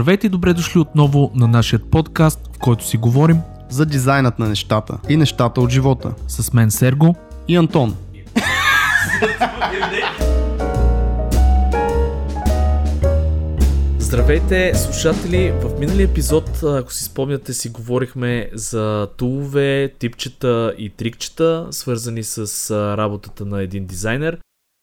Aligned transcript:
Здравейте 0.00 0.26
и 0.26 0.30
добре 0.30 0.52
дошли 0.54 0.80
отново 0.80 1.30
на 1.34 1.48
нашия 1.48 1.78
подкаст, 1.78 2.50
в 2.56 2.58
който 2.58 2.86
си 2.86 2.96
говорим 2.96 3.36
за 3.70 3.86
дизайнът 3.86 4.38
на 4.38 4.48
нещата 4.48 4.98
и 5.08 5.16
нещата 5.16 5.60
от 5.60 5.70
живота. 5.70 6.14
с 6.28 6.52
мен 6.52 6.70
Серго. 6.70 7.14
И 7.48 7.56
Антон. 7.56 7.96
Здравейте, 13.98 14.72
слушатели! 14.74 15.52
В 15.62 15.80
миналия 15.80 16.04
епизод, 16.04 16.62
ако 16.62 16.92
си 16.92 17.04
спомняте, 17.04 17.52
си 17.52 17.68
говорихме 17.68 18.50
за 18.54 19.08
тулове, 19.16 19.92
типчета 19.98 20.74
и 20.78 20.90
трикчета, 20.90 21.66
свързани 21.70 22.22
с 22.22 22.70
работата 22.96 23.44
на 23.44 23.62
един 23.62 23.86
дизайнер. 23.86 24.38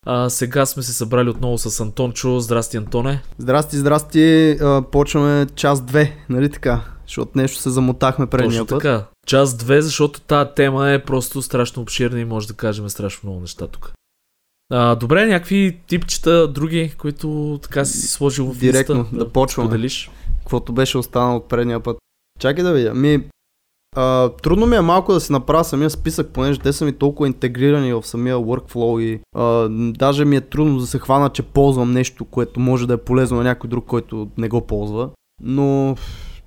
А, 0.05 0.29
сега 0.29 0.65
сме 0.65 0.83
се 0.83 0.93
събрали 0.93 1.29
отново 1.29 1.57
с 1.57 1.79
Антончо. 1.79 2.39
Здрасти, 2.39 2.77
Антоне! 2.77 3.21
Здрасти, 3.37 3.77
здрасти. 3.77 4.57
А, 4.61 4.81
почваме 4.91 5.47
час 5.55 5.81
2, 5.81 6.11
нали 6.29 6.51
така? 6.51 6.81
Защото 7.07 7.31
нещо 7.35 7.59
се 7.61 7.69
замотахме 7.69 8.27
предния 8.27 8.61
Точно 8.61 8.67
път. 8.67 8.83
така. 8.83 9.05
Час 9.27 9.57
две, 9.57 9.81
защото 9.81 10.21
тази 10.21 10.49
тема 10.55 10.89
е 10.89 11.03
просто 11.03 11.41
страшно 11.41 11.81
обширна 11.81 12.19
и 12.19 12.25
може 12.25 12.47
да 12.47 12.53
кажем 12.53 12.89
страшно 12.89 13.29
много 13.29 13.41
неща 13.41 13.67
тук. 13.67 13.91
А, 14.71 14.95
добре, 14.95 15.25
някакви 15.25 15.79
типчета, 15.87 16.47
други, 16.47 16.93
които 16.97 17.59
така 17.63 17.85
си 17.85 18.07
сложил 18.07 18.45
в 18.53 18.57
Директно, 18.57 19.01
листа, 19.03 19.17
да 19.17 19.29
почваме. 19.29 19.67
Споделиш. 19.69 20.11
Каквото 20.39 20.73
беше 20.73 20.97
останало 20.97 21.37
от 21.37 21.49
предния 21.49 21.79
път. 21.79 21.97
Чакай 22.39 22.63
да 22.63 22.73
видя. 22.73 22.93
Ми, 22.93 23.23
а, 23.97 24.29
трудно 24.29 24.65
ми 24.65 24.75
е 24.75 24.81
малко 24.81 25.13
да 25.13 25.19
си 25.19 25.31
направя 25.31 25.63
самия 25.63 25.89
списък, 25.89 26.29
понеже 26.33 26.59
те 26.59 26.73
са 26.73 26.85
ми 26.85 26.93
толкова 26.93 27.27
интегрирани 27.27 27.93
в 27.93 28.03
самия 28.03 28.35
workflow 28.35 29.01
и 29.01 29.19
а, 29.35 29.69
даже 29.93 30.25
ми 30.25 30.35
е 30.35 30.41
трудно 30.41 30.79
да 30.79 30.87
се 30.87 30.99
хвана, 30.99 31.29
че 31.29 31.43
ползвам 31.43 31.93
нещо, 31.93 32.25
което 32.25 32.59
може 32.59 32.87
да 32.87 32.93
е 32.93 32.97
полезно 32.97 33.37
на 33.37 33.43
някой 33.43 33.69
друг, 33.69 33.85
който 33.85 34.27
не 34.37 34.49
го 34.49 34.61
ползва. 34.61 35.09
Но 35.41 35.95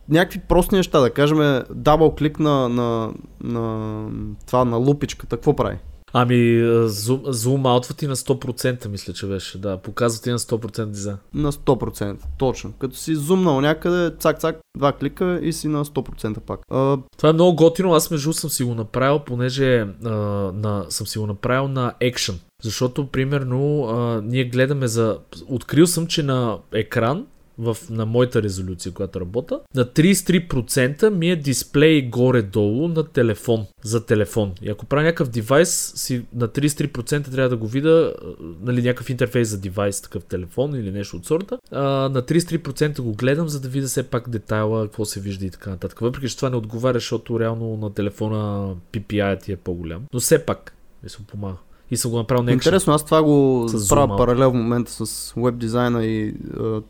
някакви 0.09 0.41
прости 0.49 0.75
неща, 0.75 1.01
да 1.01 1.11
кажем, 1.11 1.63
дабл 1.75 2.09
клик 2.09 2.41
на, 2.41 2.69
на, 2.69 3.13
на 3.43 4.05
това, 4.47 4.65
на 4.65 4.77
лупичката, 4.77 5.37
какво 5.37 5.57
прави? 5.57 5.77
Ами, 6.13 6.61
зум, 6.89 7.23
зум 7.27 7.67
аутва 7.67 7.95
ти 7.95 8.07
на 8.07 8.17
100% 8.17 8.89
мисля, 8.89 9.13
че 9.13 9.27
беше. 9.27 9.59
Да, 9.59 9.77
показва 9.77 10.23
ти 10.23 10.31
на 10.31 10.39
100% 10.39 10.87
дизайн. 10.87 11.17
На 11.35 11.53
100%, 11.53 12.17
точно. 12.39 12.73
Като 12.79 12.97
си 12.97 13.15
зумнал 13.15 13.61
някъде, 13.61 14.17
цак-цак, 14.17 14.57
два 14.77 14.93
клика 14.93 15.41
и 15.43 15.53
си 15.53 15.69
на 15.69 15.85
100% 15.85 16.41
пак. 16.41 16.61
А, 16.71 16.99
Това 17.17 17.29
е 17.29 17.33
много 17.33 17.57
готино. 17.57 17.95
Аз 17.95 18.11
между 18.11 18.33
съм 18.33 18.51
си 18.51 18.65
го 18.65 18.75
направил, 18.75 19.19
понеже 19.19 19.87
а, 20.05 20.11
на, 20.55 20.85
съм 20.89 21.07
си 21.07 21.19
го 21.19 21.27
направил 21.27 21.69
на 21.69 21.95
екшен. 22.01 22.41
Защото, 22.63 23.07
примерно, 23.07 23.85
а, 23.85 24.23
ние 24.25 24.45
гледаме 24.45 24.89
за... 24.89 25.19
Открил 25.49 25.87
съм, 25.87 26.07
че 26.07 26.23
на 26.23 26.59
екран 26.73 27.27
в, 27.61 27.77
на 27.91 28.07
моята 28.07 28.43
резолюция, 28.43 28.93
която 28.93 29.21
работа, 29.21 29.61
на 29.75 29.85
33% 29.85 31.11
ми 31.11 31.31
е 31.31 31.37
дисплей 31.37 32.03
горе-долу 32.03 32.89
на 32.89 33.05
телефон, 33.05 33.67
за 33.83 34.07
телефон. 34.07 34.53
И 34.63 34.71
ако 34.71 34.87
правя 34.87 35.03
някакъв 35.03 35.29
девайс, 35.29 35.93
си 35.97 36.25
на 36.35 36.49
33% 36.49 37.31
трябва 37.31 37.49
да 37.49 37.57
го 37.57 37.67
видя, 37.67 38.15
нали, 38.63 38.83
някакъв 38.83 39.11
интерфейс 39.11 39.49
за 39.49 39.61
девайс, 39.61 40.01
такъв 40.01 40.25
телефон 40.25 40.75
или 40.75 40.91
нещо 40.91 41.17
от 41.17 41.27
сорта. 41.27 41.59
А, 41.71 41.83
на 42.09 42.23
33% 42.23 43.01
го 43.01 43.13
гледам, 43.13 43.49
за 43.49 43.61
да 43.61 43.69
видя 43.69 43.87
все 43.87 44.03
пак 44.03 44.29
детайла, 44.29 44.87
какво 44.87 45.05
се 45.05 45.21
вижда 45.21 45.47
и 45.47 45.51
така 45.51 45.71
нататък. 45.71 46.01
Въпреки, 46.01 46.29
че 46.29 46.37
това 46.37 46.51
не 46.51 46.57
отговаря, 46.57 46.99
защото 46.99 47.41
реално 47.41 47.77
на 47.77 47.95
телефона 47.95 48.75
PPI 48.93 49.43
ти 49.43 49.53
е 49.53 49.57
по-голям. 49.57 50.03
Но 50.13 50.21
все 50.21 50.47
пак, 50.47 50.75
ми 51.03 51.09
се 51.09 51.27
помага. 51.27 51.57
И 51.91 51.97
съм 51.97 52.11
го 52.11 52.17
направил 52.17 52.43
на. 52.45 52.53
Интересно, 52.53 52.93
аз 52.93 53.05
това 53.05 53.23
го 53.23 53.67
правя 53.89 54.17
паралел 54.17 54.51
в 54.51 54.55
момента 54.55 55.07
с 55.07 55.33
веб 55.37 55.59
дизайна 55.59 56.05
и 56.05 56.29
е, 56.29 56.35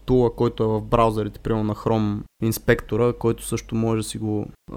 тула, 0.05 0.35
който 0.35 0.63
е 0.63 0.67
в 0.67 0.81
браузърите, 0.81 1.41
примерно 1.41 1.65
на 1.65 1.75
Chrome 1.75 2.19
инспектора, 2.43 3.13
който 3.13 3.47
също 3.47 3.75
може 3.75 4.03
да 4.03 4.09
си 4.09 4.19
го 4.19 4.41
е, 4.41 4.75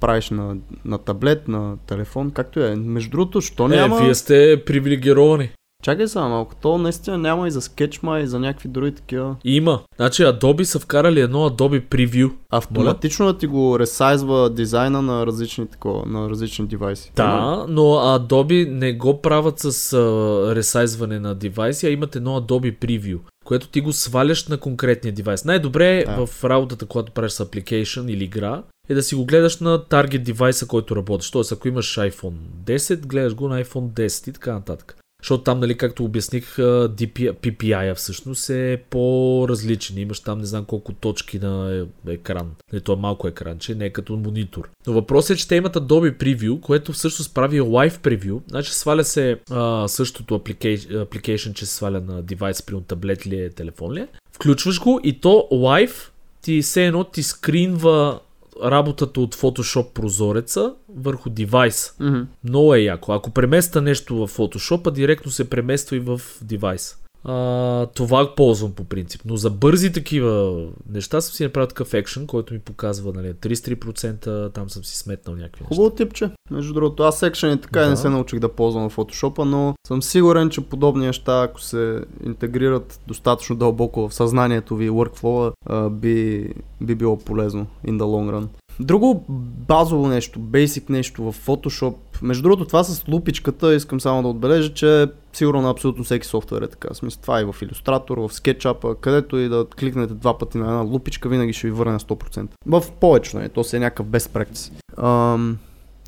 правиш 0.00 0.30
на, 0.30 0.56
на 0.84 0.98
таблет, 0.98 1.48
на 1.48 1.76
телефон, 1.86 2.30
както 2.30 2.60
е. 2.60 2.76
Между 2.76 3.10
другото, 3.10 3.40
що 3.40 3.64
Е, 3.64 3.68
няма... 3.68 4.00
вие 4.00 4.14
сте 4.14 4.64
привилегировани. 4.66 5.50
Чакай 5.82 6.08
сега 6.08 6.28
малко, 6.28 6.54
то 6.62 6.78
наистина 6.78 7.18
няма 7.18 7.48
и 7.48 7.50
за 7.50 7.60
Sketchma 7.60 8.22
и 8.22 8.26
за 8.26 8.38
някакви 8.38 8.68
други 8.68 8.94
такива. 8.94 9.36
Има. 9.44 9.80
Значи 9.96 10.22
Adobe 10.22 10.62
са 10.62 10.78
вкарали 10.78 11.20
едно 11.20 11.50
Adobe 11.50 11.82
Preview. 11.88 12.32
Автоматично 12.50 13.26
да 13.26 13.38
ти 13.38 13.46
го 13.46 13.78
ресайзва 13.78 14.50
дизайна 14.50 15.02
на 15.02 15.26
различни, 15.26 15.66
такова, 15.66 16.06
на 16.06 16.30
различни 16.30 16.66
девайси. 16.66 17.12
Да, 17.16 17.64
но 17.68 17.82
Adobe 17.82 18.70
не 18.70 18.92
го 18.92 19.20
правят 19.20 19.58
с 19.58 19.92
а, 19.92 20.54
ресайзване 20.56 21.20
на 21.20 21.34
девайси, 21.34 21.86
а 21.86 21.90
имат 21.90 22.16
едно 22.16 22.40
Adobe 22.40 22.78
Preview, 22.78 23.18
което 23.44 23.68
ти 23.68 23.80
го 23.80 23.92
сваляш 23.92 24.48
на 24.48 24.58
конкретния 24.58 25.12
девайс. 25.12 25.44
Най-добре 25.44 25.98
е 25.98 26.04
Да. 26.04 26.26
в 26.26 26.44
работата, 26.44 26.86
когато 26.86 27.12
правиш 27.12 27.32
с 27.32 27.44
application 27.44 28.10
или 28.10 28.24
игра, 28.24 28.62
е 28.88 28.94
да 28.94 29.02
си 29.02 29.14
го 29.14 29.24
гледаш 29.24 29.60
на 29.60 29.84
таргет 29.84 30.24
девайса, 30.24 30.66
който 30.66 30.96
работиш. 30.96 31.30
Тоест, 31.30 31.52
ако 31.52 31.68
имаш 31.68 31.96
iPhone 31.98 32.34
10, 32.64 33.06
гледаш 33.06 33.34
го 33.34 33.48
на 33.48 33.64
iPhone 33.64 33.88
10 33.88 34.28
и 34.28 34.32
така 34.32 34.52
нататък. 34.52 34.96
Защото 35.22 35.44
там, 35.44 35.60
нали, 35.60 35.76
както 35.76 36.04
обясних, 36.04 36.56
DPI, 36.56 37.32
PPI-а 37.32 37.94
всъщност 37.94 38.50
е 38.50 38.82
по-различен. 38.90 39.98
Имаш 39.98 40.20
там 40.20 40.38
не 40.38 40.46
знам 40.46 40.64
колко 40.64 40.92
точки 40.92 41.38
на 41.38 41.86
е- 42.06 42.12
екран. 42.12 42.50
Не, 42.72 42.80
то 42.80 42.92
е 42.92 42.96
малко 42.96 43.28
екранче, 43.28 43.74
не 43.74 43.84
е 43.84 43.90
като 43.90 44.16
монитор. 44.16 44.70
Но 44.86 44.92
въпросът 44.92 45.30
е, 45.36 45.40
че 45.40 45.48
те 45.48 45.56
имат 45.56 45.74
Adobe 45.74 46.16
Preview, 46.16 46.60
което 46.60 46.92
всъщност 46.92 47.34
прави 47.34 47.60
Live 47.60 47.96
Preview. 47.96 48.40
Значи 48.48 48.74
сваля 48.74 49.04
се 49.04 49.38
а, 49.50 49.88
същото 49.88 50.38
application, 50.38 51.04
application, 51.04 51.54
че 51.54 51.66
се 51.66 51.74
сваля 51.74 52.00
на 52.00 52.22
девайс, 52.22 52.62
при 52.62 52.82
таблет 52.82 53.26
ли 53.26 53.40
е, 53.40 53.50
телефон 53.50 53.92
ли 53.92 54.00
е. 54.00 54.08
Включваш 54.32 54.80
го 54.80 55.00
и 55.04 55.20
то 55.20 55.48
Live 55.52 56.08
ти 56.42 56.62
все 56.62 56.86
едно 56.86 57.04
ти 57.04 57.22
скринва 57.22 58.20
работата 58.64 59.20
от 59.20 59.34
Photoshop 59.34 59.92
прозореца 59.92 60.74
върху 60.96 61.30
девайс. 61.30 61.94
Мгм. 62.00 62.20
Много 62.44 62.74
е 62.74 62.80
яко. 62.80 63.12
Ако 63.12 63.30
преместа 63.30 63.82
нещо 63.82 64.16
в 64.16 64.28
Photoshop, 64.28 64.90
директно 64.90 65.30
се 65.30 65.50
премества 65.50 65.96
и 65.96 66.00
в 66.00 66.20
девайс. 66.42 67.01
А, 67.24 67.86
това 67.86 68.34
ползвам 68.34 68.72
по 68.72 68.84
принцип. 68.84 69.20
Но 69.24 69.36
за 69.36 69.50
бързи 69.50 69.92
такива 69.92 70.62
неща 70.90 71.20
съм 71.20 71.34
си 71.34 71.44
направил 71.44 71.68
такъв 71.68 71.94
екшен, 71.94 72.26
който 72.26 72.54
ми 72.54 72.60
показва 72.60 73.12
нали, 73.12 73.32
33%, 73.32 74.54
там 74.54 74.70
съм 74.70 74.84
си 74.84 74.96
сметнал 74.96 75.36
някакви 75.36 75.62
неща. 75.62 75.74
Хубаво 75.74 75.94
типче. 75.94 76.30
Между 76.50 76.74
другото, 76.74 77.02
аз 77.02 77.18
секшен 77.18 77.58
така 77.58 77.80
и 77.80 77.84
Да. 77.84 77.90
не 77.90 77.96
се 77.96 78.08
научих 78.08 78.38
да 78.38 78.48
ползвам 78.48 78.90
в 78.90 78.96
Photoshop, 78.96 79.44
но 79.44 79.74
съм 79.86 80.02
сигурен, 80.02 80.50
че 80.50 80.60
подобни 80.60 81.06
неща, 81.06 81.42
ако 81.42 81.60
се 81.60 82.00
интегрират 82.26 83.00
достатъчно 83.06 83.56
дълбоко 83.56 84.08
в 84.08 84.14
съзнанието 84.14 84.76
ви 84.76 84.84
и 84.86 84.90
workflow, 84.90 85.52
би, 85.90 86.48
би 86.80 86.94
било 86.94 87.18
полезно 87.18 87.66
in 87.86 87.90
the 87.90 88.02
long 88.02 88.36
run. 88.36 88.46
Друго 88.80 89.24
базово 89.68 90.08
нещо, 90.08 90.38
basic 90.40 90.90
нещо 90.90 91.32
в 91.32 91.46
Photoshop. 91.46 91.94
Между 92.22 92.42
другото, 92.42 92.64
това 92.64 92.84
с 92.84 93.08
лупичката, 93.08 93.74
искам 93.74 94.00
само 94.00 94.22
да 94.22 94.28
отбележа, 94.28 94.74
че 94.74 95.06
сигурно 95.36 95.62
на 95.62 95.70
абсолютно 95.70 96.04
всеки 96.04 96.26
софтуер 96.26 96.62
е 96.62 96.68
така. 96.68 96.94
Смисъл, 96.94 97.22
това 97.22 97.38
е 97.38 97.42
и 97.42 97.44
в 97.44 97.52
Illustrator, 97.52 98.28
в 98.28 98.32
SketchUp, 98.32 99.00
където 99.00 99.38
и 99.38 99.48
да 99.48 99.66
кликнете 99.78 100.14
два 100.14 100.38
пъти 100.38 100.58
на 100.58 100.64
една 100.64 100.80
лупичка, 100.80 101.28
винаги 101.28 101.52
ще 101.52 101.66
ви 101.66 101.72
върне 101.72 101.92
на 101.92 102.00
100%. 102.00 102.48
В 102.66 102.82
повечето, 103.00 103.38
не, 103.38 103.48
то 103.48 103.64
си 103.64 103.76
е 103.76 103.80
някакъв 103.80 104.06
practice. 104.06 104.72
Ам, 105.02 105.58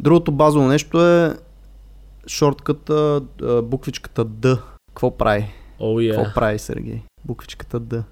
другото 0.00 0.32
базово 0.32 0.68
нещо 0.68 1.06
е 1.06 1.36
шортката, 2.26 3.22
буквичката 3.62 4.26
D. 4.26 4.60
Какво 4.88 5.16
прави? 5.16 5.52
Какво 5.70 5.84
yeah. 5.84 6.34
прави, 6.34 6.58
Сергей? 6.58 7.02
Буквичката 7.24 7.80
D. 7.80 8.02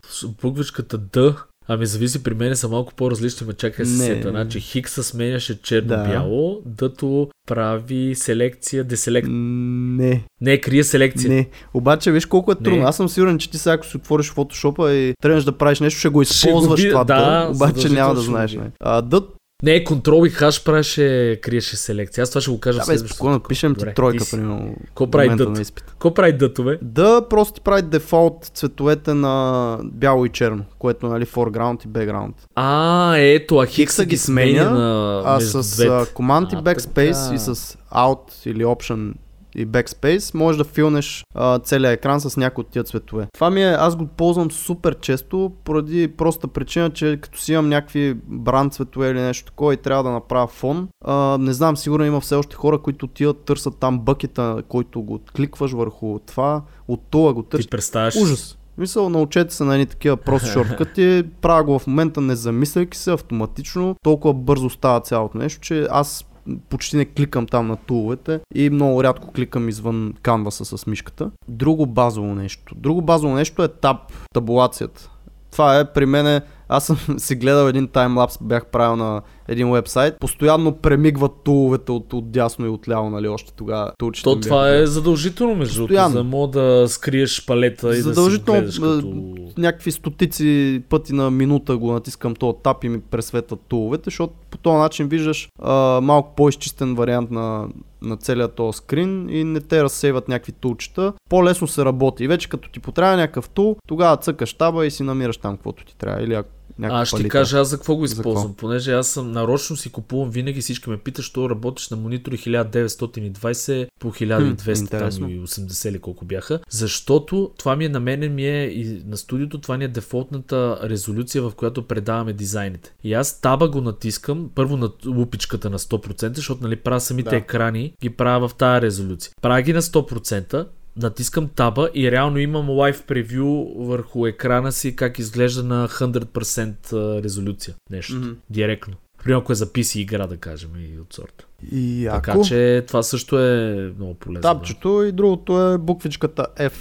Буквичката 0.42 0.98
D, 0.98 1.42
ами 1.68 1.86
зависи, 1.86 2.22
при 2.22 2.34
мен 2.34 2.56
са 2.56 2.68
малко 2.68 2.94
по-различни, 2.94 3.46
ме 3.46 3.52
чакай 3.52 3.84
се 3.86 3.96
сета. 3.96 4.30
Значи 4.30 4.60
Хикса 4.60 5.02
сменяше 5.02 5.62
черно-бяло, 5.62 6.62
дъто 6.66 7.28
прави 7.46 8.14
селекция, 8.14 8.84
деселект... 8.84 9.28
Не, 9.30 10.24
Не, 10.40 10.58
крие 10.58 10.84
селекция. 10.84 11.30
не. 11.30 11.48
Обаче 11.74 12.12
виж 12.12 12.26
колко 12.26 12.52
е 12.52 12.54
трудно. 12.54 12.84
Аз 12.86 12.96
съм 12.96 13.08
сигурен, 13.08 13.38
че 13.38 13.50
ти 13.50 13.58
сега 13.58 13.72
ако 13.74 13.86
си 13.86 13.96
отвориш 13.96 14.32
Photoshop 14.32 14.90
и 14.90 15.14
тръгнеш 15.22 15.44
да 15.44 15.52
правиш 15.52 15.80
нещо, 15.80 15.98
ще 15.98 16.08
го 16.08 16.24
Ще 16.24 16.32
го 16.32 16.48
използваш 16.48 16.82
ви- 16.82 16.90
това 16.90 17.04
да, 17.04 17.14
D, 17.14 17.54
обаче 17.54 17.88
няма 17.88 18.14
да 18.14 18.20
знаеш. 18.20 18.52
Не. 18.54 18.70
А, 18.80 19.02
D, 19.02 19.24
Не, 19.62 19.84
контрол 19.84 20.26
и 20.26 20.30
хаш 20.30 20.64
правеше, 20.64 21.38
криеше 21.42 21.76
селекция. 21.76 22.22
Аз 22.22 22.28
това 22.28 22.40
ще 22.40 22.50
го 22.50 22.60
кажа 22.60 22.78
да 22.78 22.82
в 22.82 22.86
следващото. 22.86 23.14
спокойно, 23.14 23.40
пишем 23.40 23.74
ти 23.74 23.84
тройка, 23.94 24.24
си. 24.24 24.30
примерно. 24.30 24.74
В 24.96 25.10
прави 25.10 25.28
дът? 25.28 25.72
Какво 25.86 26.14
прави 26.14 26.32
дътове? 26.32 26.78
Да, 26.82 27.28
просто 27.30 27.54
ти 27.54 27.60
прави 27.60 27.82
дефолт 27.82 28.50
цветовете 28.54 29.14
на 29.14 29.78
бяло 29.84 30.26
и 30.26 30.28
черно, 30.28 30.64
което 30.78 31.08
нали 31.08 31.26
foreground 31.26 31.84
и 31.84 31.88
background. 31.88 32.32
А, 32.54 33.16
ето, 33.16 33.58
а 33.58 33.66
Хикса 33.66 34.04
ги 34.04 34.16
сменя 34.16 34.70
на 34.70 35.22
А 35.26 35.40
с 35.40 35.76
двете. 35.76 35.88
а, 35.88 36.06
Command 36.06 36.52
и 36.52 36.56
А, 36.56 36.62
Backspace 36.62 37.22
така. 37.24 37.34
и 37.34 37.38
с 37.38 37.54
Alt 37.94 38.46
или 38.46 38.64
Option 38.64 39.12
и 39.56 39.66
Backspace 39.66 40.34
можеш 40.34 40.58
да 40.58 40.64
филнеш 40.64 41.24
а, 41.34 41.58
целият 41.58 41.98
екран 41.98 42.20
с 42.20 42.36
някои 42.36 42.62
от 42.62 42.68
тия 42.68 42.84
цветове. 42.84 43.26
Това 43.34 43.50
ми 43.50 43.62
е, 43.62 43.72
аз 43.72 43.96
го 43.96 44.06
ползвам 44.06 44.50
супер 44.50 45.00
често, 45.00 45.52
поради 45.64 46.08
проста 46.08 46.48
причина, 46.48 46.90
че 46.90 47.18
като 47.22 47.40
си 47.40 47.52
имам 47.52 47.68
някакви 47.68 48.14
бранд 48.26 48.72
цветове 48.72 49.10
или 49.10 49.20
нещо 49.20 49.46
такова 49.46 49.74
и 49.74 49.76
трябва 49.76 50.02
да 50.02 50.10
направя 50.10 50.46
фон, 50.46 50.88
а, 51.04 51.38
не 51.40 51.52
знам, 51.52 51.76
сигурно 51.76 52.04
има 52.04 52.20
все 52.20 52.34
още 52.34 52.56
хора, 52.56 52.78
които 52.78 53.06
отиват 53.06 53.44
търсят 53.44 53.76
там 53.80 53.98
бъкета, 53.98 54.62
който 54.68 55.02
го 55.02 55.20
кликваш 55.36 55.72
върху 55.72 56.18
това, 56.26 56.62
от 56.88 57.00
това 57.10 57.32
го 57.32 57.42
Ти 57.42 57.48
търсиш. 57.48 57.68
представяш. 57.68 58.16
Ужас. 58.16 58.58
Мисъл, 58.78 59.08
научете 59.08 59.54
се 59.54 59.64
на 59.64 59.74
едни 59.74 59.86
такива 59.86 60.16
прости 60.16 60.48
шорткъти, 60.52 61.24
правя 61.40 61.64
го 61.64 61.78
в 61.78 61.86
момента 61.86 62.20
не 62.20 62.36
замисляйки 62.36 62.98
се 62.98 63.12
автоматично, 63.12 63.96
толкова 64.02 64.34
бързо 64.34 64.70
става 64.70 65.00
цялото 65.00 65.38
нещо, 65.38 65.60
че 65.60 65.86
аз 65.90 66.24
почти 66.68 66.96
не 66.96 67.04
кликам 67.04 67.46
там 67.46 67.66
на 67.66 67.76
туловете 67.76 68.40
и 68.54 68.70
много 68.70 69.04
рядко 69.04 69.32
кликам 69.32 69.68
извън 69.68 70.14
канваса 70.22 70.64
с 70.64 70.86
мишката. 70.86 71.30
Друго 71.48 71.86
базово 71.86 72.34
нещо. 72.34 72.74
Друго 72.76 73.02
базово 73.02 73.34
нещо 73.34 73.62
е 73.62 73.68
таб, 73.68 73.96
табулацията. 74.34 75.10
Това 75.50 75.78
е 75.78 75.92
при 75.92 76.06
мене 76.06 76.40
аз 76.68 76.86
съм 76.86 76.96
си 77.18 77.36
гледал 77.36 77.68
един 77.68 77.88
таймлапс, 77.88 78.38
бях 78.40 78.66
правил 78.66 78.96
на 78.96 79.22
един 79.52 79.72
вебсайт. 79.72 80.14
Постоянно 80.20 80.72
премигват 80.72 81.32
туловете 81.44 81.92
от, 81.92 82.12
от 82.12 82.30
дясно 82.30 82.66
и 82.66 82.68
от 82.68 82.88
ляво, 82.88 83.10
нали, 83.10 83.28
още 83.28 83.52
тогава. 83.52 83.92
Тулчите 83.98 84.24
То 84.24 84.40
това 84.40 84.74
е 84.74 84.86
задължително, 84.86 85.54
между 85.54 85.86
другото, 85.86 86.10
за 86.10 86.24
да 86.24 86.48
да 86.48 86.88
скриеш 86.88 87.46
палета 87.46 87.96
и 87.96 88.00
задължително, 88.00 88.60
да 88.62 88.72
си 88.72 88.80
гледаш 88.80 89.02
като... 89.04 89.60
някакви 89.60 89.92
стотици 89.92 90.82
пъти 90.88 91.12
на 91.12 91.30
минута 91.30 91.76
го 91.76 91.92
натискам 91.92 92.34
този 92.34 92.56
тап 92.62 92.84
и 92.84 92.88
ми 92.88 93.00
пресветват 93.00 93.60
туловете, 93.68 94.02
защото 94.04 94.34
по 94.50 94.58
този 94.58 94.76
начин 94.76 95.08
виждаш 95.08 95.48
а, 95.62 96.00
малко 96.00 96.34
по-изчистен 96.36 96.94
вариант 96.94 97.30
на, 97.30 97.68
на 98.02 98.16
целият 98.16 98.54
този 98.54 98.76
скрин 98.76 99.28
и 99.30 99.44
не 99.44 99.60
те 99.60 99.82
разсейват 99.82 100.28
някакви 100.28 100.52
тулчета. 100.52 101.12
По-лесно 101.28 101.68
се 101.68 101.84
работи. 101.84 102.24
И 102.24 102.28
вече 102.28 102.48
като 102.48 102.70
ти 102.70 102.80
потрябва 102.80 103.16
някакъв 103.16 103.48
тул, 103.48 103.76
тогава 103.86 104.16
цъкаш 104.16 104.54
таба 104.54 104.86
и 104.86 104.90
си 104.90 105.02
намираш 105.02 105.36
там 105.36 105.56
каквото 105.56 105.84
ти 105.84 105.96
трябва. 105.96 106.22
Или 106.22 106.34
ако 106.34 106.50
аз 106.90 107.08
ще 107.08 107.22
ти 107.22 107.28
кажа 107.28 107.58
аз 107.58 107.68
за 107.68 107.76
какво 107.76 107.96
го 107.96 108.04
използвам, 108.04 108.52
какво? 108.52 108.56
понеже 108.56 108.92
аз 108.92 109.08
съм 109.08 109.32
нарочно 109.32 109.76
си 109.76 109.92
купувам 109.92 110.30
винаги 110.30 110.60
всички 110.60 110.90
ме 110.90 110.96
питат, 110.96 111.24
що 111.24 111.50
работиш 111.50 111.88
на 111.88 111.96
монитори 111.96 112.38
1920 112.38 113.86
по 113.98 114.12
1200 114.12 114.90
там 114.90 115.30
и 115.30 115.40
80 115.40 115.88
или 115.88 115.98
колко 115.98 116.24
бяха, 116.24 116.60
защото 116.70 117.50
това 117.58 117.76
ми 117.76 117.84
е 117.84 117.88
на 117.88 118.00
мене 118.00 118.28
ми 118.28 118.46
е 118.46 118.64
и 118.64 119.02
на 119.06 119.16
студиото, 119.16 119.60
това 119.60 119.76
ни 119.76 119.84
е 119.84 119.88
дефолтната 119.88 120.78
резолюция, 120.82 121.42
в 121.42 121.52
която 121.56 121.86
предаваме 121.86 122.32
дизайните. 122.32 122.94
И 123.04 123.14
аз 123.14 123.40
таба 123.40 123.68
го 123.68 123.80
натискам, 123.80 124.50
първо 124.54 124.76
на 124.76 124.90
лупичката 125.06 125.70
на 125.70 125.78
100%, 125.78 126.36
защото 126.36 126.62
нали 126.62 126.76
правя 126.76 127.00
самите 127.00 127.30
да. 127.30 127.36
екрани, 127.36 127.94
ги 128.02 128.10
правя 128.10 128.48
в 128.48 128.54
тази 128.54 128.86
резолюция. 128.86 129.32
Правя 129.42 129.62
ги 129.62 129.72
на 129.72 129.82
100%, 129.82 130.66
натискам 130.96 131.48
таба 131.48 131.88
и 131.94 132.10
реално 132.10 132.38
имам 132.38 132.70
лайв 132.70 133.02
превю 133.02 133.84
върху 133.86 134.26
екрана 134.26 134.72
си 134.72 134.96
как 134.96 135.18
изглежда 135.18 135.62
на 135.62 135.88
100% 135.88 137.22
резолюция. 137.22 137.74
Нещо. 137.90 138.12
Mm-hmm. 138.12 138.36
Директно. 138.50 138.94
Примерно 139.24 139.40
ако 139.40 139.52
е 139.52 139.54
за 139.54 139.66
PC 139.66 139.98
игра, 139.98 140.26
да 140.26 140.36
кажем, 140.36 140.70
и 140.76 141.00
от 141.00 141.12
сорта. 141.12 141.44
И 141.72 142.06
ако... 142.06 142.22
Така 142.22 142.38
че 142.48 142.84
това 142.86 143.02
също 143.02 143.38
е 143.38 143.92
много 143.96 144.14
полезно. 144.14 144.42
Табчето 144.42 144.98
да. 144.98 145.08
и 145.08 145.12
другото 145.12 145.60
е 145.60 145.78
буквичката 145.78 146.46
F, 146.58 146.72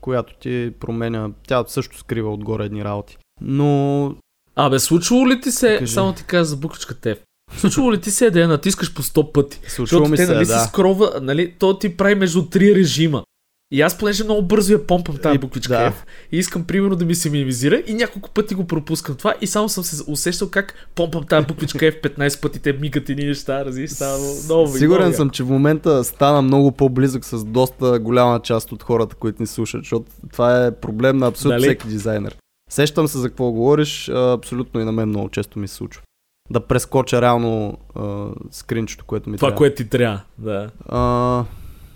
която 0.00 0.34
ти 0.34 0.72
променя. 0.80 1.30
Тя 1.46 1.64
също 1.68 1.98
скрива 1.98 2.32
отгоре 2.32 2.64
едни 2.64 2.84
работи. 2.84 3.18
Но... 3.40 4.14
Абе, 4.56 4.78
случвало 4.78 5.28
ли 5.28 5.40
ти 5.40 5.50
се, 5.50 5.76
Кажи. 5.78 5.92
само 5.92 6.12
ти 6.12 6.24
кажа 6.24 6.44
за 6.44 6.56
буквичката 6.56 7.08
F, 7.08 7.18
Случвало 7.56 7.92
ли 7.92 8.00
ти 8.00 8.10
се 8.10 8.30
да 8.30 8.40
я 8.40 8.48
натискаш 8.48 8.94
по 8.94 9.02
100 9.02 9.32
пъти? 9.32 9.60
Случвало 9.68 10.08
ми 10.08 10.16
те, 10.16 10.26
се, 10.26 10.34
нали, 10.34 10.46
да. 10.46 10.58
си 10.58 10.68
скрова, 10.68 11.12
нали, 11.22 11.54
то 11.58 11.78
ти 11.78 11.96
прави 11.96 12.14
между 12.14 12.46
три 12.46 12.74
режима. 12.74 13.24
И 13.72 13.80
аз 13.80 13.98
понеже 13.98 14.24
много 14.24 14.42
бързо 14.42 14.72
я 14.72 14.86
помпам 14.86 15.16
тази 15.16 15.38
буквичка 15.38 15.72
да. 15.72 15.90
F 15.90 15.94
и 16.32 16.38
искам 16.38 16.64
примерно 16.64 16.96
да 16.96 17.04
ми 17.04 17.14
се 17.14 17.30
минимизира 17.30 17.82
и 17.86 17.94
няколко 17.94 18.30
пъти 18.30 18.54
го 18.54 18.66
пропускам 18.66 19.16
това 19.16 19.34
и 19.40 19.46
само 19.46 19.68
съм 19.68 19.84
се 19.84 20.02
усещал 20.10 20.50
как 20.50 20.88
помпам 20.94 21.26
тази 21.26 21.46
буквичка 21.46 21.78
F 21.78 22.02
15 22.02 22.42
пъти, 22.42 22.58
те 22.58 22.72
мигат 22.72 23.08
и 23.08 23.14
неща, 23.14 23.64
рази, 23.64 23.88
става 23.88 24.18
много. 24.44 24.68
Сигурен 24.68 25.02
много, 25.02 25.16
съм, 25.16 25.30
че 25.30 25.42
в 25.42 25.48
момента 25.48 26.04
стана 26.04 26.42
много 26.42 26.72
по-близък 26.72 27.24
с 27.24 27.44
доста 27.44 27.98
голяма 27.98 28.40
част 28.42 28.72
от 28.72 28.82
хората, 28.82 29.16
които 29.16 29.42
ни 29.42 29.46
слушат, 29.46 29.80
защото 29.80 30.06
това 30.32 30.66
е 30.66 30.70
проблем 30.70 31.16
на 31.16 31.26
абсолютно 31.26 31.60
Дали? 31.60 31.68
всеки 31.68 31.88
дизайнер. 31.88 32.36
Сещам 32.70 33.08
се 33.08 33.18
за 33.18 33.28
какво 33.28 33.50
говориш, 33.52 34.08
абсолютно 34.08 34.80
и 34.80 34.84
на 34.84 34.92
мен 34.92 35.08
много 35.08 35.28
често 35.28 35.58
ми 35.58 35.68
се 35.68 35.74
случва. 35.74 36.02
Да 36.50 36.60
прескоча 36.60 37.22
реално 37.22 37.78
а, 37.96 38.26
скринчето, 38.50 39.04
което 39.04 39.30
ми 39.30 39.36
Това, 39.36 39.48
трябва. 39.48 39.58
което 39.58 39.76
ти 39.76 39.88
трябва, 39.88 40.20
да. 40.38 40.70
А, 40.88 41.44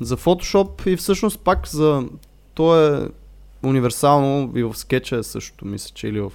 за 0.01 0.17
Photoshop 0.17 0.87
и 0.87 0.97
всъщност 0.97 1.41
пак 1.41 1.69
за... 1.69 2.05
То 2.55 2.87
е 2.87 3.09
универсално 3.65 4.53
и 4.59 4.63
в 4.63 4.75
скетча 4.75 5.17
е 5.17 5.23
същото, 5.23 5.67
мисля, 5.67 5.91
че 5.95 6.09
или 6.09 6.21
в 6.21 6.33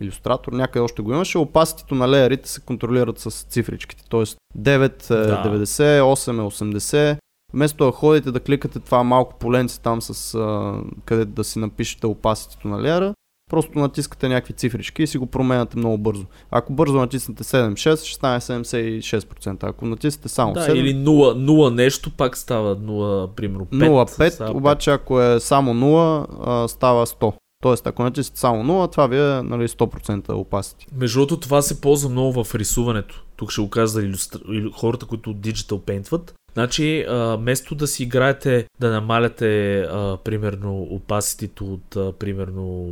иллюстратор, 0.00 0.52
някъде 0.52 0.80
още 0.82 1.02
го 1.02 1.12
имаше. 1.12 1.38
Опаситето 1.38 1.94
на 1.94 2.08
леерите 2.08 2.48
се 2.48 2.60
контролират 2.60 3.18
с 3.18 3.30
цифричките, 3.30 4.04
т.е. 4.10 4.24
9 4.58 5.10
е 5.10 5.26
да. 5.26 5.42
90, 5.44 6.00
8 6.00 6.38
е 6.38 6.74
80. 6.74 7.16
Вместо 7.52 7.84
да 7.84 7.92
ходите 7.92 8.32
да 8.32 8.40
кликате 8.40 8.80
това 8.80 9.02
малко 9.02 9.38
поленце 9.38 9.80
там 9.80 10.02
с 10.02 10.34
а, 10.34 10.74
къде 11.04 11.24
да 11.24 11.44
си 11.44 11.58
напишете 11.58 12.06
опаситето 12.06 12.68
на 12.68 12.82
леера, 12.82 13.14
Просто 13.50 13.78
натискате 13.78 14.28
някакви 14.28 14.52
цифрички 14.52 15.02
и 15.02 15.06
си 15.06 15.18
го 15.18 15.26
променяте 15.26 15.78
много 15.78 15.98
бързо. 15.98 16.24
Ако 16.50 16.72
бързо 16.72 16.96
натиснете 16.96 17.44
7-6, 17.44 18.04
ще 18.04 18.14
стане 18.14 18.40
76%. 18.40 19.64
Ако 19.64 19.86
натиснете 19.86 20.28
само 20.28 20.52
да, 20.52 20.60
7... 20.60 20.72
или 20.72 20.94
0, 20.94 21.06
0 21.06 21.74
нещо, 21.74 22.10
пак 22.10 22.36
става 22.36 22.76
0, 22.76 23.30
примерно 23.30 23.66
5. 23.66 23.88
0,5, 23.88 24.54
обаче 24.54 24.90
ако 24.90 25.22
е 25.22 25.40
само 25.40 25.74
0, 25.74 26.66
става 26.66 27.06
100. 27.06 27.32
Тоест, 27.62 27.86
ако 27.86 28.02
натиснете 28.02 28.40
само 28.40 28.64
0, 28.64 28.92
това 28.92 29.06
ви 29.06 29.16
е 29.16 29.42
нали, 29.42 29.68
100% 29.68 30.32
опасити. 30.32 30.86
Между 30.96 31.18
другото, 31.18 31.40
това 31.40 31.62
се 31.62 31.80
ползва 31.80 32.10
много 32.10 32.44
в 32.44 32.54
рисуването. 32.54 33.24
Тук 33.36 33.50
ще 33.50 33.60
го 33.60 33.70
кажа 33.70 33.86
за 33.86 34.02
илюстр... 34.02 34.38
хората, 34.76 35.06
които 35.06 35.32
диджитал 35.32 35.78
пейнтват. 35.78 36.34
Значи, 36.52 37.04
а, 37.08 37.36
вместо 37.36 37.74
да 37.74 37.86
си 37.86 38.02
играете, 38.02 38.66
да 38.80 38.90
намаляте, 38.90 39.80
а, 39.80 40.16
примерно, 40.24 40.82
опаситито 40.82 41.64
от, 41.72 41.96
а, 41.96 42.12
примерно, 42.12 42.90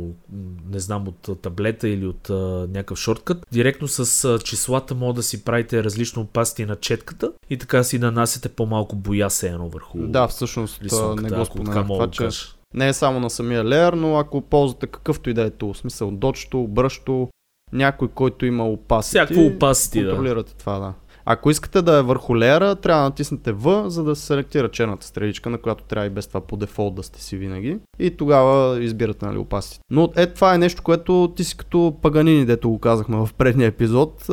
не 0.71 0.79
знам, 0.79 1.07
от 1.07 1.41
таблета 1.41 1.89
или 1.89 2.05
от 2.05 2.29
а, 2.29 2.33
някакъв 2.69 2.99
шорткът, 2.99 3.45
директно 3.51 3.87
с 3.87 4.25
а, 4.25 4.39
числата 4.39 4.95
може 4.95 5.15
да 5.15 5.23
си 5.23 5.43
правите 5.43 5.83
различно 5.83 6.21
опасити 6.21 6.65
на 6.65 6.75
четката 6.75 7.31
и 7.49 7.57
така 7.57 7.83
си 7.83 7.99
нанасяте 7.99 8.49
по-малко 8.49 8.95
боя 8.95 9.29
се 9.29 9.47
едно 9.47 9.69
върху 9.69 9.97
Да, 9.99 10.27
всъщност 10.27 10.81
не 11.21 11.29
го 11.29 11.45
споменах 11.45 11.87
това, 11.87 12.11
че 12.11 12.29
не 12.73 12.87
е 12.87 12.93
само 12.93 13.19
на 13.19 13.29
самия 13.29 13.65
леер, 13.65 13.93
но 13.93 14.17
ако 14.17 14.41
ползвате 14.41 14.87
какъвто 14.87 15.29
и 15.29 15.33
да 15.33 15.41
е 15.41 15.49
тул, 15.49 15.73
смисъл 15.73 16.11
дочто, 16.11 16.67
бръщо, 16.67 17.29
някой, 17.73 18.07
който 18.07 18.45
има 18.45 18.65
опасити, 18.65 19.09
Всякакво 19.09 19.45
опасити, 19.45 20.05
контролирате 20.05 20.51
да. 20.51 20.57
това, 20.57 20.79
да. 20.79 20.93
Ако 21.31 21.49
искате 21.49 21.81
да 21.81 21.97
е 21.97 22.01
върху 22.01 22.37
леера, 22.37 22.75
трябва 22.75 23.01
да 23.01 23.09
натиснете 23.09 23.53
V, 23.53 23.87
за 23.87 24.03
да 24.03 24.15
се 24.15 24.25
селектира 24.25 24.71
черната 24.71 25.05
стреличка, 25.05 25.49
на 25.49 25.57
която 25.57 25.83
трябва 25.83 26.05
и 26.05 26.09
без 26.09 26.27
това 26.27 26.41
по 26.41 26.57
дефолт 26.57 26.95
да 26.95 27.03
сте 27.03 27.21
си 27.21 27.37
винаги. 27.37 27.77
И 27.99 28.17
тогава 28.17 28.83
избирате 28.83 29.25
нали, 29.25 29.37
опасите. 29.37 29.79
Но 29.91 30.09
е, 30.15 30.27
това 30.27 30.55
е 30.55 30.57
нещо, 30.57 30.83
което 30.83 31.33
ти 31.35 31.43
си 31.43 31.57
като 31.57 31.95
паганини, 32.01 32.45
дето 32.45 32.69
го 32.69 32.79
казахме 32.79 33.17
в 33.17 33.29
предния 33.37 33.67
епизод. 33.67 34.25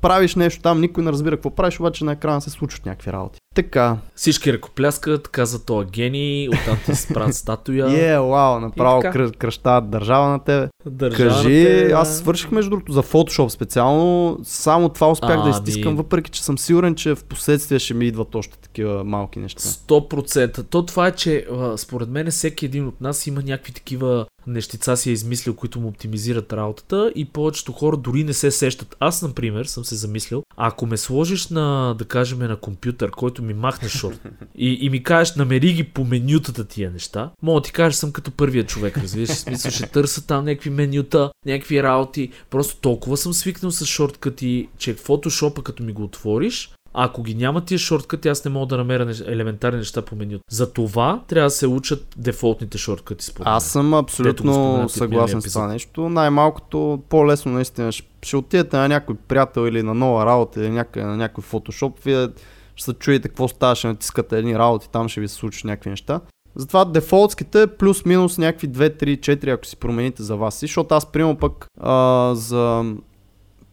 Правиш 0.00 0.36
нещо 0.36 0.62
там, 0.62 0.80
никой 0.80 1.04
не 1.04 1.12
разбира 1.12 1.36
какво 1.36 1.50
правиш, 1.50 1.80
обаче 1.80 2.04
на 2.04 2.12
екрана 2.12 2.40
се 2.40 2.50
случват 2.50 2.86
някакви 2.86 3.12
работи. 3.12 3.40
Така. 3.54 3.96
Всички 4.14 4.52
ръкопляскат, 4.52 5.28
казват 5.28 5.66
това 5.66 5.84
гений, 5.84 6.48
оттам 6.48 6.78
ти 6.86 6.94
спрат 6.94 7.34
статуя. 7.34 7.86
Е, 7.94 7.94
yeah, 7.94 8.30
вау, 8.30 8.60
направо 8.60 9.02
кръ- 9.02 9.36
кръщават 9.36 9.90
държава 9.90 10.28
на 10.28 10.38
тебе. 10.38 10.68
Държава 10.86 11.30
Кажи, 11.30 11.58
на 11.58 11.64
тебе, 11.64 11.92
аз 11.92 12.18
свърших 12.18 12.50
между 12.50 12.70
другото 12.70 12.92
за 12.92 13.02
Photoshop 13.02 13.48
специално, 13.48 14.38
само 14.42 14.88
това 14.88 15.10
успях 15.10 15.38
а, 15.38 15.42
да 15.42 15.50
изтискам, 15.50 15.92
ми... 15.92 15.96
въпреки 15.96 16.30
че 16.30 16.44
съм 16.44 16.58
сигурен, 16.58 16.94
че 16.94 17.14
в 17.14 17.24
последствие 17.24 17.78
ще 17.78 17.94
ми 17.94 18.06
идват 18.06 18.34
още 18.34 18.58
такива 18.58 19.04
малки 19.04 19.38
неща. 19.38 19.60
100%. 19.60 20.66
То 20.70 20.86
това 20.86 21.06
е, 21.06 21.12
че 21.12 21.46
според 21.76 22.08
мен 22.08 22.30
всеки 22.30 22.64
един 22.66 22.86
от 22.86 23.00
нас 23.00 23.26
има 23.26 23.42
някакви 23.42 23.72
такива 23.72 24.26
нещица 24.46 24.96
си 24.96 25.10
е 25.10 25.12
измислил, 25.12 25.54
които 25.54 25.80
му 25.80 25.88
оптимизират 25.88 26.52
работата 26.52 27.12
и 27.14 27.24
повечето 27.24 27.72
хора 27.72 27.96
дори 27.96 28.24
не 28.24 28.32
се 28.32 28.50
сещат. 28.50 28.96
Аз, 29.00 29.22
например, 29.22 29.64
съм 29.64 29.84
се 29.84 29.94
замислил, 29.94 30.42
ако 30.56 30.86
ме 30.86 30.96
сложиш 30.96 31.48
на, 31.48 31.94
да 31.98 32.04
кажем, 32.04 32.38
на 32.38 32.56
компютър, 32.56 33.10
който 33.10 33.42
ми 33.42 33.54
махне 33.54 33.88
шорт 33.88 34.20
и, 34.54 34.78
и 34.80 34.90
ми 34.90 35.02
кажеш, 35.02 35.34
намери 35.34 35.72
ги 35.72 35.84
по 35.84 36.04
менютата 36.04 36.64
тия 36.64 36.90
неща, 36.90 37.30
мога 37.42 37.60
да 37.60 37.64
ти 37.64 37.72
кажеш, 37.72 37.98
съм 37.98 38.12
като 38.12 38.30
първия 38.30 38.66
човек, 38.66 38.98
разбираш, 38.98 39.30
смисъл 39.30 39.70
ще 39.70 39.86
търся 39.86 40.26
там 40.26 40.44
някакви 40.44 40.70
менюта, 40.70 41.32
някакви 41.46 41.82
работи. 41.82 42.30
Просто 42.50 42.80
толкова 42.80 43.16
съм 43.16 43.32
свикнал 43.32 43.70
с 43.70 43.86
шорткъти, 43.86 44.68
че 44.78 44.94
фотошопа 44.94 45.62
като 45.62 45.82
ми 45.82 45.92
го 45.92 46.02
отвориш, 46.04 46.70
а 46.94 47.04
ако 47.04 47.22
ги 47.22 47.34
няма 47.34 47.64
тия 47.64 47.78
шорткъти, 47.78 48.28
аз 48.28 48.44
не 48.44 48.50
мога 48.50 48.66
да 48.66 48.76
намеря 48.76 49.04
нещ... 49.04 49.20
елементарни 49.26 49.78
неща 49.78 50.02
по 50.02 50.16
меню. 50.16 50.38
За 50.50 50.72
това 50.72 51.22
трябва 51.28 51.46
да 51.46 51.50
се 51.50 51.66
учат 51.66 52.06
дефолтните 52.16 52.78
шорткъти 52.78 53.24
според 53.24 53.46
Аз 53.46 53.66
съм 53.66 53.94
абсолютно 53.94 54.84
съгласен 54.88 55.42
с 55.42 55.52
това 55.52 55.66
нещо. 55.66 56.08
Най-малкото 56.08 57.02
по-лесно 57.08 57.52
наистина 57.52 57.92
ще 58.22 58.36
отидете 58.36 58.76
на 58.76 58.88
някой 58.88 59.14
приятел 59.14 59.66
или 59.66 59.82
на 59.82 59.94
нова 59.94 60.26
работа 60.26 60.60
или 60.60 60.70
някъде, 60.70 61.06
на 61.06 61.16
някой 61.16 61.44
фотошоп, 61.44 61.98
вие 62.04 62.28
ще 62.76 62.84
се 62.84 62.92
чуете 62.92 63.28
какво 63.28 63.48
става, 63.48 63.74
ще 63.76 63.86
натискате 63.86 64.38
едни 64.38 64.58
работи, 64.58 64.88
там 64.92 65.08
ще 65.08 65.20
ви 65.20 65.28
се 65.28 65.34
случат 65.34 65.64
някакви 65.64 65.90
неща. 65.90 66.20
Затова 66.56 66.84
дефолтските 66.84 67.66
плюс-минус 67.66 68.38
някакви 68.38 68.68
2, 68.68 69.02
3, 69.02 69.18
4, 69.18 69.54
ако 69.54 69.66
си 69.66 69.76
промените 69.76 70.22
за 70.22 70.36
вас 70.36 70.54
си, 70.54 70.66
защото 70.66 70.94
аз 70.94 71.06
приема 71.06 71.34
пък 71.34 71.66
а, 71.80 72.30
за 72.34 72.84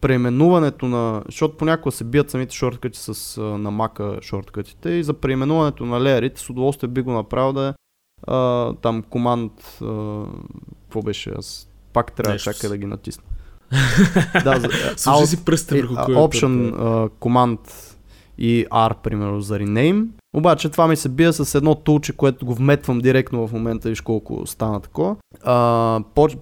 преименуването 0.02 0.86
на, 0.86 1.22
защото 1.26 1.56
понякога 1.56 1.92
се 1.92 2.04
бият 2.04 2.30
самите 2.30 2.54
шорткъти 2.54 2.98
с, 2.98 3.40
на 3.40 3.70
мака 3.70 4.18
шорткътите 4.22 4.90
и 4.90 5.04
за 5.04 5.14
преименуването 5.14 5.84
на 5.86 6.00
леерите 6.00 6.40
с 6.40 6.50
удоволствие 6.50 6.88
би 6.88 7.02
го 7.02 7.12
направил 7.12 7.52
да 7.52 7.68
е 7.68 7.72
а, 8.26 8.72
там 8.74 9.02
команд, 9.02 9.52
а, 9.82 10.24
какво 10.82 11.02
беше, 11.02 11.32
аз 11.38 11.68
пак 11.92 12.12
трябва 12.12 12.28
да 12.28 12.34
Нещо 12.34 12.44
чакай 12.44 12.60
си. 12.60 12.68
да 12.68 12.76
ги 12.76 12.86
натисна. 12.86 13.24
да, 14.44 14.60
за, 14.60 14.68
Alt- 14.68 15.24
си 15.24 15.44
пръста 15.44 15.78
е, 15.78 15.82
върху 15.82 15.94
кой 16.04 16.14
Option, 16.14 16.72
Command 17.08 17.58
и 18.38 18.66
R, 18.70 18.94
примерно, 19.02 19.40
за 19.40 19.58
rename. 19.58 20.06
Обаче 20.36 20.68
това 20.68 20.88
ми 20.88 20.96
се 20.96 21.08
бие 21.08 21.32
с 21.32 21.54
едно 21.54 21.74
тулче, 21.74 22.12
което 22.12 22.46
го 22.46 22.54
вметвам 22.54 22.98
директно 22.98 23.46
в 23.46 23.52
момента, 23.52 23.88
виж 23.88 24.00
колко 24.00 24.46
стана 24.46 24.80
такова. 24.80 25.16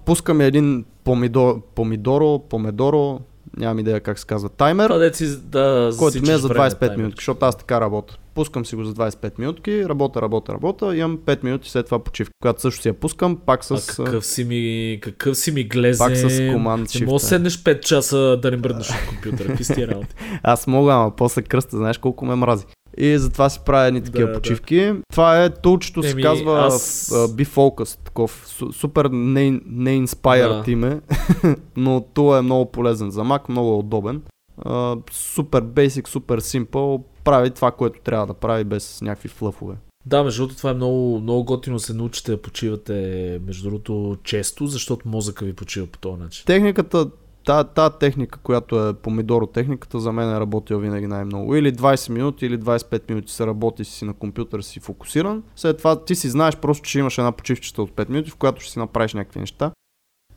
Пускаме 0.05 0.45
един 0.45 0.85
помидор, 1.03 1.61
помидоро, 1.75 2.39
помидоро, 2.39 3.19
нямам 3.57 3.79
идея 3.79 3.99
как 3.99 4.19
се 4.19 4.25
казва, 4.25 4.49
таймер, 4.49 4.85
Това 4.85 4.99
деци 4.99 5.37
да 5.37 5.91
който 5.99 6.17
ми 6.17 6.21
е 6.21 6.25
засичаш 6.25 6.41
за 6.41 6.47
време 6.47 6.69
25 6.69 6.79
таймер. 6.79 6.97
минути, 6.97 7.15
защото 7.17 7.45
аз 7.45 7.57
така 7.57 7.81
работя. 7.81 8.17
Пускам 8.33 8.65
си 8.65 8.75
го 8.75 8.83
за 8.83 8.93
25 8.93 9.39
минутки, 9.39 9.85
работя, 9.85 10.21
работя, 10.21 10.53
работя, 10.53 10.97
имам 10.97 11.17
5 11.17 11.43
минути 11.43 11.69
след 11.69 11.85
това 11.85 11.99
почивка. 11.99 12.31
Когато 12.41 12.61
също 12.61 12.81
си 12.81 12.87
я 12.87 12.93
пускам, 12.93 13.37
пак 13.37 13.65
с, 13.65 13.71
А 13.99 14.03
какъв 14.05 14.25
си 14.25 14.43
ми, 14.43 14.99
какъв 15.01 15.37
си 15.37 15.51
ми 15.51 15.63
глезе? 15.63 15.97
пак 15.99 16.17
с 16.17 16.49
команд 16.53 16.89
Не 16.95 17.05
мога 17.05 17.15
да 17.15 17.19
седнеш 17.19 17.57
5 17.57 17.79
часа 17.79 18.17
да 18.41 18.51
не 18.51 18.57
мръднеш 18.57 18.89
от 18.89 19.09
компютъра. 19.09 19.47
Какви 19.47 19.63
сте 19.63 19.87
работи? 19.87 20.15
Аз 20.43 20.67
мога, 20.67 20.93
ама 20.93 21.11
после 21.11 21.41
кръста, 21.41 21.77
знаеш 21.77 21.97
колко 21.97 22.25
ме 22.25 22.35
мрази. 22.35 22.65
И 22.97 23.17
затова 23.17 23.49
си 23.49 23.59
правя 23.65 23.85
едни 23.85 24.03
такива 24.03 24.21
Да, 24.21 24.27
да. 24.27 24.33
почивки. 24.33 24.93
Това 25.11 25.43
е 25.43 25.49
тулчето, 25.51 26.03
се 26.03 26.15
казва 26.15 26.59
аз- 26.59 26.73
аз... 26.73 27.09
Be 27.11 27.45
Focused, 27.45 27.99
таков 27.99 28.45
су- 28.49 28.71
супер 28.71 29.05
не, 29.05 29.51
не 29.65 29.97
inspired 29.97 30.65
Да. 30.65 30.71
име, 30.71 31.01
но 31.77 32.05
това 32.13 32.37
е 32.37 32.41
много 32.41 32.71
полезен 32.71 33.11
за 33.11 33.21
Mac, 33.21 33.49
много 33.49 33.69
е 33.69 33.77
удобен. 33.77 34.21
А, 34.57 34.95
супер 35.11 35.63
basic, 35.63 36.07
супер 36.07 36.41
simple, 36.41 37.01
прави 37.23 37.49
това, 37.51 37.71
което 37.71 37.99
трябва 38.01 38.27
да 38.27 38.33
прави 38.33 38.63
без 38.63 39.01
някакви 39.01 39.29
флъфове. 39.29 39.75
Да, 40.05 40.23
между 40.23 40.41
другото, 40.41 40.57
това 40.57 40.69
е 40.69 40.73
много, 40.73 41.19
много 41.19 41.43
готино 41.43 41.79
се 41.79 41.93
научите 41.93 42.31
да 42.31 42.41
почивате, 42.41 43.39
между 43.45 43.69
другото, 43.69 44.17
често, 44.23 44.67
защото 44.67 45.07
мозъка 45.07 45.45
ви 45.45 45.53
почива 45.53 45.87
по 45.87 45.99
този 45.99 46.21
начин. 46.21 46.45
Техниката, 46.45 47.09
та, 47.45 47.63
та 47.63 47.89
техника, 47.89 48.39
която 48.39 48.87
е 48.87 48.93
помидоро 48.93 49.47
техниката, 49.47 49.99
за 49.99 50.11
мен 50.11 50.29
е 50.29 50.39
работила 50.39 50.79
винаги 50.79 51.07
най-много. 51.07 51.55
Или 51.55 51.73
20 51.73 52.09
минути, 52.09 52.45
или 52.45 52.59
25 52.59 53.09
минути 53.09 53.31
се 53.31 53.47
работи 53.47 53.85
си 53.85 54.05
на 54.05 54.13
компютър 54.13 54.61
си 54.61 54.79
фокусиран. 54.79 55.43
След 55.55 55.77
това 55.77 56.03
ти 56.03 56.15
си 56.15 56.29
знаеш 56.29 56.57
просто, 56.57 56.87
че 56.87 56.99
имаш 56.99 57.17
една 57.17 57.31
почивчета 57.31 57.81
от 57.81 57.91
5 57.91 58.09
минути, 58.09 58.31
в 58.31 58.35
която 58.35 58.61
ще 58.61 58.71
си 58.71 58.79
направиш 58.79 59.13
някакви 59.13 59.39
неща. 59.39 59.71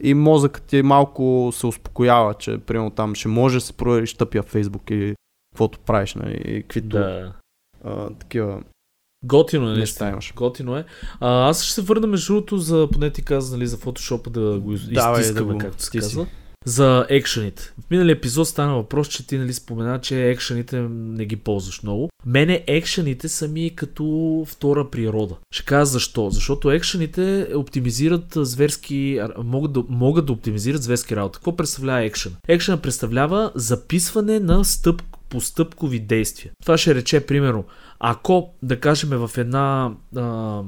И 0.02 0.14
мозъкът 0.14 0.62
ти 0.62 0.82
малко 0.82 1.50
се 1.52 1.66
успокоява, 1.66 2.34
че 2.34 2.58
примерно 2.58 2.90
там 2.90 3.14
ще 3.14 3.28
може 3.28 3.56
да 3.56 3.60
се 3.60 3.72
провериш 3.72 4.14
тъпия 4.14 4.42
в 4.42 4.46
Фейсбук 4.46 4.90
или 4.90 5.14
каквото 5.54 5.78
правиш, 5.78 6.14
нали, 6.14 6.42
и 6.46 6.62
каквито 6.62 6.88
Да. 6.88 7.32
а, 7.84 8.10
такива 8.10 8.62
Готино 9.24 9.64
е 9.64 9.68
неща 9.68 9.78
наистина. 9.78 10.10
имаш. 10.10 10.32
Готино 10.36 10.76
е. 10.76 10.84
А, 11.20 11.48
аз 11.48 11.62
ще 11.62 11.72
се 11.74 11.82
върна 11.82 12.06
между 12.06 12.34
другото 12.34 12.58
за, 12.58 12.88
поне 12.92 13.10
ти 13.10 13.24
каза, 13.24 13.56
нали, 13.56 13.66
за 13.66 13.76
фотошопа 13.76 14.30
да 14.30 14.60
го 14.60 14.74
Давай, 14.74 15.20
изтискаме, 15.20 15.48
да 15.48 15.54
го 15.54 15.58
както 15.58 15.82
се 15.82 15.98
казва. 15.98 16.26
За 16.66 17.06
екшените. 17.10 17.72
В 17.86 17.90
миналия 17.90 18.12
епизод 18.14 18.48
стана 18.48 18.74
въпрос, 18.74 19.08
че 19.08 19.26
ти 19.26 19.38
нали 19.38 19.52
спомена, 19.52 20.00
че 20.00 20.30
екшените 20.30 20.80
не 20.90 21.24
ги 21.24 21.36
ползваш 21.36 21.82
много. 21.82 22.08
Мене 22.26 22.64
екшените 22.66 23.28
са 23.28 23.48
ми 23.48 23.72
като 23.76 24.04
втора 24.48 24.90
природа. 24.90 25.36
Ще 25.52 25.64
кажа 25.64 25.84
защо. 25.84 26.30
Защото 26.30 26.70
екшените 26.70 27.48
оптимизират 27.54 28.26
зверски, 28.36 29.20
могат 29.38 29.72
да, 29.72 29.84
могат 29.88 30.26
да 30.26 30.32
оптимизират 30.32 30.82
зверски 30.82 31.16
работа. 31.16 31.38
Какво 31.38 31.56
представлява 31.56 32.04
екшен? 32.04 32.32
Екшен 32.48 32.78
представлява 32.78 33.52
записване 33.54 34.40
на 34.40 34.64
стъп, 34.64 35.02
постъпкови 35.34 36.00
действия. 36.00 36.52
Това 36.62 36.78
ще 36.78 36.94
рече, 36.94 37.26
примерно, 37.26 37.64
ако, 37.98 38.54
да 38.62 38.80
кажем, 38.80 39.10
в 39.10 39.30
една 39.38 39.92
а, 40.16 40.62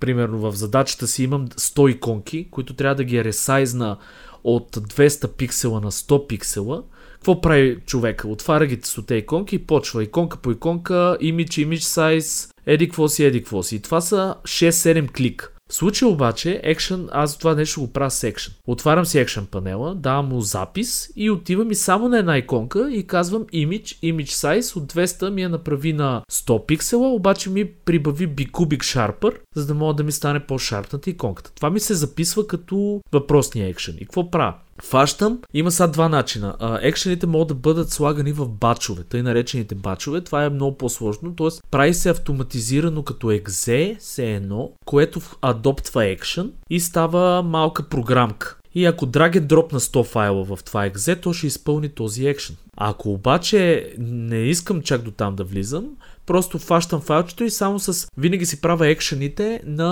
примерно 0.00 0.38
в 0.38 0.52
задачата 0.52 1.06
си 1.06 1.22
имам 1.22 1.48
100 1.48 1.90
иконки, 1.90 2.48
които 2.50 2.74
трябва 2.74 2.94
да 2.94 3.04
ги 3.04 3.24
ресайзна 3.24 3.98
от 4.44 4.76
200 4.76 5.32
пиксела 5.32 5.80
на 5.80 5.92
100 5.92 6.26
пиксела, 6.26 6.82
какво 7.14 7.40
прави 7.40 7.80
човека? 7.86 8.28
Отваря 8.28 8.66
ги 8.66 8.78
100 8.78 9.12
иконки 9.12 9.56
и 9.56 9.66
почва 9.66 10.02
иконка 10.02 10.36
по 10.36 10.50
иконка, 10.50 11.16
image, 11.20 11.66
image 11.66 12.18
size, 12.18 12.50
еди 12.66 12.88
какво 12.88 13.08
си, 13.08 13.24
еди 13.24 13.38
какво 13.38 13.62
си. 13.62 13.76
И 13.76 13.80
това 13.80 14.00
са 14.00 14.34
6-7 14.42 15.12
клик. 15.16 15.57
В 15.70 15.74
случая 15.74 16.08
обаче, 16.08 16.62
Action, 16.64 17.08
аз 17.12 17.38
това 17.38 17.54
нещо 17.54 17.80
го 17.80 17.92
правя 17.92 18.10
с 18.10 18.22
Action. 18.22 18.52
Отварям 18.66 19.06
си 19.06 19.18
Action 19.18 19.46
панела, 19.46 19.94
давам 19.94 20.28
му 20.28 20.40
запис 20.40 21.10
и 21.16 21.30
отивам 21.30 21.70
и 21.70 21.74
само 21.74 22.08
на 22.08 22.18
една 22.18 22.38
иконка 22.38 22.90
и 22.90 23.06
казвам 23.06 23.44
Image, 23.44 24.14
Image 24.14 24.58
Size 24.58 24.76
от 24.76 24.92
200 24.92 25.30
ми 25.30 25.42
я 25.42 25.48
направи 25.48 25.92
на 25.92 26.22
100 26.32 26.66
пиксела, 26.66 27.08
обаче 27.08 27.50
ми 27.50 27.72
прибави 27.72 28.28
Bicubic 28.28 28.78
Sharper, 28.78 29.36
за 29.54 29.66
да 29.66 29.74
мога 29.74 29.94
да 29.94 30.04
ми 30.04 30.12
стане 30.12 30.46
по-шарпната 30.46 31.10
иконката. 31.10 31.52
Това 31.54 31.70
ми 31.70 31.80
се 31.80 31.94
записва 31.94 32.46
като 32.46 33.00
въпросния 33.12 33.74
Action. 33.74 33.96
И 33.96 34.04
какво 34.04 34.30
правя? 34.30 34.54
Фащам, 34.82 35.38
има 35.54 35.70
сега 35.70 35.86
два 35.86 36.08
начина. 36.08 36.78
Екшените 36.82 37.26
могат 37.26 37.48
да 37.48 37.54
бъдат 37.54 37.90
слагани 37.90 38.32
в 38.32 38.48
бачове, 38.48 39.04
тъй 39.04 39.22
наречените 39.22 39.74
бачове. 39.74 40.20
Това 40.20 40.44
е 40.44 40.50
много 40.50 40.76
по-сложно, 40.76 41.34
т.е. 41.34 41.48
прави 41.70 41.94
се 41.94 42.10
автоматизирано 42.10 43.02
като 43.02 43.30
екзе, 43.30 43.96
все 44.00 44.34
едно, 44.34 44.70
което 44.84 45.20
адоптва 45.42 46.04
екшен 46.04 46.52
и 46.70 46.80
става 46.80 47.42
малка 47.42 47.82
програмка. 47.82 48.54
И 48.74 48.84
ако 48.84 49.06
драге 49.06 49.40
дроп 49.40 49.72
на 49.72 49.80
100 49.80 50.04
файла 50.04 50.44
в 50.44 50.58
това 50.64 50.84
екзе, 50.84 51.16
то 51.16 51.32
ще 51.32 51.46
изпълни 51.46 51.88
този 51.88 52.26
екшен. 52.26 52.56
Ако 52.76 53.12
обаче 53.12 53.92
не 53.98 54.38
искам 54.38 54.82
чак 54.82 55.02
до 55.02 55.10
там 55.10 55.36
да 55.36 55.44
влизам, 55.44 55.86
просто 56.26 56.58
фащам 56.58 57.00
файлчето 57.00 57.44
и 57.44 57.50
само 57.50 57.78
с... 57.78 58.08
Винаги 58.16 58.46
си 58.46 58.60
правя 58.60 58.88
екшените 58.88 59.60
на 59.66 59.90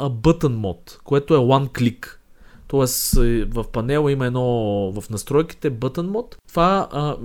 button 0.00 0.54
мод, 0.54 0.98
което 1.04 1.34
е 1.34 1.38
one 1.38 1.68
click. 1.68 2.17
Тоест 2.68 3.16
е, 3.16 3.44
в 3.44 3.64
панела 3.72 4.12
има 4.12 4.26
едно 4.26 4.44
в 4.92 5.10
настройките 5.10 5.72
button 5.72 6.06
мод. 6.06 6.36
Това 6.48 6.88
а, 6.92 7.08
а, 7.08 7.16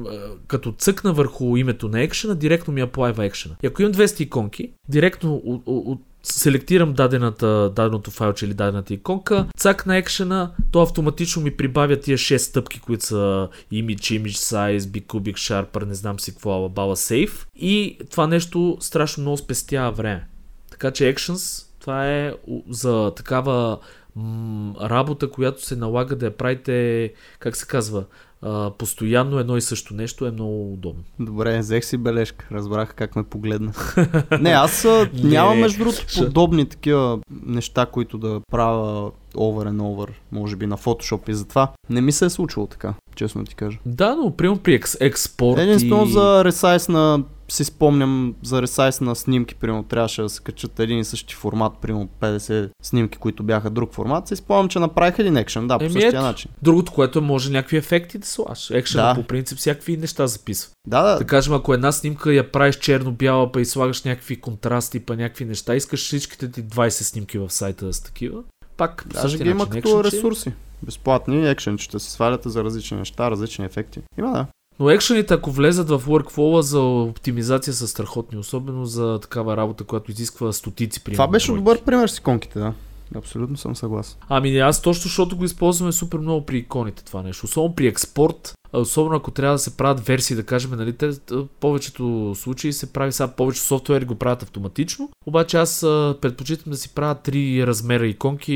като 0.48 0.72
цъкна 0.72 1.14
върху 1.14 1.58
името 1.58 1.90
на 1.90 2.02
екшена, 2.02 2.36
директно 2.36 2.74
ми 2.74 2.82
аплайва 2.82 3.26
екшена. 3.26 3.56
И 3.64 3.68
ако 3.68 3.82
имам 3.82 3.94
200 3.94 4.22
иконки, 4.22 4.72
директно 4.90 5.42
от, 5.66 6.00
селектирам 6.24 6.94
дадената, 6.94 7.72
даденото 7.76 8.12
файлче 8.12 8.46
или 8.46 8.54
дадената 8.54 8.94
иконка, 8.94 9.46
цак 9.58 9.86
на 9.86 9.98
екшена, 9.98 10.52
то 10.72 10.82
автоматично 10.82 11.42
ми 11.42 11.58
прибавя 11.58 12.00
тия 12.00 12.18
6 12.18 12.38
стъпки, 12.38 12.80
които 12.80 13.06
са 13.06 13.50
image, 13.74 14.22
image 14.22 14.28
size, 14.28 14.80
bicubic 14.80 15.34
sharper, 15.34 15.86
не 15.86 15.94
знам 15.94 16.20
си 16.20 16.32
какво, 16.32 16.52
алабала 16.52 16.96
save. 16.96 17.46
И 17.56 17.98
това 18.12 18.28
нещо 18.28 18.78
страшно 18.80 19.22
много 19.22 19.38
спестява 19.38 19.92
време. 19.92 20.28
Така 20.72 20.92
че 20.92 21.16
Actions, 21.16 21.66
това 21.80 22.12
е 22.12 22.34
за 22.70 23.12
такава 23.16 23.78
м- 24.16 24.74
работа, 24.82 25.30
която 25.30 25.66
се 25.66 25.76
налага 25.76 26.16
да 26.16 26.26
я 26.26 26.38
правите, 26.38 27.14
как 27.40 27.56
се 27.56 27.68
казва, 27.68 28.04
а, 28.42 28.72
постоянно 28.72 29.40
едно 29.40 29.58
и 29.58 29.62
също 29.62 29.94
нещо 29.94 30.26
е 30.26 30.32
много 30.32 30.74
удобно. 30.74 31.04
Добре, 31.20 31.60
взех 31.60 31.86
си 31.86 31.98
бележка. 31.98 32.48
Разбрах 32.52 32.94
как 32.96 33.16
ме 33.16 33.24
погледна. 33.24 33.74
не, 34.40 34.50
аз 34.50 34.88
нямам 35.14 35.60
между 35.60 35.78
другото 35.78 36.06
подобни 36.18 36.66
такива 36.66 37.20
неща, 37.46 37.86
които 37.86 38.18
да 38.18 38.42
правя 38.52 39.12
over 39.36 39.70
and 39.70 39.78
over, 39.78 40.10
може 40.32 40.56
би 40.56 40.68
на 40.68 40.78
Photoshop 40.78 41.30
и 41.30 41.34
затова 41.34 41.72
не 41.90 42.02
ми 42.02 42.12
се 42.12 42.26
е 42.26 42.30
случило 42.30 42.68
така, 42.68 42.94
честно 43.16 43.46
ти 43.46 43.56
кажа. 43.56 43.78
Да, 43.86 44.16
но 44.16 44.32
примерно 44.32 44.60
при 44.60 44.74
екс- 44.74 44.98
експорт 45.02 45.60
Единствено 45.60 46.04
и... 46.06 46.12
за 46.12 46.46
ресайз 46.46 46.88
на 46.88 47.24
си 47.50 47.64
спомням 47.64 48.36
за 48.44 48.62
ресайз 48.62 49.02
на 49.02 49.16
снимки, 49.16 49.56
примерно 49.56 49.84
трябваше 49.84 50.22
да 50.22 50.30
се 50.30 50.44
качат 50.44 50.80
един 50.80 51.00
и 51.00 51.06
същи 51.06 51.36
формат, 51.36 51.74
примерно 51.82 52.10
50 52.22 52.70
снимки, 52.84 53.18
които 53.18 53.44
бяха 53.44 53.70
друг 53.70 53.94
формат. 53.94 54.28
Си 54.28 54.36
спомням, 54.36 54.70
че 54.70 54.80
направих 54.80 55.20
един 55.20 55.38
екшен, 55.38 55.68
да, 55.68 55.78
по 55.78 55.84
Еми, 55.84 55.94
същия 55.94 56.10
ето. 56.10 56.22
начин. 56.22 56.52
Другото, 56.62 56.92
което 56.92 57.22
може 57.22 57.52
някакви 57.52 57.78
ефекти 57.78 58.18
да 58.18 58.28
слагаш. 58.28 58.70
Екшена 58.72 59.04
Да. 59.04 59.16
по 59.16 59.28
принцип 59.28 59.58
всякакви 59.58 59.98
неща 59.98 60.28
записва. 60.28 60.72
Да, 60.88 61.02
да, 61.02 61.18
Да 61.18 61.26
кажем, 61.26 61.54
ако 61.54 61.74
една 61.74 61.92
снимка 61.92 62.34
я 62.34 62.52
правиш 62.52 62.76
черно-бяла, 62.76 63.52
па 63.52 63.62
и 63.62 63.66
слагаш 63.66 64.04
някакви 64.04 64.42
контрасти, 64.42 65.00
па 65.00 65.16
някакви 65.16 65.46
неща, 65.46 65.76
искаш 65.76 66.06
всичките 66.06 66.52
ти 66.52 66.64
20 66.64 66.90
снимки 66.90 67.38
в 67.38 67.50
сайта 67.50 67.86
да 67.86 67.94
са 67.94 68.04
такива, 68.04 68.44
пак 68.78 69.06
по 69.10 69.14
даже 69.14 69.38
ги 69.38 69.50
има 69.50 69.70
като 69.70 70.04
ресурси. 70.04 70.54
Безплатни 70.84 71.50
екшенчета 71.50 72.00
се 72.00 72.12
сваляте 72.12 72.50
за 72.50 72.64
различни 72.64 72.98
неща, 72.98 73.32
различни 73.32 73.66
ефекти. 73.66 74.02
Има 74.18 74.32
да. 74.32 74.46
Но 74.80 74.90
екшените, 74.90 75.34
ако 75.34 75.52
влезат 75.52 75.90
в 75.90 76.02
workflow 76.08 76.60
за 76.60 76.82
оптимизация 76.82 77.74
са 77.74 77.88
страхотни, 77.88 78.38
особено 78.38 78.86
за 78.86 79.20
такава 79.22 79.58
работа, 79.58 79.84
която 79.84 80.12
изисква 80.12 80.54
стотици 80.54 81.04
примерно. 81.04 81.18
Това 81.18 81.32
беше 81.32 81.48
бройки. 81.48 81.60
добър 81.60 81.82
пример 81.82 82.08
с 82.08 82.18
иконките, 82.18 82.60
да. 82.60 82.74
Абсолютно 83.16 83.58
съм 83.58 83.76
съгласен. 83.76 84.18
Ами 84.30 84.60
аз 84.60 84.82
точно, 84.82 85.04
защото 85.04 85.38
го 85.38 85.46
използваме 85.46 85.92
супер 85.92 86.18
много 86.18 86.46
при 86.46 86.58
иконите 86.58 87.06
това 87.06 87.24
нещо. 87.24 87.46
Особено 87.46 87.76
при 87.76 87.88
експорт. 87.88 88.54
Особено 88.74 89.16
ако 89.16 89.32
трябва 89.32 89.56
да 89.56 89.60
се 89.60 89.78
правят 89.78 90.06
версии, 90.06 90.36
да 90.36 90.44
кажем, 90.44 90.72
нали, 90.72 90.94
те, 90.94 91.12
повечето 91.60 92.36
случаи 92.36 92.74
се 92.74 92.94
прави 92.94 93.12
сега, 93.12 93.28
повече 93.28 93.62
софтуери 93.62 94.06
го 94.06 94.16
правят 94.16 94.44
автоматично, 94.44 95.10
обаче 95.26 95.58
аз 95.58 95.80
предпочитам 96.22 96.72
да 96.72 96.78
си 96.78 96.94
правя 96.94 97.16
три 97.16 97.68
размера 97.68 98.08
иконки 98.08 98.54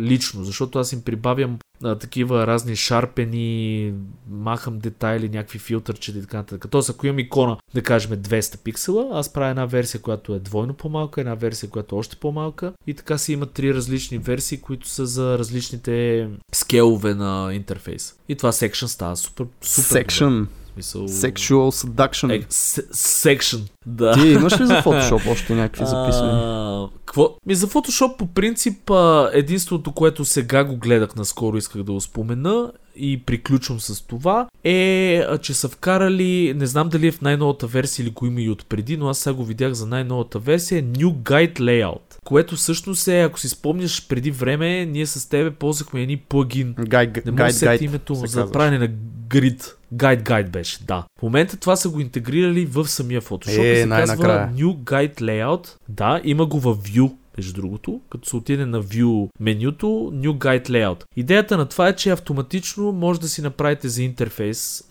лично, 0.00 0.44
защото 0.44 0.78
аз 0.78 0.92
им 0.92 1.02
прибавям 1.02 1.58
а, 1.84 1.94
такива 1.94 2.46
разни 2.46 2.76
шарпени, 2.76 3.92
махам 4.30 4.78
детайли, 4.78 5.28
някакви 5.28 5.58
филтърчета 5.58 6.18
и 6.18 6.22
така 6.22 6.36
нататък. 6.36 6.70
Тоест, 6.70 6.90
ако 6.90 7.06
имам 7.06 7.18
икона, 7.18 7.56
да 7.74 7.82
кажем 7.82 8.10
200 8.10 8.58
пиксела, 8.58 9.08
аз 9.12 9.32
правя 9.32 9.50
една 9.50 9.66
версия, 9.66 10.00
която 10.00 10.34
е 10.34 10.38
двойно 10.38 10.74
по-малка, 10.74 11.20
една 11.20 11.34
версия, 11.34 11.70
която 11.70 11.96
е 11.96 11.98
още 11.98 12.16
по-малка 12.16 12.72
и 12.86 12.94
така 12.94 13.18
си 13.18 13.32
има 13.32 13.46
три 13.46 13.74
различни 13.74 14.18
версии, 14.18 14.60
които 14.60 14.88
са 14.88 15.06
за 15.06 15.38
различните 15.38 16.28
скелове 16.52 17.14
на 17.14 17.50
интерфейс. 17.54 18.14
И 18.28 18.36
това 18.36 18.52
секшн 18.52 18.86
става 18.86 19.16
супер, 19.16 19.39
супер 19.60 20.04
Section. 20.04 20.38
добре. 20.38 20.46
В 20.66 20.72
Смисъл... 20.72 21.08
Sexual 21.08 21.86
seduction. 21.86 22.34
Е, 22.34 22.42
Section. 22.92 23.60
Да. 23.86 24.12
Ти 24.12 24.28
имаш 24.28 24.60
ли 24.60 24.66
за 24.66 24.74
Photoshop 24.74 25.30
още 25.32 25.54
някакви 25.54 25.86
записани? 25.86 26.32
Какво? 27.04 27.36
Ми 27.46 27.54
за 27.54 27.66
Photoshop 27.66 28.16
по 28.16 28.26
принцип 28.26 28.90
единството, 29.32 29.92
което 29.92 30.24
сега 30.24 30.64
го 30.64 30.76
гледах 30.76 31.16
наскоро, 31.16 31.56
исках 31.56 31.82
да 31.82 31.92
го 31.92 32.00
спомена 32.00 32.72
и 33.00 33.22
приключвам 33.26 33.80
с 33.80 34.06
това, 34.06 34.48
е, 34.64 35.22
че 35.42 35.54
са 35.54 35.68
вкарали, 35.68 36.54
не 36.56 36.66
знам 36.66 36.88
дали 36.88 37.06
е 37.06 37.12
в 37.12 37.20
най-новата 37.20 37.66
версия 37.66 38.04
или 38.04 38.10
го 38.10 38.26
има 38.26 38.40
и 38.40 38.50
отпреди, 38.50 38.96
но 38.96 39.08
аз 39.08 39.18
сега 39.18 39.34
го 39.34 39.44
видях 39.44 39.72
за 39.72 39.86
най-новата 39.86 40.38
версия, 40.38 40.82
New 40.82 41.12
Guide 41.12 41.58
Layout, 41.58 42.18
което 42.24 42.56
всъщност 42.56 43.08
е, 43.08 43.22
ако 43.22 43.40
си 43.40 43.48
спомняш 43.48 44.08
преди 44.08 44.30
време, 44.30 44.86
ние 44.86 45.06
с 45.06 45.28
тебе 45.28 45.50
ползвахме 45.50 46.02
едни 46.02 46.16
плагин, 46.16 46.74
Гайд, 46.78 47.26
не 47.26 47.30
мога 47.30 47.52
да 47.52 47.78
името 47.80 48.14
за 48.14 48.50
правене 48.50 48.78
на 48.78 48.88
грид. 49.28 49.76
Гайд 49.92 50.22
гайд 50.22 50.50
беше, 50.50 50.78
да. 50.84 51.04
В 51.18 51.22
момента 51.22 51.56
това 51.56 51.76
са 51.76 51.88
го 51.88 52.00
интегрирали 52.00 52.66
в 52.66 52.88
самия 52.88 53.20
Photoshop 53.20 53.62
Е, 53.62 53.72
и 53.72 53.82
се 53.82 53.88
казва. 53.88 54.48
New 54.54 54.76
Guide 54.76 55.20
Layout. 55.20 55.76
Да, 55.88 56.20
има 56.24 56.46
го 56.46 56.60
в 56.60 56.76
View, 56.76 57.12
между 57.38 57.52
другото, 57.60 58.00
като 58.10 58.28
се 58.28 58.36
отиде 58.36 58.66
на 58.66 58.82
View 58.82 59.28
менюто, 59.40 59.86
New 60.14 60.32
Guide 60.32 60.68
Layout. 60.68 61.04
Идеята 61.16 61.56
на 61.56 61.66
това 61.66 61.88
е, 61.88 61.96
че 61.96 62.10
автоматично 62.10 62.92
може 62.92 63.20
да 63.20 63.28
си 63.28 63.42
направите 63.42 63.88
за 63.88 64.02
интерфейс 64.02 64.84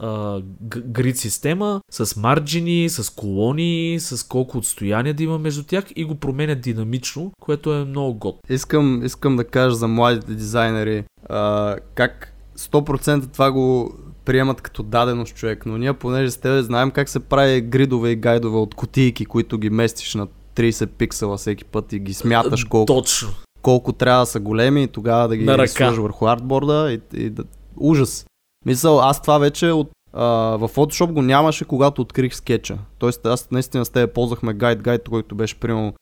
грид 0.63 1.17
система 1.17 1.81
с 1.91 2.15
марджини, 2.15 2.89
с 2.89 3.09
колони, 3.15 3.97
с 3.99 4.27
колко 4.27 4.57
отстояние 4.57 5.13
да 5.13 5.23
има 5.23 5.39
между 5.39 5.63
тях 5.63 5.85
и 5.95 6.03
го 6.03 6.15
променя 6.15 6.55
динамично, 6.55 7.31
което 7.41 7.73
е 7.73 7.85
много 7.85 8.13
год. 8.13 8.39
Искам, 8.49 9.01
искам 9.05 9.35
да 9.35 9.43
кажа 9.43 9.75
за 9.75 9.87
младите 9.87 10.33
дизайнери 10.33 11.03
а, 11.29 11.75
как 11.95 12.33
100% 12.57 13.33
това 13.33 13.51
го 13.51 13.93
приемат 14.25 14.61
като 14.61 14.83
даденост 14.83 15.35
човек, 15.35 15.65
но 15.65 15.77
ние 15.77 15.93
понеже 15.93 16.31
с 16.31 16.37
тебе 16.37 16.63
знаем 16.63 16.91
как 16.91 17.09
се 17.09 17.19
прави 17.19 17.61
гридове 17.61 18.09
и 18.09 18.15
гайдове 18.15 18.57
от 18.57 18.75
кутийки, 18.75 19.25
които 19.25 19.57
ги 19.57 19.69
местиш 19.69 20.15
на 20.15 20.27
30 20.59 20.87
пиксела 20.87 21.37
всеки 21.37 21.65
път 21.65 21.93
и 21.93 21.99
ги 21.99 22.13
смяташ 22.13 22.63
колко, 22.63 22.85
Точно. 22.85 23.29
колко 23.61 23.93
трябва 23.93 24.21
да 24.21 24.25
са 24.25 24.39
големи 24.39 24.83
и 24.83 24.87
тогава 24.87 25.27
да 25.27 25.37
ги 25.37 25.45
На 25.45 25.57
ръка. 25.57 25.91
върху 25.91 26.27
артборда 26.27 26.91
и, 26.91 27.21
и 27.21 27.29
да... 27.29 27.43
ужас. 27.77 28.25
Мисъл, 28.65 28.99
аз 28.99 29.21
това 29.21 29.37
вече 29.37 29.71
от 29.71 29.89
а, 30.13 30.25
в 30.57 30.69
Photoshop 30.69 31.11
го 31.11 31.21
нямаше, 31.21 31.65
когато 31.65 32.01
открих 32.01 32.35
скетча. 32.35 32.77
Тоест 32.97 33.25
аз 33.25 33.51
наистина 33.51 33.85
с 33.85 33.89
тебе 33.89 34.13
ползвахме 34.13 34.53
гайд, 34.53 34.81
гайд, 34.81 35.09
който 35.09 35.35
беше 35.35 35.59
примерно 35.59 35.93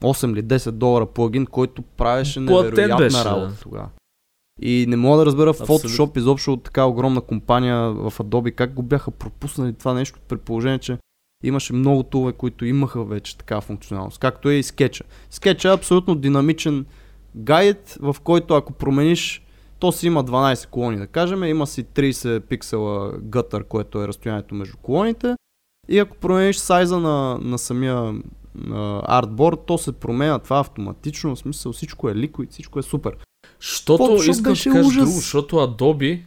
8 0.00 0.32
или 0.32 0.44
10 0.44 0.70
долара 0.70 1.06
плагин, 1.06 1.46
който 1.46 1.82
правеше 1.82 2.40
невероятна 2.40 2.96
беше, 2.96 3.16
да. 3.16 3.24
работа 3.24 3.60
тогава. 3.62 3.88
И 4.62 4.84
не 4.88 4.96
мога 4.96 5.18
да 5.18 5.26
разбера 5.26 5.50
Абсолютно. 5.50 5.74
Photoshop 5.74 6.18
изобщо 6.18 6.52
от 6.52 6.62
така 6.62 6.84
огромна 6.84 7.20
компания 7.20 7.90
в 7.90 8.12
Adobe 8.18 8.54
как 8.54 8.74
го 8.74 8.82
бяха 8.82 9.10
пропуснали 9.10 9.72
това 9.72 9.94
нещо 9.94 10.18
при 10.28 10.36
положение, 10.36 10.78
че 10.78 10.98
имаше 11.44 11.72
много 11.72 12.02
тулове, 12.02 12.32
които 12.32 12.64
имаха 12.64 13.04
вече 13.04 13.38
такава 13.38 13.60
функционалност, 13.60 14.18
както 14.18 14.50
е 14.50 14.54
и 14.54 14.62
скетча. 14.62 15.04
Скетча 15.30 15.68
е 15.68 15.74
абсолютно 15.74 16.14
динамичен 16.14 16.86
гайд, 17.34 17.96
в 18.00 18.16
който 18.24 18.54
ако 18.54 18.72
промениш, 18.72 19.42
то 19.78 19.92
си 19.92 20.06
има 20.06 20.24
12 20.24 20.68
колони, 20.68 20.96
да 20.96 21.06
кажем, 21.06 21.44
има 21.44 21.66
си 21.66 21.84
30 21.84 22.40
пиксела 22.40 23.12
гътър, 23.18 23.64
което 23.64 24.02
е 24.02 24.08
разстоянието 24.08 24.54
между 24.54 24.76
колоните. 24.76 25.34
И 25.88 25.98
ако 25.98 26.16
промениш 26.16 26.56
сайза 26.56 27.00
на, 27.00 27.38
на 27.42 27.58
самия 27.58 28.14
артборд, 29.02 29.60
то 29.66 29.78
се 29.78 29.92
променя 29.92 30.38
това 30.38 30.58
автоматично, 30.58 31.36
в 31.36 31.38
смисъл 31.38 31.72
всичко 31.72 32.10
е 32.10 32.14
ликвид, 32.14 32.52
всичко 32.52 32.78
е 32.78 32.82
супер. 32.82 33.16
Щото 33.60 34.02
Photoshop 34.02 34.30
искам 34.30 34.52
да 34.52 34.76
кажа 34.76 34.86
ужас. 34.86 35.04
друго, 35.04 35.16
защото 35.16 35.56
Adobe, 35.56 36.20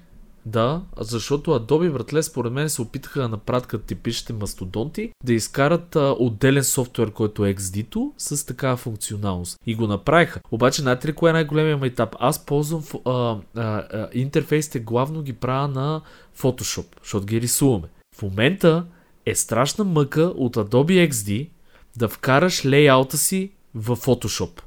да, 0.45 0.81
защото 0.97 1.51
Adobe, 1.51 1.93
братле, 1.93 2.23
според 2.23 2.53
мен 2.53 2.69
се 2.69 2.81
опитаха 2.81 3.21
да 3.21 3.29
направят 3.29 3.67
като 3.67 3.85
типичните 3.85 4.33
мастодонти, 4.33 5.11
да 5.23 5.33
изкарат 5.33 5.95
а, 5.95 6.15
отделен 6.19 6.63
софтуер, 6.63 7.11
който 7.11 7.45
е 7.45 7.53
XD-то, 7.53 8.13
с 8.17 8.45
такава 8.45 8.77
функционалност. 8.77 9.59
И 9.65 9.75
го 9.75 9.87
направиха. 9.87 10.41
Обаче, 10.51 10.81
знаете 10.81 11.13
кое 11.13 11.29
е 11.29 11.33
най-големия 11.33 11.77
майтап? 11.77 12.15
Аз 12.19 12.45
ползвам 12.45 12.83
а, 13.05 13.11
а, 13.11 13.37
а, 13.55 14.09
интерфейсите, 14.13 14.79
главно 14.79 15.21
ги 15.21 15.33
правя 15.33 15.67
на 15.67 16.01
Photoshop, 16.37 16.85
защото 17.03 17.25
ги 17.25 17.41
рисуваме. 17.41 17.87
В 18.15 18.21
момента 18.21 18.85
е 19.25 19.35
страшна 19.35 19.83
мъка 19.83 20.21
от 20.21 20.55
Adobe 20.55 21.09
XD 21.09 21.49
да 21.97 22.07
вкараш 22.09 22.65
лейаута 22.65 23.17
си 23.17 23.51
в 23.75 23.97
Photoshop. 23.97 24.61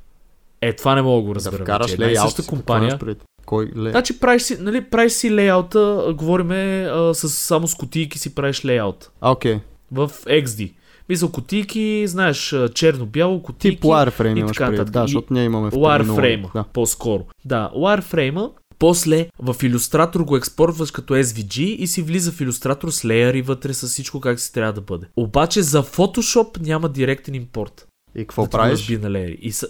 Е, 0.60 0.76
това 0.76 0.94
не 0.94 1.02
мога 1.02 1.22
да 1.22 1.28
го 1.28 1.34
разбера. 1.34 1.58
да 1.58 1.64
вкараш 1.64 1.90
вече. 1.90 2.02
Една 2.02 2.12
и 2.12 2.16
съща 2.16 2.46
компания. 2.46 2.98
Кой 3.46 3.72
лей? 3.76 3.90
Значи 3.90 4.20
правиш 4.20 4.42
си, 4.42 4.56
нали, 4.61 4.85
правиш 4.85 5.12
си 5.12 5.35
лейаута, 5.35 6.14
говориме 6.16 6.88
а, 6.92 7.14
с, 7.14 7.28
само 7.28 7.68
с 7.68 7.74
кутийки 7.74 8.18
си 8.18 8.35
правиш 8.35 8.64
лейаут. 8.64 9.11
А, 9.20 9.30
окей. 9.30 9.59
В 9.92 10.11
XD. 10.26 10.72
Мисля, 11.09 11.32
кутийки, 11.32 12.06
знаеш, 12.06 12.54
черно-бяло, 12.74 13.42
кутийки. 13.42 13.76
Тип 13.76 13.85
wireframe 13.85 14.44
и 14.44 14.46
така. 14.46 14.85
Да, 14.85 15.02
защото 15.02 15.35
ние 15.35 15.44
имаме 15.44 15.70
в 15.70 15.74
Wireframe, 15.74 16.52
Да. 16.54 16.64
по-скоро. 16.72 17.24
Да, 17.44 17.70
Wireframe 17.76 18.50
после 18.78 19.28
в 19.38 19.54
Illustrator 19.54 20.24
го 20.24 20.37
експортваш 20.37 20.90
като 20.90 21.14
SVG 21.14 21.61
и 21.61 21.87
си 21.87 22.02
влиза 22.02 22.32
в 22.32 22.38
Illustrator 22.38 22.90
с 22.90 23.04
леяри 23.04 23.42
вътре, 23.42 23.74
с 23.74 23.87
всичко 23.87 24.20
как 24.20 24.40
си 24.40 24.52
трябва 24.52 24.72
да 24.72 24.80
бъде. 24.80 25.06
Обаче 25.16 25.62
за 25.62 25.82
Photoshop 25.82 26.61
няма 26.66 26.88
директен 26.88 27.35
импорт. 27.35 27.87
И 28.14 28.18
какво 28.18 28.46
правиш? 28.50 28.88
на 28.88 29.11
леери. 29.11 29.38
И 29.42 29.52
са... 29.52 29.68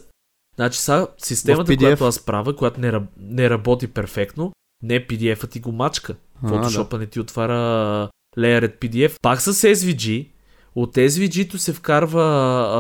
Значи 0.56 0.78
сега 0.78 1.06
системата, 1.18 1.76
която 1.76 2.04
аз 2.04 2.24
правя, 2.24 2.56
която 2.56 2.80
не, 2.80 3.00
не 3.18 3.50
работи 3.50 3.86
перфектно, 3.86 4.52
не 4.82 5.06
PDF-а 5.06 5.46
ти 5.46 5.60
го 5.60 5.72
мачка. 5.72 6.14
Photoshop 6.44 6.98
не 6.98 7.06
ти 7.06 7.20
отваря 7.20 8.08
леерът 8.38 8.80
PDF. 8.80 9.20
Пак 9.22 9.40
с 9.40 9.52
SVG, 9.52 10.28
от 10.74 10.94
SVG-то 10.94 11.58
се 11.58 11.72
вкарва 11.72 12.22
а, 12.22 12.78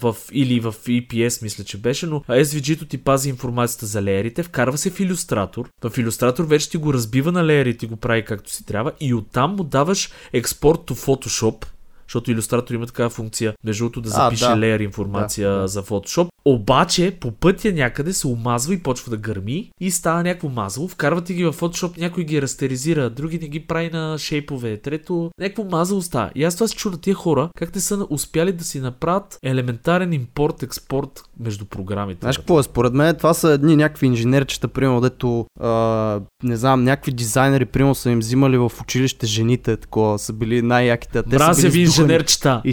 в, 0.00 0.16
или 0.32 0.60
в 0.60 0.72
EPS, 0.72 1.42
мисля, 1.42 1.64
че 1.64 1.78
беше, 1.78 2.06
но 2.06 2.20
SVG-то 2.20 2.86
ти 2.86 2.98
пази 2.98 3.28
информацията 3.28 3.86
за 3.86 4.02
леерите, 4.02 4.42
вкарва 4.42 4.78
се 4.78 4.90
в 4.90 4.98
Illustrator. 4.98 5.66
В 5.82 5.90
Illustrator 5.90 6.42
вече 6.42 6.70
ти 6.70 6.76
го 6.76 6.92
разбива 6.94 7.32
на 7.32 7.44
леерите 7.44 7.86
и 7.86 7.88
го 7.88 7.96
прави 7.96 8.24
както 8.24 8.50
си 8.50 8.66
трябва 8.66 8.92
и 9.00 9.14
оттам 9.14 9.56
му 9.56 9.64
даваш 9.64 10.12
експорт 10.32 10.80
to 10.80 10.92
Photoshop, 10.92 11.66
защото 12.08 12.30
Illustrator 12.30 12.74
има 12.74 12.86
такава 12.86 13.10
функция, 13.10 13.54
между 13.64 13.84
другото 13.84 14.00
да 14.00 14.08
А, 14.08 14.12
запише 14.12 14.44
да. 14.44 14.56
леер 14.56 14.80
информация 14.80 15.50
Да, 15.50 15.58
да. 15.60 15.68
за 15.68 15.82
Photoshop. 15.82 16.28
Обаче, 16.46 17.16
по 17.20 17.30
пътя 17.30 17.72
някъде 17.72 18.12
се 18.12 18.26
омазва 18.26 18.74
и 18.74 18.82
почва 18.82 19.10
да 19.10 19.16
гърми 19.16 19.70
и 19.80 19.90
става 19.90 20.22
някакво 20.22 20.48
мазало. 20.48 20.88
Вкарвате 20.88 21.34
ги 21.34 21.44
в 21.44 21.52
Photoshop, 21.52 21.98
някой 21.98 22.24
ги 22.24 22.42
растеризира, 22.42 23.10
други 23.10 23.38
не 23.38 23.48
ги 23.48 23.60
прави 23.60 23.90
на 23.92 24.18
шейпове, 24.18 24.76
трето 24.76 25.30
някакво 25.40 25.64
мазало 25.64 26.02
става. 26.02 26.30
И 26.34 26.44
аз 26.44 26.54
това 26.54 26.68
се 26.68 26.76
чуда 26.76 26.96
тия 26.98 27.14
хора, 27.14 27.48
как 27.58 27.74
не 27.74 27.80
са 27.80 28.06
успяли 28.10 28.52
да 28.52 28.64
си 28.64 28.80
направят 28.80 29.38
елементарен 29.42 30.12
импорт-експорт 30.12 31.22
между 31.40 31.64
програмите. 31.64 32.18
Знаеш 32.20 32.38
какво 32.38 32.60
е? 32.60 32.62
Според 32.62 32.92
мен 32.92 33.16
това 33.16 33.34
са 33.34 33.50
едни 33.50 33.76
някакви 33.76 34.06
инженерчета, 34.06 34.68
примерно, 34.68 35.00
дето 35.00 35.46
а, 35.60 36.20
не 36.42 36.56
знам, 36.56 36.84
някакви 36.84 37.12
дизайнери, 37.12 37.64
примерно, 37.64 37.94
са 37.94 38.10
им 38.10 38.18
взимали 38.18 38.58
в 38.58 38.72
училище 38.82 39.26
жените, 39.26 39.76
такова, 39.76 40.18
са 40.18 40.32
били 40.32 40.62
най-яките. 40.62 41.18
а 41.18 41.22
Те 41.22 41.30
са 41.30 41.44
Мразя 41.44 41.62
били 41.62 41.70
ви 41.72 41.86
сдухани. 41.86 41.93
Инженерчета. 41.98 42.62
И, 42.64 42.68
и, 42.68 42.70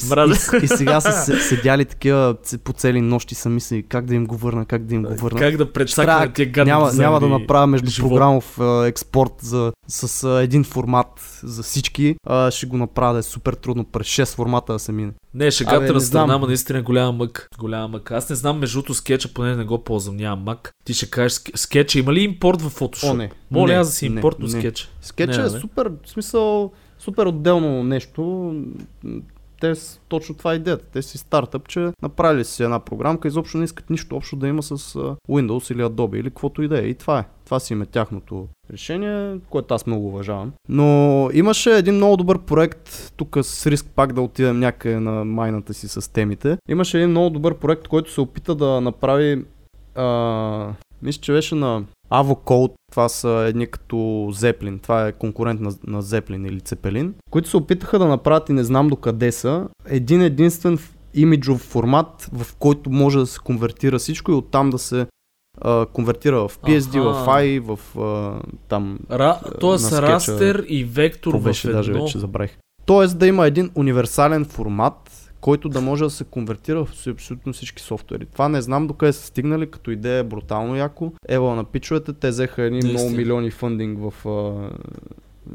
и, 0.64 0.68
сега 0.68 1.02
са 1.02 1.12
се- 1.14 1.40
седяли 1.40 1.86
такива 1.86 2.36
по 2.64 2.74
цели 2.74 3.02
нощи 3.02 3.36
са 3.36 3.50
мислили 3.50 3.84
как 3.84 4.06
да 4.06 4.16
им 4.16 4.26
го 4.26 4.38
върна, 4.38 4.66
как 4.66 4.86
да 4.86 4.96
им 4.96 5.04
го 5.04 5.16
върна. 5.16 5.40
Как 5.40 5.58
да 5.58 5.74
предсакаме 5.74 6.06
Трябва- 6.14 6.34
тия 6.34 6.46
гадни 6.46 6.72
няма, 6.72 6.94
няма 6.94 7.20
да 7.20 7.28
направя 7.30 7.68
между 7.68 7.90
живот. 7.92 8.10
програмов 8.10 8.60
а, 8.60 8.88
експорт 8.88 9.32
за, 9.40 9.72
с 9.88 10.12
един 10.42 10.64
формат 10.64 11.08
за 11.44 11.64
всички. 11.64 12.16
А, 12.26 12.52
ще 12.52 12.66
го 12.66 12.78
направя 12.78 13.14
да 13.14 13.20
е 13.20 13.24
супер 13.24 13.54
трудно 13.54 13.84
през 13.84 14.08
6 14.08 14.36
формата 14.36 14.74
да 14.74 14.80
се 14.80 14.92
мине. 14.92 15.12
Не, 15.34 15.52
шегата 15.52 15.76
Абе, 15.78 15.92
не 15.92 16.00
страна, 16.00 16.34
ама 16.34 16.48
наистина 16.48 16.80
е 16.80 16.84
голяма 16.84 17.12
мък. 17.12 17.48
Голяма 17.58 17.88
мък. 17.88 18.12
Аз 18.12 18.30
не 18.30 18.36
знам 18.36 18.60
между 18.60 18.78
другото 18.78 18.94
скетча, 18.94 19.30
поне 19.30 19.56
не 19.56 19.64
го 19.64 19.78
ползвам, 19.80 20.16
нямам 20.16 20.40
мак. 20.40 20.72
Ти 20.86 20.94
ще 20.94 21.06
кажеш 21.06 21.34
ске- 21.34 21.58
скетча, 21.58 22.00
има 22.00 22.14
ли 22.14 22.22
импорт 22.22 22.62
в 22.62 22.72
Photoshop? 22.72 23.12
О, 23.12 23.14
не. 23.14 23.32
Моля 23.52 23.68
Не, 23.68 23.74
аз 23.74 23.88
да 23.88 23.94
си 23.94 24.10
не, 24.10 24.16
импортно 24.16 24.46
не. 24.46 24.52
скетча. 24.52 24.88
Скетча 25.02 25.42
Не, 25.42 25.48
е 25.48 25.52
бе. 25.52 25.60
супер, 25.60 25.92
в 26.06 26.10
смисъл, 26.10 26.72
супер 27.02 27.26
отделно 27.26 27.84
нещо. 27.84 28.54
Те 29.62 29.76
с 29.76 30.00
точно 30.08 30.36
това 30.36 30.54
е 30.54 30.56
идеята. 30.56 30.86
Те 30.94 31.02
си 31.02 31.18
стартъп, 31.18 31.68
че 31.68 31.92
направили 32.02 32.46
си 32.46 32.64
една 32.64 32.80
програмка, 32.80 33.28
изобщо 33.28 33.58
не 33.58 33.64
искат 33.64 33.90
нищо 33.90 34.16
общо 34.16 34.36
да 34.36 34.48
има 34.48 34.64
с 34.64 34.76
Windows 35.30 35.74
или 35.74 35.84
Adobe 35.84 36.20
или 36.20 36.30
каквото 36.30 36.62
и 36.62 36.68
да 36.68 36.80
е. 36.80 36.88
И 36.88 36.96
това 36.96 37.20
е. 37.20 37.26
Това 37.46 37.60
си 37.60 37.74
има 37.74 37.86
тяхното 37.86 38.48
решение, 38.72 39.38
което 39.50 39.74
аз 39.74 39.86
много 39.86 40.08
уважавам. 40.08 40.52
Но 40.70 41.30
имаше 41.34 41.72
един 41.72 41.96
много 41.96 42.18
добър 42.18 42.40
проект, 42.40 43.14
тук 43.18 43.38
с 43.42 43.68
риск 43.68 43.86
пак 43.96 44.14
да 44.14 44.22
отидем 44.22 44.60
някъде 44.60 45.00
на 45.00 45.26
майната 45.26 45.74
си 45.74 45.88
с 45.88 46.14
темите. 46.14 46.58
Имаше 46.70 46.98
един 46.98 47.10
много 47.10 47.30
добър 47.30 47.56
проект, 47.56 47.88
който 47.88 48.12
се 48.12 48.22
опита 48.22 48.56
да 48.56 48.82
направи 48.82 49.46
а, 49.96 50.74
мисля, 51.02 51.22
че 51.22 51.32
беше 51.32 51.56
на 51.56 51.84
Avocode, 52.12 52.74
това 52.92 53.10
са 53.10 53.46
едни 53.48 53.68
като 53.68 54.30
Зеплин, 54.34 54.80
това 54.80 55.08
е 55.08 55.12
конкурент 55.12 55.62
на, 55.62 55.72
на 55.88 56.02
Зеплин 56.02 56.46
или 56.46 56.62
Цепелин, 56.62 57.14
които 57.30 57.50
се 57.50 57.58
опитаха 57.58 58.00
да 58.00 58.08
направят 58.08 58.50
и 58.50 58.54
не 58.54 58.64
знам 58.64 58.88
до 58.88 58.96
къде 58.96 59.32
са, 59.32 59.68
един 59.86 60.22
единствен 60.22 60.80
имиджов 61.14 61.62
формат, 61.62 62.30
в 62.34 62.56
който 62.56 62.90
може 62.90 63.20
да 63.20 63.26
се 63.26 63.40
конвертира 63.40 64.00
всичко 64.00 64.32
и 64.32 64.36
оттам 64.36 64.70
да 64.70 64.78
се 64.78 65.08
а, 65.62 65.86
конвертира 65.86 66.48
в 66.48 66.60
PSD, 66.60 67.10
Аха. 67.10 67.24
в 67.24 67.28
AI, 67.28 67.76
в 67.76 68.00
а, 68.00 68.42
там... 68.68 69.00
Ра... 69.12 69.40
Тоест 69.60 69.92
растер 69.92 70.66
и 70.68 70.84
вектор 70.84 71.34
в 71.34 71.66
едно. 71.66 71.72
даже 71.72 71.94
вече 71.94 72.20
забравих. 72.20 72.58
Тоест 72.86 73.18
да 73.18 73.28
има 73.28 73.48
един 73.48 73.72
универсален 73.76 74.46
формат, 74.46 75.21
който 75.42 75.70
да 75.70 75.82
може 75.82 76.04
да 76.04 76.10
се 76.10 76.24
конвертира 76.24 76.86
в 76.86 77.08
абсолютно 77.08 77.54
всички 77.54 77.82
софтуери. 77.82 78.26
Това 78.26 78.50
не 78.50 78.62
знам 78.62 78.88
докъде 78.88 79.14
са 79.14 79.26
стигнали, 79.26 79.72
като 79.72 79.92
идея 79.92 80.20
е 80.20 80.24
брутално 80.24 80.76
яко. 80.76 81.14
Ева 81.28 81.56
на 81.56 81.64
пичовете, 81.64 82.14
те 82.14 82.30
взеха 82.30 82.64
едни 82.64 82.80
много 82.84 83.10
милиони 83.10 83.52
фандинг 83.52 84.00
в 84.02 84.28
а, 84.28 84.70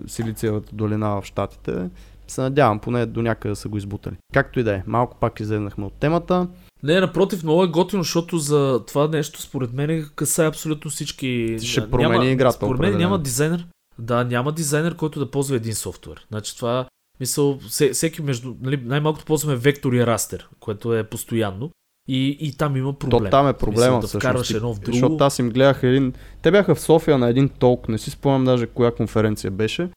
Силициевата 0.07 0.77
долина 0.77 1.21
в 1.21 1.25
Штатите. 1.25 1.91
Се 2.29 2.41
надявам 2.41 2.79
поне 2.79 3.07
до 3.07 3.23
някъде 3.23 3.55
са 3.55 3.69
го 3.69 3.77
избутали. 3.77 4.17
Както 4.35 4.61
и 4.61 4.63
да 4.63 4.75
е, 4.75 4.83
малко 4.87 5.17
пак 5.21 5.41
излезнахме 5.41 5.85
от 5.85 5.93
темата. 5.93 6.49
Не, 6.83 7.01
напротив, 7.01 7.43
много 7.43 7.65
е 7.65 7.69
готино, 7.69 8.03
защото 8.03 8.39
за 8.39 8.85
това 8.87 9.09
нещо 9.09 9.43
според 9.43 9.73
мен 9.73 10.09
касае 10.17 10.47
абсолютно 10.47 10.91
всички. 10.91 11.57
Ще 11.63 11.81
Ня- 11.81 11.91
промени 11.91 12.33
играта, 12.33 12.57
Според 12.57 12.81
мен 12.81 12.97
няма 12.97 13.19
дизайнер. 13.19 13.67
Да, 13.99 14.25
няма 14.25 14.53
дизайнер, 14.53 14.97
който 14.97 15.19
да 15.19 15.31
ползва 15.31 15.57
един 15.57 15.75
софтуер. 15.75 16.27
Значи 16.31 16.57
това, 16.57 16.87
мисъл, 17.21 17.59
все- 17.69 17.91
всеки 17.91 18.23
между, 18.23 18.55
нали, 18.63 18.81
най-малкото 18.85 19.25
ползваме 19.25 19.57
вектор 19.57 19.93
и 19.93 20.07
растер, 20.07 20.49
което 20.61 20.95
е 20.97 21.05
постоянно. 21.05 21.71
И, 22.09 22.37
и 22.41 22.57
там 22.57 22.77
има 22.77 22.93
проблем. 22.93 23.25
То 23.25 23.31
там 23.31 23.49
е 23.49 23.53
проблема 23.53 23.97
Мисъл, 23.97 24.01
да 24.01 24.07
всъщност. 24.07 24.23
вкарваш 24.23 24.51
едно 24.51 24.75
в 24.75 24.81
друго. 24.81 24.97
Защото 24.97 25.25
аз 25.25 25.39
им 25.39 25.51
гледах 25.51 25.83
един... 25.83 26.13
Те 26.43 26.51
бяха 26.51 26.75
в 26.75 26.81
София 26.81 27.19
на 27.19 27.29
един 27.29 27.49
толк, 27.49 27.89
не 27.89 27.99
си 27.99 28.11
спомням 28.11 28.45
даже 28.45 28.67
коя 28.67 28.91
конференция 28.91 29.51
беше, 29.51 29.89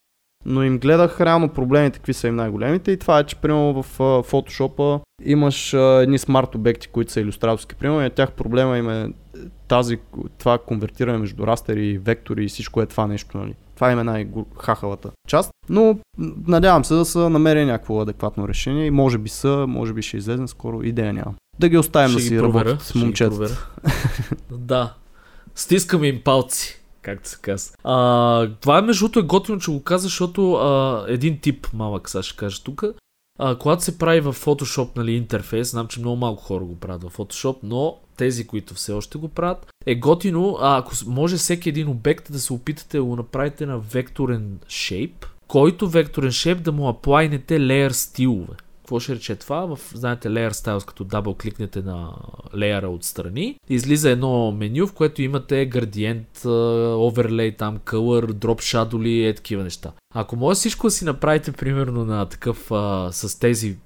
но 0.45 0.63
им 0.63 0.79
гледах 0.79 1.21
реално 1.21 1.49
проблемите, 1.49 1.99
какви 1.99 2.13
са 2.13 2.27
им 2.27 2.35
най-големите 2.35 2.91
и 2.91 2.97
това 2.97 3.19
е, 3.19 3.23
че 3.23 3.35
примерно 3.35 3.83
в 3.83 3.99
а, 3.99 4.03
Photoshop 4.03 5.01
имаш 5.25 5.73
а, 5.73 5.77
едни 6.03 6.17
смарт 6.17 6.55
обекти, 6.55 6.87
които 6.87 7.11
са 7.11 7.21
иллюстраторски, 7.21 7.75
примерно 7.75 8.05
и 8.05 8.09
тях 8.09 8.31
проблема 8.31 8.77
им 8.77 8.89
е 8.89 9.09
тази, 9.69 9.97
това 10.37 10.57
конвертиране 10.57 11.17
между 11.17 11.47
растери 11.47 11.87
и 11.87 11.97
вектори 11.97 12.45
и 12.45 12.47
всичко 12.47 12.81
е 12.81 12.85
това 12.85 13.07
нещо, 13.07 13.37
нали. 13.37 13.53
Това 13.75 13.91
им 13.91 13.99
е 13.99 14.03
най-хахалата 14.03 15.09
част. 15.27 15.51
Но 15.69 15.99
надявам 16.47 16.85
се 16.85 16.93
да 16.93 17.05
са 17.05 17.29
намерили 17.29 17.65
някакво 17.65 18.01
адекватно 18.01 18.47
решение 18.47 18.85
и 18.85 18.91
може 18.91 19.17
би 19.17 19.29
са, 19.29 19.65
може 19.67 19.93
би 19.93 20.01
ще 20.01 20.17
излезем 20.17 20.47
скоро, 20.47 20.83
идея 20.83 21.13
нямам. 21.13 21.35
Да 21.59 21.69
ги 21.69 21.77
оставим 21.77 22.13
да 22.13 22.19
Ще 22.19 22.21
си 22.21 22.33
ги 22.33 22.39
проверя, 22.39 22.65
работят 22.65 22.81
с 22.81 22.93
проверя. 22.93 23.55
да. 24.51 24.93
Стискаме 25.55 26.07
им 26.07 26.21
палци, 26.23 26.81
както 27.01 27.29
се 27.29 27.37
казва. 27.41 27.75
А, 27.83 28.49
това 28.61 28.77
е 28.77 28.81
между 28.81 29.05
другото 29.05 29.19
е 29.19 29.23
готино, 29.23 29.59
че 29.59 29.71
го 29.71 29.83
каза, 29.83 30.03
защото 30.03 30.53
а, 30.53 31.05
един 31.07 31.39
тип 31.39 31.67
малък, 31.73 32.09
сега 32.09 32.23
ще 32.23 32.37
кажа 32.37 32.63
тук. 32.63 32.83
А, 33.39 33.55
когато 33.55 33.83
се 33.83 33.97
прави 33.97 34.19
в 34.19 34.33
Photoshop 34.33 34.97
нали, 34.97 35.11
интерфейс, 35.11 35.71
знам, 35.71 35.87
че 35.87 35.99
много 35.99 36.15
малко 36.15 36.43
хора 36.43 36.63
го 36.63 36.75
правят 36.75 37.03
в 37.03 37.17
Photoshop, 37.17 37.57
но 37.63 37.97
тези, 38.19 38.47
които 38.47 38.73
все 38.73 38.91
още 38.91 39.17
го 39.17 39.27
правят, 39.27 39.67
е 39.85 39.95
готино, 39.95 40.57
а, 40.61 40.77
ако 40.77 40.91
може 41.07 41.37
всеки 41.37 41.69
един 41.69 41.87
обект 41.87 42.31
да 42.31 42.39
се 42.39 42.53
опитате 42.53 42.97
да 42.97 43.03
го 43.03 43.15
направите 43.15 43.65
на 43.65 43.79
векторен 43.79 44.59
шейп, 44.67 45.25
който 45.47 45.89
векторен 45.89 46.31
шейп 46.31 46.63
да 46.63 46.71
му 46.71 46.89
аплайнете 46.89 47.59
layer 47.59 47.91
стилове. 47.91 48.53
Какво 48.77 48.99
ще 48.99 49.15
рече 49.15 49.35
това? 49.35 49.65
В, 49.65 49.79
знаете, 49.93 50.29
Layer 50.29 50.51
Styles, 50.51 50.85
като 50.85 51.03
дабл 51.03 51.31
кликнете 51.33 51.81
на 51.81 52.11
леера 52.55 52.89
отстрани, 52.89 53.55
излиза 53.69 54.09
едно 54.09 54.51
меню, 54.51 54.87
в 54.87 54.93
което 54.93 55.21
имате 55.21 55.65
градиент, 55.65 56.45
оверлей, 56.45 57.55
там, 57.55 57.77
color, 57.77 58.25
drop 58.25 58.59
shadow 58.59 59.01
ли, 59.01 59.25
е 59.25 59.35
такива 59.35 59.63
неща. 59.63 59.91
Ако 60.15 60.35
може 60.35 60.57
всичко 60.57 60.87
да 60.87 60.91
си 60.91 61.05
направите, 61.05 61.51
примерно, 61.51 62.05
на 62.05 62.25
такъв, 62.25 62.71
а, 62.71 63.09
с 63.11 63.39
тези 63.39 63.77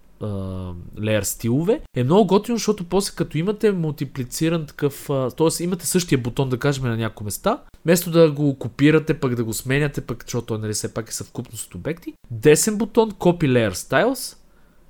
layer 0.98 1.22
стилове, 1.24 1.82
е 1.96 2.04
много 2.04 2.28
готино, 2.28 2.58
защото 2.58 2.84
после 2.84 3.16
като 3.16 3.38
имате 3.38 3.72
мултиплициран 3.72 4.66
такъв, 4.66 5.06
т.е. 5.38 5.64
имате 5.64 5.88
същия 5.88 6.18
бутон, 6.18 6.50
да 6.50 6.58
кажем, 6.58 6.84
на 6.84 6.98
някои 6.98 7.26
места, 7.26 7.60
вместо 7.86 8.12
да 8.12 8.32
го 8.32 8.60
копирате, 8.60 9.14
пък 9.14 9.36
да 9.36 9.44
го 9.44 9.54
сменяте, 9.54 10.02
пък, 10.02 10.24
защото 10.24 10.58
нали, 10.58 10.74
все 10.74 10.94
пак 10.94 11.10
е 11.10 11.14
съвкупност 11.14 11.66
от 11.66 11.76
обекти, 11.76 12.14
десен 12.32 12.78
бутон, 12.78 13.12
Copy 13.12 13.44
Layer 13.44 13.74
Styles, 13.74 14.38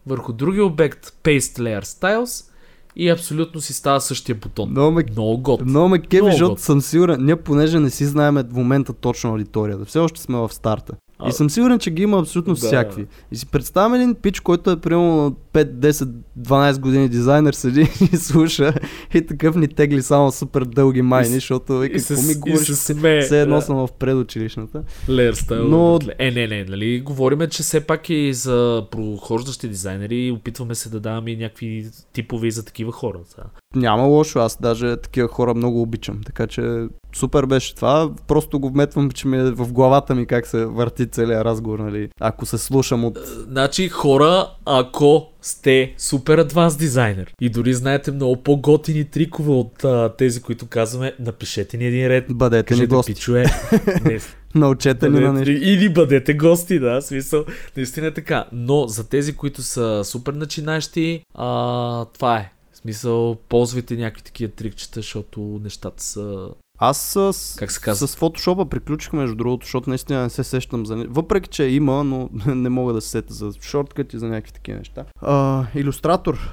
върху 0.08 0.34
другия 0.34 0.66
обект 0.66 1.14
Paste 1.24 1.60
Layer 1.60 1.84
Styles 1.84 2.50
и 2.96 3.10
абсолютно 3.10 3.62
си 3.62 3.74
става 3.74 4.02
същия 4.02 4.36
бутон. 4.36 4.70
Много 4.70 4.92
ме, 4.92 5.04
Много 5.12 5.38
готино. 5.38 5.70
много 5.70 5.90
ме 5.90 6.00
кеви, 6.00 6.32
защото 6.32 6.62
съм 6.62 6.82
сигурен, 6.82 7.26
ние 7.26 7.36
понеже 7.36 7.80
не 7.80 7.90
си 7.90 8.06
знаем 8.06 8.36
в 8.36 8.54
момента 8.54 8.94
точно 8.94 9.30
аудиторията, 9.30 9.86
все 9.86 10.00
още 10.00 10.22
сме 10.22 10.38
в 10.38 10.54
старта. 10.54 10.94
А, 11.24 11.30
И 11.30 11.32
съм 11.32 11.50
сигурен, 11.50 11.80
че 11.80 11.92
ги 11.92 12.04
има 12.04 12.20
абсолютно 12.20 12.54
да. 12.54 12.58
всякакви. 12.58 13.06
И 13.32 13.36
си 13.36 13.46
представям 13.46 13.94
един 13.94 14.16
пич, 14.16 14.40
който 14.40 14.72
е 14.72 14.80
примерно 14.80 15.36
5, 15.54 15.74
10, 15.74 16.10
12 16.40 16.80
години 16.80 17.10
дизайнер, 17.10 17.54
седи 17.54 17.82
и 18.14 18.18
слуша 18.18 18.74
и 19.14 19.26
такъв 19.26 19.56
ни 19.56 19.68
тегли 19.68 20.02
само 20.02 20.32
супер 20.32 20.62
дълги 20.66 21.02
майни, 21.02 21.34
защото 21.34 21.80
вика, 21.80 21.98
какво 21.98 22.22
ми 22.22 22.36
говориш? 22.36 22.68
се 22.68 22.76
смее. 22.76 23.22
Все 23.22 23.42
едно 23.42 23.56
да. 23.56 23.62
съм 23.62 23.76
в 23.76 23.90
предучилищната. 24.00 24.84
Style. 25.08 25.68
Но-. 25.68 26.00
Е, 26.20 26.32
не, 26.32 26.48
не, 26.48 26.64
нали, 26.64 27.00
говориме, 27.00 27.50
че 27.50 27.64
все 27.64 27.82
пак 27.82 28.10
и 28.10 28.34
за 28.34 28.86
прохождащи 28.92 29.68
дизайнери 29.68 30.32
опитваме 30.32 30.76
се 30.76 30.90
да 30.90 31.00
даваме 31.00 31.32
и 31.32 31.38
някакви 31.38 31.86
типове 32.14 32.52
за 32.52 32.66
такива 32.66 32.92
хора. 32.92 33.20
Сега. 33.30 33.44
Няма 33.76 34.04
лошо, 34.04 34.40
аз 34.40 34.58
даже 34.62 34.98
такива 34.98 35.28
хора 35.28 35.54
много 35.54 35.82
обичам. 35.82 36.22
Така 36.26 36.48
че 36.48 36.88
супер 37.16 37.46
беше 37.46 37.76
това. 37.76 38.12
Просто 38.28 38.60
го 38.60 38.70
вметвам, 38.70 39.12
че 39.12 39.28
ми 39.28 39.38
е 39.38 39.52
в 39.52 39.74
главата 39.74 40.16
ми 40.16 40.26
как 40.26 40.48
се 40.48 40.66
върти 40.66 41.08
целият 41.08 41.46
разговор, 41.46 41.80
нали? 41.80 42.10
Ако 42.20 42.46
се 42.46 42.58
слушам 42.58 43.06
от... 43.06 43.18
Значи, 43.48 43.90
хора, 43.90 44.50
ако 44.66 45.30
сте 45.44 45.94
супер 45.98 46.38
адванс 46.38 46.78
дизайнер 46.78 47.34
и 47.42 47.50
дори 47.50 47.74
знаете 47.74 48.12
много 48.12 48.44
по-готини 48.44 49.06
трикове 49.06 49.52
от 49.52 49.84
а, 49.84 50.14
тези, 50.18 50.42
които 50.42 50.66
казваме, 50.68 51.14
напишете 51.20 51.78
ни 51.78 51.86
един 51.86 52.08
ред. 52.08 52.26
Бъдете 52.30 52.74
ни 52.74 52.80
Кажете, 52.80 52.96
гости. 52.96 53.14
пичове, 53.14 53.46
не, 54.06 54.20
Научете 54.56 55.10
ни 55.10 55.20
на 55.20 55.34
нещо. 55.34 55.52
или 55.52 55.94
бъдете 55.94 56.34
гости, 56.34 56.80
да, 56.80 57.02
смисъл, 57.02 57.46
наистина 57.78 58.08
е 58.08 58.14
така. 58.14 58.46
Но 58.52 58.88
за 58.88 59.10
тези, 59.10 59.36
които 59.36 59.62
са 59.62 60.02
супер 60.04 60.34
начинащи, 60.34 61.24
а, 61.34 62.06
това 62.06 62.38
е. 62.38 62.52
В 62.74 62.78
смисъл, 62.78 63.36
ползвайте 63.50 63.96
някакви 63.96 64.24
такива 64.24 64.52
трикчета, 64.52 65.00
защото 65.00 65.60
нещата 65.64 66.04
са... 66.04 66.50
Аз 66.80 66.98
с, 67.34 67.56
Как 67.60 67.72
се 67.72 67.82
казва? 67.82 68.08
с 68.08 68.16
фотошопа 68.16 68.66
приключих 68.66 69.14
между 69.14 69.36
другото, 69.36 69.66
защото 69.66 69.90
наистина 69.90 70.24
не 70.24 70.30
се 70.30 70.44
сещам 70.44 70.86
за... 70.86 71.06
Въпреки, 71.10 71.50
че 71.50 71.64
има, 71.64 72.04
но 72.04 72.30
не 72.46 72.70
мога 72.70 72.94
да 72.94 73.02
се 73.02 73.10
сета 73.10 73.34
за 73.34 73.52
шорткът 73.62 74.14
и 74.14 74.18
за 74.18 74.28
някакви 74.28 74.52
такива 74.54 74.78
неща. 74.78 75.06
А, 75.22 75.66
илюстратор. 75.76 76.52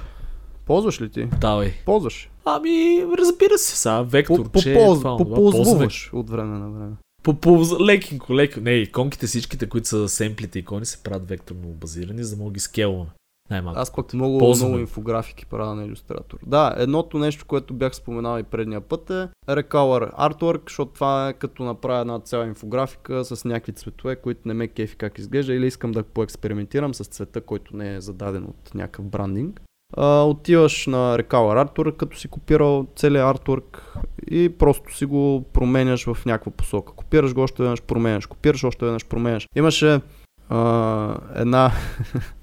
Ползваш 0.65 1.01
ли 1.01 1.09
ти? 1.09 1.25
Давай. 1.25 1.73
Ползваш. 1.85 2.29
Ами, 2.45 3.05
разбира 3.17 3.57
се, 3.57 3.77
сега, 3.77 4.01
вектор, 4.01 4.49
По, 4.49 4.61
че... 4.61 4.73
по, 4.73 4.79
това, 4.95 5.17
по, 5.17 5.23
онова, 5.23 5.35
ползваме 5.35 5.65
ползваш 5.65 6.09
от 6.13 6.29
време 6.29 6.57
на 6.59 6.69
време. 6.69 6.91
По, 7.23 7.33
по, 7.33 7.65
лекенко, 7.85 8.35
леко. 8.35 8.59
Не, 8.59 8.71
иконките 8.71 9.27
всичките, 9.27 9.69
които 9.69 9.87
са 9.87 10.09
семплите 10.09 10.59
икони, 10.59 10.85
се 10.85 11.03
правят 11.03 11.29
векторно 11.29 11.67
базирани, 11.67 12.23
за 12.23 12.35
да 12.35 12.43
мога 12.43 12.53
ги 12.53 12.59
скелваме. 12.59 13.09
Най-малко. 13.51 13.79
Аз 13.79 13.91
пък 13.91 14.13
много, 14.13 14.37
Ползваме. 14.37 14.69
много 14.69 14.81
инфографики 14.81 15.45
правя 15.45 15.75
на 15.75 15.85
иллюстратор. 15.85 16.37
Да, 16.45 16.75
едното 16.77 17.19
нещо, 17.19 17.45
което 17.45 17.73
бях 17.73 17.95
споменал 17.95 18.39
и 18.39 18.43
предния 18.43 18.81
път 18.81 19.09
е 19.09 19.27
Recolor 19.49 20.13
Artwork, 20.19 20.61
защото 20.69 20.91
това 20.91 21.29
е 21.29 21.33
като 21.33 21.63
направя 21.63 22.01
една 22.01 22.19
цяла 22.19 22.45
инфографика 22.45 23.25
с 23.25 23.45
някакви 23.45 23.71
цветове, 23.73 24.15
които 24.15 24.41
не 24.45 24.53
ме 24.53 24.67
кефи 24.67 24.95
как 24.95 25.17
изглежда 25.17 25.53
или 25.53 25.67
искам 25.67 25.91
да 25.91 26.03
поекспериментирам 26.03 26.93
с 26.93 27.03
цвета, 27.03 27.41
който 27.41 27.77
не 27.77 27.95
е 27.95 28.01
зададен 28.01 28.43
от 28.43 28.75
някакъв 28.75 29.05
брандинг. 29.05 29.61
А, 29.97 30.23
отиваш 30.23 30.87
на 30.87 31.17
Recolor 31.17 31.67
Artwork, 31.67 31.95
като 31.95 32.17
си 32.17 32.27
копирал 32.27 32.87
целият 32.95 33.35
артворк 33.35 33.97
и 34.31 34.49
просто 34.49 34.95
си 34.95 35.05
го 35.05 35.45
променяш 35.53 36.05
в 36.05 36.25
някаква 36.25 36.51
посока. 36.51 36.93
Копираш 36.93 37.33
го 37.33 37.41
още 37.41 37.63
веднъж, 37.63 37.81
променяш, 37.81 38.25
копираш 38.25 38.63
още 38.63 38.85
веднъж, 38.85 39.05
променяш. 39.05 39.47
Имаше 39.55 40.01
а, 40.49 41.17
една 41.35 41.71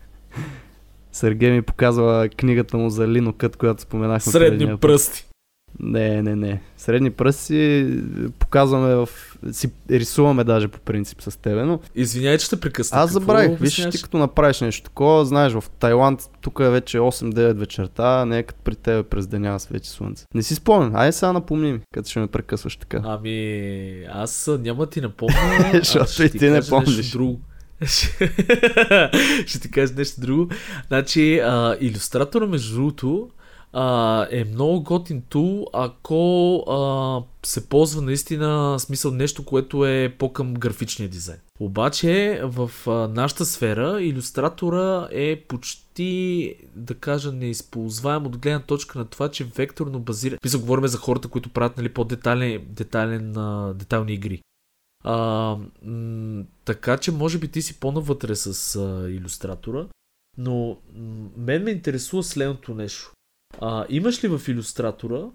Сергей 1.19 1.51
ми 1.51 1.63
показва 1.63 2.29
книгата 2.37 2.77
му 2.77 2.91
за 2.91 3.09
линокът, 3.09 3.57
която 3.57 3.83
споменахме 3.83 4.33
Средни 4.33 4.77
пръсти. 4.77 5.25
Не, 5.81 6.23
не, 6.23 6.37
не. 6.37 6.61
Средни 6.77 7.11
пръст 7.11 7.41
си 7.41 7.91
показваме 8.39 8.95
в... 8.95 9.09
си 9.53 9.71
рисуваме 9.91 10.45
даже 10.45 10.69
по 10.69 10.81
принцип 10.81 11.23
с 11.23 11.39
тебе, 11.39 11.65
но... 11.65 11.81
Извинявай, 11.95 12.39
че 12.39 12.51
те 12.51 12.61
прекъснах. 12.61 13.01
Аз 13.01 13.13
забравих, 13.13 13.59
виж 13.59 13.89
ти 13.91 14.03
като 14.03 14.19
направиш 14.19 14.61
нещо 14.61 14.83
такова, 14.83 15.25
знаеш, 15.25 15.53
в 15.53 15.65
Тайланд 15.79 16.21
тук 16.41 16.61
е 16.61 16.71
вече 16.71 16.99
8-9 16.99 17.53
вечерта, 17.53 18.25
не 18.25 18.39
е 18.39 18.43
като 18.43 18.61
при 18.65 18.77
тебе 18.77 19.03
през 19.03 19.27
деня 19.27 19.49
аз 19.49 19.67
вече 19.67 19.91
слънце. 19.91 20.27
Не 20.35 20.43
си 20.43 20.55
спомням, 20.55 20.97
айде 20.97 21.13
сега 21.13 21.33
напомни 21.33 21.73
ми, 21.73 21.81
като 21.95 22.11
ще 22.11 22.21
ме 22.21 22.27
прекъсваш 22.27 22.77
така. 22.77 23.01
Ами, 23.05 24.05
аз 24.13 24.51
няма 24.61 24.87
ти 24.87 25.01
напомня, 25.01 25.71
Защото 25.75 26.23
и 26.23 26.31
ти 26.31 26.51
не 26.51 26.61
помниш. 26.61 27.11
Друго. 27.11 27.41
ще 29.47 29.61
ти 29.61 29.71
кажа 29.71 29.95
нещо 29.97 30.21
друго. 30.21 30.49
Значи, 30.89 31.39
а, 31.39 31.77
иллюстратора, 31.81 32.47
между 32.47 32.75
другото, 32.75 33.31
а, 33.73 34.27
е 34.31 34.45
много 34.45 34.83
готин 34.83 35.23
тул, 35.29 35.67
ако 35.73 36.57
а, 36.57 37.47
се 37.47 37.69
ползва 37.69 38.03
наистина 38.03 38.79
смисъл 38.79 39.11
нещо, 39.11 39.45
което 39.45 39.87
е 39.87 40.15
по-към 40.19 40.55
графичния 40.55 41.09
дизайн. 41.09 41.39
Обаче 41.61 42.41
в 42.45 42.71
а, 42.87 42.91
нашата 42.91 43.45
сфера 43.45 44.03
иллюстратора 44.03 45.09
е 45.13 45.37
почти, 45.49 46.55
да 46.77 46.95
кажа, 46.95 47.33
неизползваем 47.33 48.27
от 48.27 48.39
гледна 48.39 48.61
точка 48.61 48.99
на 48.99 49.05
това, 49.05 49.29
че 49.29 49.45
векторно 49.57 50.01
базира. 50.01 50.39
Мисля, 50.45 50.59
говорим 50.59 50.87
за 50.87 50.99
хората, 50.99 51.29
които 51.29 51.49
правят 51.49 51.77
нали, 51.77 51.89
по-детайлен 51.89 52.63
детайлен, 52.69 53.37
а, 53.37 53.75
детайлни 53.75 54.13
игри. 54.13 54.41
А, 55.05 55.57
м- 55.83 56.45
така 56.65 56.97
че 56.97 57.13
може 57.13 57.39
би 57.39 57.49
ти 57.49 57.63
си 57.63 57.81
по-навътре 57.81 58.37
с 58.37 58.77
а, 58.77 59.11
иллюстратора, 59.11 59.87
но 60.39 60.77
м- 60.97 61.29
мен 61.37 61.63
ме 61.63 61.71
интересува 61.71 62.23
следното 62.23 62.75
нещо. 62.75 63.13
А, 63.61 63.87
имаш 63.89 64.25
ли 64.25 64.29
в 64.29 64.49
иллюстратора, 64.49 65.31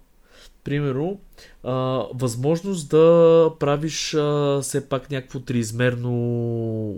примерно, 0.64 1.20
а, 1.64 1.74
възможност 2.14 2.90
да 2.90 3.52
правиш 3.60 4.14
а, 4.14 4.60
все 4.62 4.90
пак 4.90 5.12
някакво 5.12 5.40
триизмерно 5.40 6.14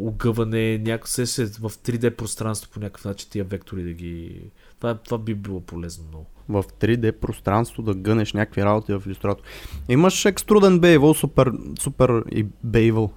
огъване, 0.08 0.78
някакво 0.78 1.08
се, 1.08 1.46
в 1.46 1.70
3D 1.70 2.16
пространство 2.16 2.72
по 2.72 2.80
някакъв 2.80 3.06
начин 3.06 3.30
тия 3.32 3.44
вектори 3.44 3.84
да 3.84 3.94
ги... 3.94 4.42
Това, 4.78 4.98
това 4.98 5.18
би 5.18 5.36
било 5.36 5.62
полезно 5.62 6.08
много 6.08 6.26
в 6.50 6.64
3D 6.82 7.12
пространство 7.12 7.84
да 7.84 7.94
гънеш 7.94 8.34
някакви 8.34 8.64
работи 8.64 8.94
в 8.94 9.02
иллюстратор. 9.06 9.44
Имаш 9.90 10.26
екструден 10.26 10.80
бейвъл, 10.80 11.14
супер, 11.14 11.52
супер 11.80 12.24
и 12.32 12.46
бейвъл. 12.64 13.12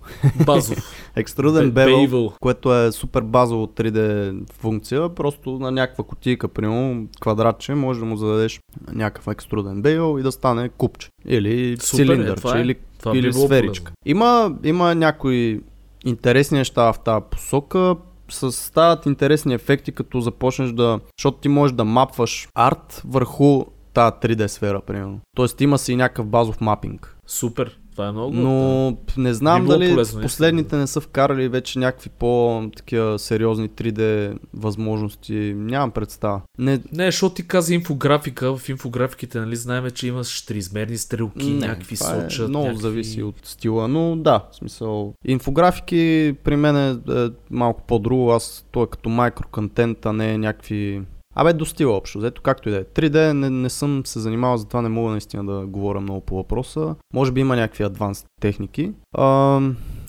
Базов. 0.46 0.78
екструден 1.16 1.70
бейвъл, 1.70 2.32
което 2.40 2.74
е 2.74 2.92
супер 2.92 3.22
базово 3.22 3.66
3D 3.66 4.34
функция, 4.52 5.08
просто 5.08 5.50
на 5.50 5.70
някаква 5.70 6.04
кутийка, 6.04 6.48
примерно 6.48 7.06
квадратче, 7.20 7.74
може 7.74 8.00
да 8.00 8.06
му 8.06 8.16
зададеш 8.16 8.60
някакъв 8.92 9.26
екструден 9.26 9.82
бейвъл 9.82 10.18
и 10.18 10.22
да 10.22 10.32
стане 10.32 10.68
купче. 10.68 11.08
Или 11.26 11.76
супер, 11.80 11.96
цилиндърче, 11.96 12.58
е, 12.58 12.60
или, 12.60 12.74
това 12.98 13.16
или 13.16 13.32
сферичка. 13.32 13.92
Има, 14.06 14.56
има 14.64 14.94
някои 14.94 15.60
интересни 16.04 16.58
неща 16.58 16.92
в 16.92 16.98
тази 16.98 17.24
посока 17.30 17.96
стават 18.32 19.06
интересни 19.06 19.54
ефекти, 19.54 19.92
като 19.92 20.20
започнеш 20.20 20.70
да... 20.70 21.00
Защото 21.18 21.38
ти 21.38 21.48
можеш 21.48 21.74
да 21.74 21.84
мапваш 21.84 22.48
арт 22.54 23.02
върху 23.04 23.64
тази 23.94 24.12
3D 24.12 24.46
сфера, 24.46 24.80
примерно. 24.80 25.20
Тоест 25.36 25.60
има 25.60 25.78
си 25.78 25.92
и 25.92 25.96
някакъв 25.96 26.26
базов 26.26 26.60
мапинг. 26.60 27.16
Супер. 27.26 27.78
Това 27.98 28.08
е 28.08 28.12
много. 28.12 28.32
Но 28.34 28.96
да. 29.16 29.22
не 29.22 29.34
знам 29.34 29.66
дали 29.66 29.90
полезно, 29.90 30.22
последните 30.22 30.76
не 30.76 30.87
са 30.87 31.00
вкарали 31.00 31.48
вече 31.48 31.78
някакви 31.78 32.11
по-такива 32.11 33.18
сериозни 33.18 33.68
3D 33.68 34.34
възможности. 34.54 35.54
Нямам 35.56 35.90
представа. 35.90 36.40
Не, 36.58 36.80
не 36.92 37.06
защото 37.06 37.34
ти 37.34 37.46
каза 37.46 37.74
инфографика. 37.74 38.56
В 38.56 38.68
инфографиките, 38.68 39.40
нали, 39.40 39.56
знаем, 39.56 39.90
че 39.90 40.08
имаш 40.08 40.42
триизмерни 40.42 40.98
стрелки, 40.98 41.50
не, 41.50 41.66
някакви 41.66 41.94
е 41.94 41.96
сочат. 41.96 42.46
Е 42.46 42.48
много 42.48 42.64
някакви... 42.64 42.82
зависи 42.82 43.22
от 43.22 43.37
стила, 43.44 43.88
но 43.88 44.16
да, 44.16 44.44
в 44.52 44.56
смисъл. 44.56 45.14
Инфографики 45.24 46.34
при 46.44 46.56
мен 46.56 46.76
е, 46.76 46.90
е 46.90 47.28
малко 47.50 47.82
по-друго. 47.87 48.30
Аз 48.30 48.66
той 48.70 48.84
е 48.84 48.87
като 48.87 49.08
майкроконтент, 49.08 50.06
а 50.06 50.12
не 50.12 50.38
някакви 50.38 51.02
Абе, 51.40 51.53
достига 51.53 51.90
общо, 51.90 52.18
взето 52.18 52.42
както 52.42 52.68
и 52.68 52.72
да 52.72 52.79
е. 52.79 52.85
3D 52.85 53.33
не, 53.33 53.51
не 53.51 53.70
съм 53.70 54.03
се 54.05 54.20
занимавал, 54.20 54.57
затова 54.57 54.83
не 54.83 54.88
мога 54.88 55.11
наистина 55.11 55.44
да 55.44 55.66
говоря 55.66 56.01
много 56.01 56.20
по 56.20 56.37
въпроса. 56.37 56.94
Може 57.14 57.33
би 57.33 57.40
има 57.40 57.57
някакви 57.57 57.85
адванс 57.85 58.24
техники. 58.40 58.92
А, 59.14 59.61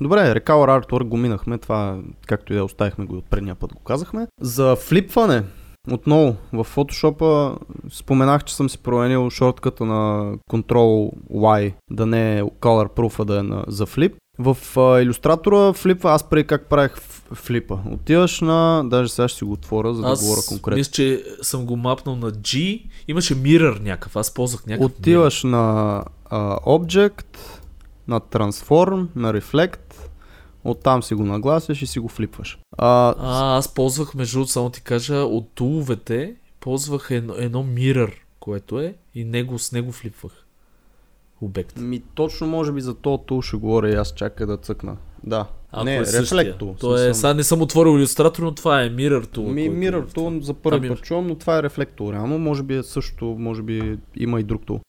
добре, 0.02 0.18
Recolor 0.18 0.82
Artwork 0.82 1.04
го 1.04 1.18
минахме, 1.18 1.58
това 1.58 2.00
както 2.28 2.54
и 2.54 2.56
да 2.56 2.60
е, 2.60 2.64
оставихме 2.64 3.06
го 3.06 3.16
от 3.16 3.30
предния 3.30 3.56
път 3.56 3.74
го 3.74 3.80
казахме. 3.80 4.28
За 4.42 4.76
флипване, 4.76 5.44
отново, 5.92 6.36
в 6.54 6.66
Photoshop 6.76 7.56
споменах, 7.90 8.44
че 8.44 8.56
съм 8.56 8.70
си 8.70 8.78
променил 8.78 9.30
шортката 9.30 9.86
на 9.86 10.34
Ctrl 10.52 11.12
Y, 11.32 11.74
да 11.92 12.06
не 12.06 12.38
е 12.38 12.44
Color 12.44 12.96
Proof, 12.96 13.20
а 13.20 13.26
да 13.26 13.40
е 13.40 13.44
на, 13.44 13.64
за 13.68 13.86
флип. 13.86 14.16
В 14.40 14.58
а, 14.78 15.02
иллюстратора 15.02 15.74
флипа, 15.74 16.12
аз 16.12 16.30
преди 16.30 16.48
как 16.48 16.66
правих 16.66 16.96
флипа. 17.34 17.78
Отиваш 17.92 18.42
на... 18.42 18.84
Даже 18.86 19.10
сега 19.10 19.28
ще 19.28 19.38
си 19.38 19.44
го 19.44 19.52
отворя, 19.52 19.94
за 19.94 20.02
да 20.02 20.08
аз 20.08 20.22
говоря 20.22 20.42
конкретно. 20.48 20.78
мисля, 20.78 20.92
че 20.92 21.24
съм 21.42 21.66
го 21.66 21.76
мапнал 21.78 22.16
на 22.16 22.32
G. 22.32 22.84
Имаше 23.08 23.36
mirror 23.36 23.80
някакъв, 23.80 24.16
аз 24.16 24.34
ползвах 24.34 24.66
някакъв 24.66 24.92
Отиваш 24.92 25.42
mirror. 25.42 25.50
на 25.50 26.04
а, 26.26 26.58
Object, 26.58 27.38
на 28.08 28.20
Transform, 28.20 29.08
на 29.16 29.34
Reflect, 29.34 29.94
оттам 30.64 31.04
си 31.04 31.14
го 31.14 31.24
нагласяш 31.24 31.82
и 31.82 31.88
си 31.88 32.00
го 32.00 32.08
флипваш. 32.08 32.60
А, 32.78 33.16
а 33.18 33.58
аз 33.58 33.74
ползвах, 33.74 34.16
между 34.16 34.46
само 34.46 34.70
ти 34.70 34.82
кажа, 34.82 35.16
от 35.16 35.52
туловете, 35.56 36.36
ползвах 36.60 37.08
едно, 37.12 37.34
едно 37.38 37.64
mirror, 37.64 38.14
което 38.40 38.80
е, 38.80 38.96
и 39.16 39.24
него, 39.24 39.60
с 39.60 39.72
него 39.72 39.92
флипвах 39.92 40.39
обект. 41.42 41.78
Ми 41.78 42.00
точно 42.00 42.48
може 42.48 42.72
би 42.72 42.82
за 42.82 42.94
то 42.94 43.18
тул 43.18 43.42
ще 43.42 43.58
говоря 43.58 43.90
и 43.90 43.96
аз 43.96 44.14
чакай 44.14 44.48
да 44.48 44.58
цъкна. 44.58 44.98
Да. 45.24 45.46
Ако 45.72 45.86
не, 45.86 45.96
е 45.96 46.00
рефлекто. 46.00 46.76
То 46.80 46.98
е, 46.98 47.14
сега 47.14 47.34
не 47.34 47.44
съм 47.44 47.62
отворил 47.62 47.98
иллюстратор, 47.98 48.44
но 48.44 48.56
това 48.56 48.82
е 48.82 48.90
Mirror 48.90 49.26
Tool. 49.26 49.52
Ми, 49.52 49.64
е 49.64 49.72
Mirror 49.72 50.14
Tool 50.14 50.42
за 50.42 50.54
първи 50.54 50.90
път 50.90 51.02
чувам, 51.02 51.28
но 51.28 51.36
това 51.36 51.58
е 51.58 51.64
рефлектор. 51.64 52.14
Реално, 52.14 52.40
може 52.40 52.64
би 52.64 52.76
е 52.76 52.84
също, 52.84 53.26
може 53.26 53.62
би 53.62 53.98
има 54.16 54.40
и 54.40 54.44
друг 54.44 54.66
тул. 54.66 54.80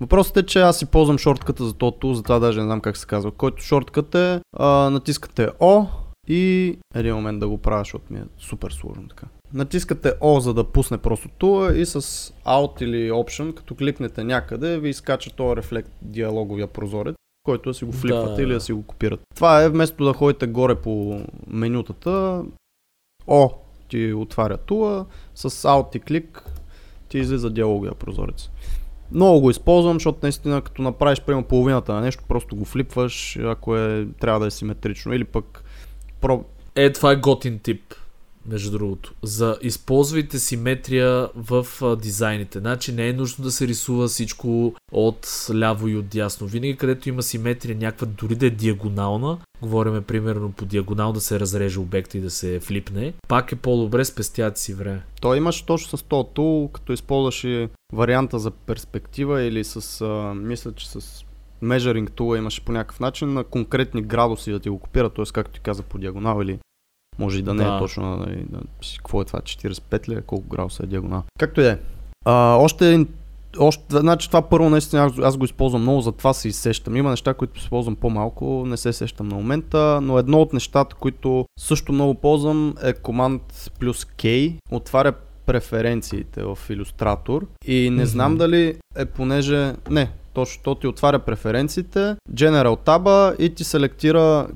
Въпросът 0.00 0.36
е, 0.36 0.46
че 0.46 0.60
аз 0.60 0.78
си 0.78 0.86
ползвам 0.86 1.18
шортката 1.18 1.64
за 1.64 1.74
този 1.74 1.96
тул, 2.00 2.14
затова 2.14 2.38
даже 2.38 2.58
не 2.58 2.64
знам 2.64 2.80
как 2.80 2.96
се 2.96 3.06
казва. 3.06 3.30
Който 3.30 3.62
шорткът 3.62 4.14
е, 4.14 4.40
а, 4.56 4.90
натискате 4.90 5.48
O 5.60 5.86
и 6.28 6.76
един 6.94 7.14
момент 7.14 7.40
да 7.40 7.48
го 7.48 7.58
правя, 7.58 7.80
защото 7.80 8.12
ми 8.12 8.18
е 8.18 8.24
супер 8.38 8.70
сложно 8.70 9.08
така. 9.08 9.26
Натискате 9.54 10.12
O, 10.20 10.38
за 10.38 10.54
да 10.54 10.64
пусне 10.64 10.98
просто 10.98 11.28
тула 11.28 11.78
и 11.78 11.86
с 11.86 12.00
Alt 12.46 12.82
или 12.82 13.10
Option, 13.10 13.54
като 13.54 13.74
кликнете 13.74 14.24
някъде, 14.24 14.78
ви 14.78 14.88
изкача 14.88 15.30
този 15.30 15.56
рефлект 15.56 15.90
диалоговия 16.02 16.66
прозорец, 16.66 17.14
който 17.44 17.70
да 17.70 17.74
си 17.74 17.84
го 17.84 17.92
флипвате 17.92 18.34
да. 18.36 18.42
или 18.42 18.52
да 18.52 18.60
си 18.60 18.72
го 18.72 18.82
копирате. 18.82 19.22
Това 19.34 19.62
е 19.62 19.68
вместо 19.68 20.04
да 20.04 20.12
ходите 20.12 20.46
горе 20.46 20.74
по 20.74 21.20
менютата, 21.46 22.44
О 23.26 23.50
ти 23.88 24.12
отваря 24.12 24.56
тула, 24.56 25.06
с 25.34 25.50
Alt 25.50 25.96
и 25.96 26.00
клик 26.00 26.42
ти 27.08 27.18
излиза 27.18 27.50
диалоговия 27.50 27.94
прозорец. 27.94 28.50
Много 29.12 29.40
го 29.40 29.50
използвам, 29.50 29.94
защото 29.94 30.18
наистина 30.22 30.62
като 30.62 30.82
направиш 30.82 31.20
прямо 31.20 31.44
половината 31.44 31.94
на 31.94 32.00
нещо, 32.00 32.24
просто 32.28 32.56
го 32.56 32.64
флипваш, 32.64 33.38
ако 33.44 33.76
е, 33.76 34.06
трябва 34.20 34.40
да 34.40 34.46
е 34.46 34.50
симетрично. 34.50 35.14
Или 35.14 35.24
пък... 35.24 35.64
Про... 36.20 36.44
Е, 36.74 36.92
това 36.92 37.12
е 37.12 37.16
готин 37.16 37.58
тип 37.58 37.94
между 38.48 38.70
другото. 38.70 39.14
За 39.22 39.58
използвайте 39.62 40.38
симетрия 40.38 41.28
в 41.36 41.66
а, 41.82 41.96
дизайните. 41.96 42.58
Значи 42.58 42.92
не 42.92 43.08
е 43.08 43.12
нужно 43.12 43.44
да 43.44 43.50
се 43.50 43.68
рисува 43.68 44.08
всичко 44.08 44.74
от 44.92 45.28
ляво 45.54 45.88
и 45.88 45.96
от 45.96 46.08
дясно. 46.08 46.46
Винаги 46.46 46.76
където 46.76 47.08
има 47.08 47.22
симетрия, 47.22 47.76
някаква 47.76 48.06
дори 48.06 48.34
да 48.34 48.46
е 48.46 48.50
диагонална, 48.50 49.38
говориме 49.62 50.00
примерно 50.00 50.52
по 50.52 50.64
диагонал 50.64 51.12
да 51.12 51.20
се 51.20 51.40
разреже 51.40 51.80
обекта 51.80 52.18
и 52.18 52.20
да 52.20 52.30
се 52.30 52.60
флипне, 52.60 53.12
пак 53.28 53.52
е 53.52 53.56
по-добре 53.56 54.04
спестят 54.04 54.58
си 54.58 54.74
време. 54.74 55.02
То 55.20 55.34
имаш 55.34 55.62
точно 55.62 55.98
с 55.98 56.02
този 56.02 56.28
тул, 56.34 56.68
като 56.68 56.92
използваш 56.92 57.44
и 57.44 57.68
варианта 57.92 58.38
за 58.38 58.50
перспектива 58.50 59.42
или 59.42 59.64
с, 59.64 60.00
а, 60.00 60.34
мисля, 60.34 60.72
че 60.72 60.90
с 60.90 61.24
measuring 61.62 62.10
tool 62.10 62.38
имаше 62.38 62.64
по 62.64 62.72
някакъв 62.72 63.00
начин 63.00 63.32
на 63.32 63.44
конкретни 63.44 64.02
градуси 64.02 64.52
да 64.52 64.60
ти 64.60 64.68
го 64.68 64.78
копира, 64.78 65.10
т.е. 65.10 65.24
както 65.32 65.52
ти 65.52 65.60
каза 65.60 65.82
по 65.82 65.98
диагонал 65.98 66.42
или 66.42 66.58
може 67.18 67.38
и 67.38 67.42
да 67.42 67.54
не 67.54 67.62
е 67.62 67.66
да. 67.66 67.76
е 67.76 67.78
точно, 67.78 68.16
нали, 68.16 68.44
да, 68.50 68.58
какво 68.96 69.20
е 69.20 69.24
това, 69.24 69.40
45 69.40 70.08
ли 70.08 70.14
е, 70.14 70.20
колко 70.20 70.48
градуса 70.48 70.82
е 70.82 70.86
диагонал. 70.86 71.22
Както 71.38 71.60
и 71.60 71.64
да 71.64 71.70
е. 71.70 71.78
Още 72.58 73.06
още, 73.58 73.84
значи 73.90 74.28
това 74.28 74.42
първо 74.42 74.70
наистина 74.70 75.02
аз, 75.04 75.12
аз 75.18 75.36
го 75.36 75.44
използвам 75.44 75.82
много, 75.82 76.00
затова 76.00 76.32
се 76.32 76.48
изсещам. 76.48 76.96
Има 76.96 77.10
неща, 77.10 77.34
които 77.34 77.60
използвам 77.60 77.96
по-малко, 77.96 78.64
не 78.66 78.76
се 78.76 78.92
сещам 78.92 79.28
на 79.28 79.34
момента, 79.34 80.00
но 80.02 80.18
едно 80.18 80.40
от 80.40 80.52
нещата, 80.52 80.96
които 80.96 81.46
също 81.58 81.92
много 81.92 82.14
ползвам 82.14 82.74
е 82.82 82.92
команд 82.92 83.70
плюс 83.80 84.04
K, 84.04 84.54
отваря 84.70 85.12
преференциите 85.46 86.42
в 86.42 86.58
иллюстратор 86.70 87.46
и 87.66 87.90
не 87.90 88.02
mm-hmm. 88.02 88.04
знам 88.04 88.36
дали 88.36 88.76
е 88.96 89.04
понеже... 89.04 89.72
Не, 89.90 90.10
точно 90.32 90.62
то 90.62 90.74
ти 90.74 90.86
отваря 90.86 91.18
преференциите, 91.18 92.16
General 92.32 92.86
Tab 92.86 93.36
и 93.38 93.54
ти 93.54 93.64
селектира 93.64 94.46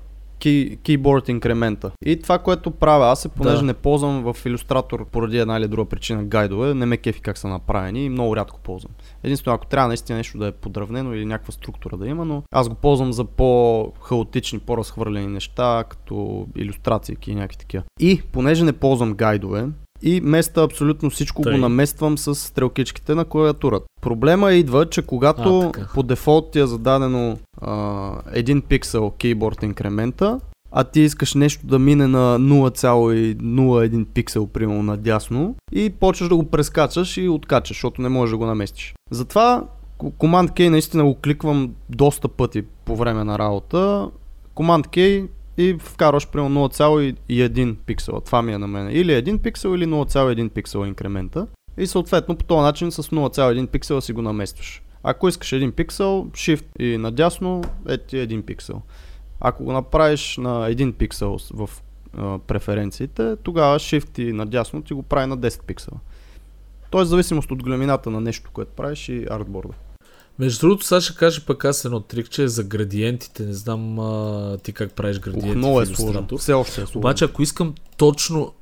key, 0.41 0.79
keyboard 0.79 1.31
инкремента. 1.31 1.91
И 2.05 2.21
това, 2.23 2.39
което 2.39 2.71
правя, 2.71 3.07
аз 3.07 3.23
се 3.23 3.29
понеже 3.29 3.57
Да. 3.57 3.63
не 3.63 3.75
ползвам 3.75 4.33
в 4.33 4.47
иллюстратор 4.47 5.07
поради 5.07 5.39
една 5.39 5.57
или 5.57 5.69
друга 5.69 5.89
причина 5.89 6.25
гайдове, 6.25 6.75
не 6.75 6.87
ме 6.87 6.97
кефи 6.97 7.21
как 7.21 7.39
са 7.39 7.49
направени 7.49 8.05
и 8.05 8.09
много 8.09 8.37
рядко 8.37 8.61
ползвам. 8.61 8.93
Единствено, 9.25 9.55
ако 9.55 9.67
трябва 9.67 9.89
наистина 9.89 10.19
нещо 10.19 10.39
да 10.39 10.47
е 10.47 10.53
подравнено 10.53 11.15
или 11.15 11.27
някаква 11.27 11.53
структура 11.53 11.97
да 11.97 12.07
има, 12.07 12.25
но 12.25 12.43
аз 12.53 12.69
го 12.69 12.75
ползвам 12.75 13.13
за 13.13 13.25
по-хаотични, 13.25 14.59
по-разхвърлени 14.59 15.27
неща, 15.27 15.85
като 15.89 16.47
иллюстрации 16.57 17.17
и 17.27 17.35
някакви 17.35 17.57
такива. 17.59 17.83
И 18.01 18.23
понеже 18.33 18.65
не 18.65 18.73
ползвам 18.73 19.15
гайдове, 19.15 19.67
и 20.03 20.21
места 20.21 20.63
абсолютно 20.63 21.11
всичко 21.11 21.43
Тъй. 21.43 21.53
го 21.53 21.59
намествам 21.59 22.19
с 22.19 22.35
стрелкичките 22.35 23.15
на 23.15 23.25
клавиатурата. 23.25 23.87
Проблема 24.03 24.53
идва, 24.53 24.87
че 24.87 25.03
когато 25.03 25.59
А, 25.61 25.73
така. 25.73 25.89
по 25.95 26.03
дефолт 26.03 26.51
ти 26.51 26.61
е 26.61 26.67
зададено 26.67 27.39
а, 27.61 27.71
1 28.37 28.63
пиксел 28.63 29.11
кейборд 29.11 29.63
инкремента, 29.63 30.41
а 30.73 30.85
ти 30.85 31.01
искаш 31.01 31.35
нещо 31.35 31.67
да 31.67 31.79
мине 31.79 32.07
на 32.07 32.39
0,01 32.41 34.05
пиксел, 34.05 34.47
примерно 34.47 34.83
надясно, 34.83 35.55
и 35.73 35.91
почваш 35.91 36.29
да 36.29 36.37
го 36.37 36.45
прескачаш 36.51 37.17
и 37.17 37.29
откачаш, 37.29 37.77
защото 37.77 38.03
не 38.03 38.09
можеш 38.09 38.31
да 38.31 38.37
го 38.37 38.47
наместиш. 38.47 38.95
Затова 39.11 39.65
Command 39.99 40.51
K 40.51 40.69
наистина 40.69 41.05
го 41.05 41.15
кликвам 41.15 41.71
доста 41.91 42.29
пъти 42.29 42.63
по 42.85 42.97
време 42.97 43.25
на 43.25 43.39
работа. 43.39 44.09
Command 44.55 44.87
K 44.87 45.27
и 45.61 45.77
вкарваш 45.79 46.29
примерно 46.29 46.69
0,1 46.69 47.77
пиксела. 47.77 48.21
Това 48.21 48.43
ми 48.43 48.53
е 48.53 48.59
на 48.59 48.67
мен. 48.67 48.91
Или 48.91 49.13
1 49.13 49.39
пиксел, 49.39 49.69
или 49.69 49.87
0,1 49.87 50.49
пиксел 50.49 50.87
инкремента. 50.87 51.47
И 51.79 51.87
съответно 51.87 52.37
по 52.37 52.45
този 52.45 52.61
начин 52.61 52.93
с 52.93 53.03
0,1 53.03 53.67
пиксела 53.67 54.03
си 54.03 54.13
го 54.13 54.23
наместваш. 54.23 54.83
Ако 55.03 55.29
искаш 55.29 55.49
1 55.49 55.73
пиксел, 55.73 56.27
Shift 56.33 56.65
и 56.79 56.97
надясно 56.97 57.63
е 57.89 57.99
ти 57.99 58.17
1 58.17 58.43
пиксел. 58.43 58.83
Ако 59.41 59.65
го 59.65 59.73
направиш 59.73 60.37
на 60.37 60.71
1 60.71 60.93
пиксел 60.93 61.39
в 61.55 61.71
а, 62.17 62.39
преференциите, 62.39 63.37
тогава 63.37 63.79
Shift 63.79 64.19
и 64.19 64.33
надясно 64.33 64.83
ти 64.83 64.95
го 64.95 65.03
прави 65.03 65.27
на 65.27 65.39
10 65.39 65.63
пиксела. 65.63 65.97
Тоест, 66.91 67.11
зависимост 67.11 67.51
от 67.51 67.63
големината 67.63 68.11
на 68.11 68.21
нещо, 68.21 68.51
което 68.53 68.73
правиш 68.73 69.09
и 69.09 69.27
артборда. 69.31 69.75
Между 70.41 70.61
другото, 70.61 70.85
сега 70.87 71.01
ще 71.01 71.15
кажа 71.15 71.45
пък 71.47 71.65
аз 71.65 71.85
едно 71.85 72.01
трикче 72.01 72.49
за 72.49 72.65
градиентите. 72.65 73.47
Не 73.47 73.53
знам 73.53 73.99
а, 73.99 74.59
ти 74.63 74.73
как 74.73 74.93
правиш 74.93 75.19
градиенти 75.19 75.57
много 75.57 75.79
в 75.79 75.83
е 75.83 75.87
сложно. 75.87 76.39
Все 76.39 76.53
още 76.53 76.81
е 76.81 76.85
сложно. 76.85 76.99
Обаче, 76.99 77.25
ако 77.25 77.43
искам 77.43 77.75
точно 77.97 78.53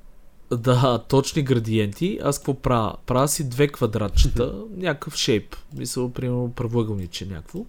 да, 0.50 0.98
точни 1.08 1.42
градиенти, 1.42 2.18
аз 2.22 2.38
какво 2.38 2.54
правя? 2.54 2.94
Правя 3.06 3.28
си 3.28 3.48
две 3.48 3.68
квадратчета, 3.68 4.54
някакъв 4.76 5.16
шейп. 5.16 5.56
Мисля, 5.76 6.12
примерно 6.12 6.52
правоъгълниче 6.56 7.26
някакво. 7.26 7.64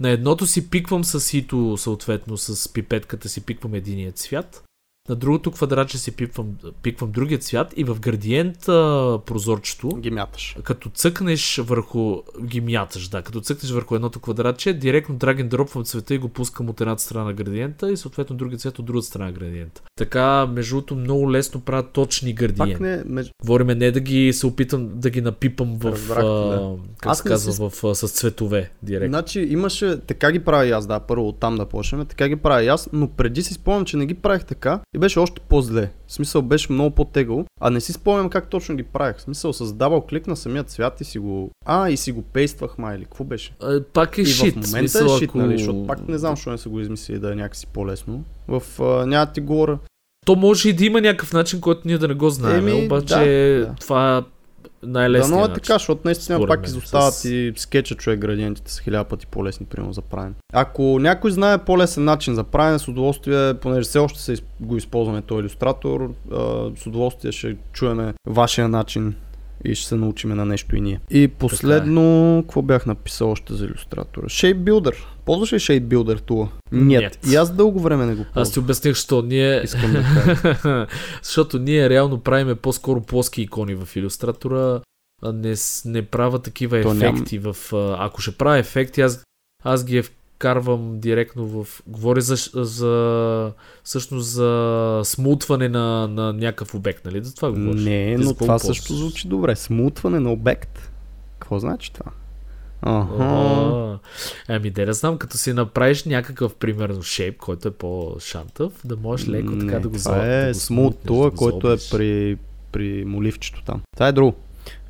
На 0.00 0.10
едното 0.10 0.46
си 0.46 0.70
пиквам 0.70 1.04
с 1.04 1.30
хито, 1.30 1.76
съответно 1.76 2.36
с 2.36 2.72
пипетката 2.72 3.28
си 3.28 3.40
пиквам 3.40 3.74
единия 3.74 4.12
цвят. 4.12 4.64
На 5.10 5.16
другото 5.16 5.50
квадратче 5.50 5.98
си 5.98 6.16
пиквам, 6.16 6.46
пиквам 6.82 7.10
другия 7.12 7.38
цвят 7.38 7.74
и 7.76 7.84
в 7.84 8.00
градиент 8.00 8.68
а, 8.68 9.18
прозорчето 9.26 9.88
ги 9.88 10.10
мяташ. 10.10 10.56
като 10.62 10.90
цъкнеш 10.90 11.60
върху, 11.64 12.16
ги 12.42 12.60
мяташ, 12.60 13.08
да, 13.08 13.22
като 13.22 13.40
цъкнеш 13.40 13.72
върху 13.72 13.94
едното 13.94 14.20
квадратче, 14.20 14.72
директно 14.72 15.14
драг 15.14 15.38
and 15.38 15.48
дропвам 15.48 15.84
цвета 15.84 16.14
и 16.14 16.18
го 16.18 16.28
пускам 16.28 16.68
от 16.68 16.80
едната 16.80 17.02
страна 17.02 17.24
на 17.24 17.32
градиента 17.32 17.92
и 17.92 17.96
съответно 17.96 18.36
другия 18.36 18.58
цвет 18.58 18.78
от 18.78 18.84
другата 18.84 19.06
страна 19.06 19.24
на 19.26 19.32
градиента. 19.32 19.82
Така, 19.96 20.46
между 20.46 20.74
другото, 20.74 20.96
много 20.96 21.32
лесно 21.32 21.60
правят 21.60 21.90
точни 21.92 22.34
Пак 22.34 22.48
градиенти. 22.48 22.82
не, 22.82 23.02
меж... 23.06 23.30
Говориме 23.42 23.74
не 23.74 23.90
да 23.90 24.00
ги 24.00 24.32
се 24.32 24.46
опитам 24.46 24.88
да 24.94 25.10
ги 25.10 25.20
напипам 25.20 25.78
в, 25.78 25.84
Разбрах, 25.84 26.24
а, 26.24 26.74
как 26.98 27.12
Аз 27.12 27.18
се 27.18 27.28
не 27.28 27.32
казва, 27.32 27.52
си- 27.52 27.62
в, 27.62 27.84
а, 27.84 27.94
с 27.94 28.08
цветове 28.08 28.70
директно. 28.82 29.08
Значи 29.08 29.40
имаше, 29.40 30.00
така 30.06 30.32
ги 30.32 30.38
правя 30.38 30.70
аз, 30.70 30.86
да, 30.86 31.00
първо 31.00 31.28
оттам 31.28 31.56
да 31.56 31.66
почнем, 31.66 32.06
така 32.06 32.28
ги 32.28 32.36
правя 32.36 32.66
аз, 32.66 32.88
но 32.92 33.08
преди 33.08 33.42
си 33.42 33.54
спомням, 33.54 33.84
че 33.84 33.96
не 33.96 34.06
ги 34.06 34.14
правих 34.14 34.44
така 34.44 34.80
и 34.94 34.98
беше 35.00 35.18
още 35.18 35.40
по-зле. 35.48 35.90
В 36.06 36.12
смисъл 36.12 36.42
беше 36.42 36.72
много 36.72 36.94
по-тегаво, 36.94 37.44
а 37.60 37.70
не 37.70 37.80
си 37.80 37.92
спомням 37.92 38.30
как 38.30 38.50
точно 38.50 38.76
ги 38.76 38.82
правих. 38.82 39.16
В 39.16 39.22
смисъл 39.22 39.52
с 39.52 39.72
дабл 39.72 39.98
клик 40.00 40.26
на 40.26 40.36
самия 40.36 40.64
цвят 40.64 41.00
и 41.00 41.04
си 41.04 41.18
го... 41.18 41.50
А, 41.66 41.90
и 41.90 41.96
си 41.96 42.12
го 42.12 42.22
пействах 42.22 42.78
май 42.78 42.96
или 42.96 43.04
какво 43.04 43.24
беше? 43.24 43.54
А, 43.60 43.82
пак 43.82 44.18
е 44.18 44.20
и 44.20 44.26
шит. 44.26 44.52
в 44.52 44.56
момента 44.56 44.68
смисъл, 44.68 45.16
е 45.16 45.18
шит, 45.18 45.28
ако... 45.28 45.38
нали, 45.38 45.58
защото 45.58 45.86
пак 45.86 46.08
не 46.08 46.18
знам, 46.18 46.36
защо 46.36 46.50
не 46.50 46.58
са 46.58 46.68
го 46.68 46.80
измислили 46.80 47.18
да 47.18 47.32
е 47.32 47.34
някакси 47.34 47.66
по-лесно. 47.66 48.24
В 48.48 48.62
а, 48.80 49.06
няма 49.06 49.32
ти 49.32 49.40
говоря. 49.40 49.78
То 50.26 50.36
може 50.36 50.68
и 50.68 50.72
да 50.72 50.84
има 50.84 51.00
някакъв 51.00 51.32
начин, 51.32 51.60
който 51.60 51.80
ние 51.84 51.98
да 51.98 52.08
не 52.08 52.14
го 52.14 52.30
знаем, 52.30 52.68
Еми, 52.68 52.84
обаче 52.84 53.14
да, 53.14 53.66
да. 53.66 53.74
това 53.80 54.24
е 54.82 54.86
Да, 54.86 54.92
най-лесният 54.92 55.40
но 55.40 55.46
е 55.46 55.54
така, 55.54 55.72
защото 55.72 56.00
наистина 56.04 56.46
пак 56.46 56.66
изостават 56.66 57.14
с- 57.14 57.24
и 57.24 57.52
скетча 57.56 57.94
човек 57.94 58.18
градиентите 58.18 58.72
са 58.72 58.82
хиляда 58.82 59.04
пъти 59.04 59.26
по-лесни, 59.26 59.66
примерно 59.66 59.92
за 59.92 60.02
правене. 60.02 60.34
Ако 60.52 60.98
някой 61.00 61.30
знае 61.30 61.58
по-лесен 61.58 62.04
начин 62.04 62.34
за 62.34 62.44
правене, 62.44 62.78
с 62.78 62.88
удоволствие, 62.88 63.54
понеже 63.54 63.82
все 63.82 63.98
още 63.98 64.20
се 64.20 64.34
го 64.60 64.76
използваме 64.76 65.22
този 65.22 65.40
иллюстратор, 65.40 66.12
с 66.76 66.86
удоволствие 66.86 67.32
ще 67.32 67.56
чуеме 67.72 68.14
вашия 68.26 68.68
начин 68.68 69.14
и 69.64 69.74
ще 69.74 69.88
се 69.88 69.94
научиме 69.94 70.34
на 70.34 70.46
нещо 70.46 70.76
и 70.76 70.80
ние. 70.80 71.00
И 71.10 71.28
последно, 71.28 72.02
какво 72.42 72.62
бях 72.62 72.86
написал 72.86 73.30
още 73.30 73.54
за 73.54 73.64
иллюстратора? 73.64 74.26
Shape 74.26 74.56
Builder. 74.56 74.94
Ползваш 75.30 75.52
ли 75.52 75.56
Shape 75.56 75.80
Builder 75.82 76.20
тула? 76.20 76.48
Нет. 76.72 77.02
Нет. 77.02 77.18
И 77.32 77.36
аз 77.36 77.50
дълго 77.50 77.80
време 77.80 78.06
не 78.06 78.14
го 78.14 78.22
Аз 78.22 78.32
ползвам. 78.34 78.52
ти 78.52 78.58
обясних, 78.58 78.96
що 78.96 79.22
ние... 79.22 79.60
Искам 79.64 79.92
да 79.92 80.02
кажа. 80.14 80.86
Защото 81.22 81.58
ние 81.58 81.88
реално 81.90 82.20
правиме 82.20 82.54
по-скоро 82.54 83.00
плоски 83.00 83.42
икони 83.42 83.74
в 83.74 83.96
иллюстратора, 83.96 84.80
не, 85.24 85.54
не 85.84 86.02
правя 86.02 86.38
такива 86.38 86.82
То 86.82 86.88
ням- 86.88 87.14
ефекти 87.14 87.38
в... 87.38 87.56
а, 87.72 87.96
Ако 87.98 88.20
ще 88.20 88.32
правя 88.32 88.58
ефекти, 88.58 89.00
аз, 89.00 89.24
аз 89.64 89.84
ги 89.84 90.02
вкарвам 90.02 91.00
директно 91.00 91.46
в... 91.46 91.82
Говоря 91.86 92.20
за, 92.20 92.36
за 92.54 93.52
всъщност 93.84 94.26
за 94.26 95.00
смутване 95.04 95.68
на, 95.68 96.08
на 96.08 96.32
някакъв 96.32 96.74
обект, 96.74 97.04
нали? 97.04 97.24
За 97.24 97.34
това 97.34 97.50
говориш. 97.50 97.84
Не, 97.84 98.16
Ти 98.18 98.24
но 98.24 98.34
това 98.34 98.58
също 98.58 98.94
звучи 98.94 99.28
добре. 99.28 99.56
Смутване 99.56 100.20
на 100.20 100.32
обект. 100.32 100.90
Какво 101.38 101.58
значи 101.58 101.92
това? 101.92 102.10
Аха. 102.82 103.14
А, 103.20 103.98
Ами, 104.48 104.70
да 104.70 104.92
знам, 104.92 105.18
като 105.18 105.38
си 105.38 105.52
направиш 105.52 106.04
някакъв, 106.04 106.54
примерно, 106.54 107.02
шейп, 107.02 107.36
който 107.36 107.68
е 107.68 107.70
по-шантъв, 107.70 108.72
да 108.84 108.96
можеш 108.96 109.28
леко 109.28 109.52
така 109.52 109.64
Не, 109.64 109.80
да 109.80 109.88
го 109.88 109.96
това 109.98 110.14
за- 110.14 110.20
да 110.20 110.44
е 110.44 110.48
го 110.48 110.54
смут 110.54 110.92
смутнеш, 110.94 111.06
тула, 111.06 111.30
да 111.30 111.36
който 111.36 111.72
е 111.72 111.76
при, 111.90 112.38
при 112.72 113.04
моливчето 113.04 113.62
там. 113.62 113.80
Това 113.96 114.08
е 114.08 114.12
друго. 114.12 114.34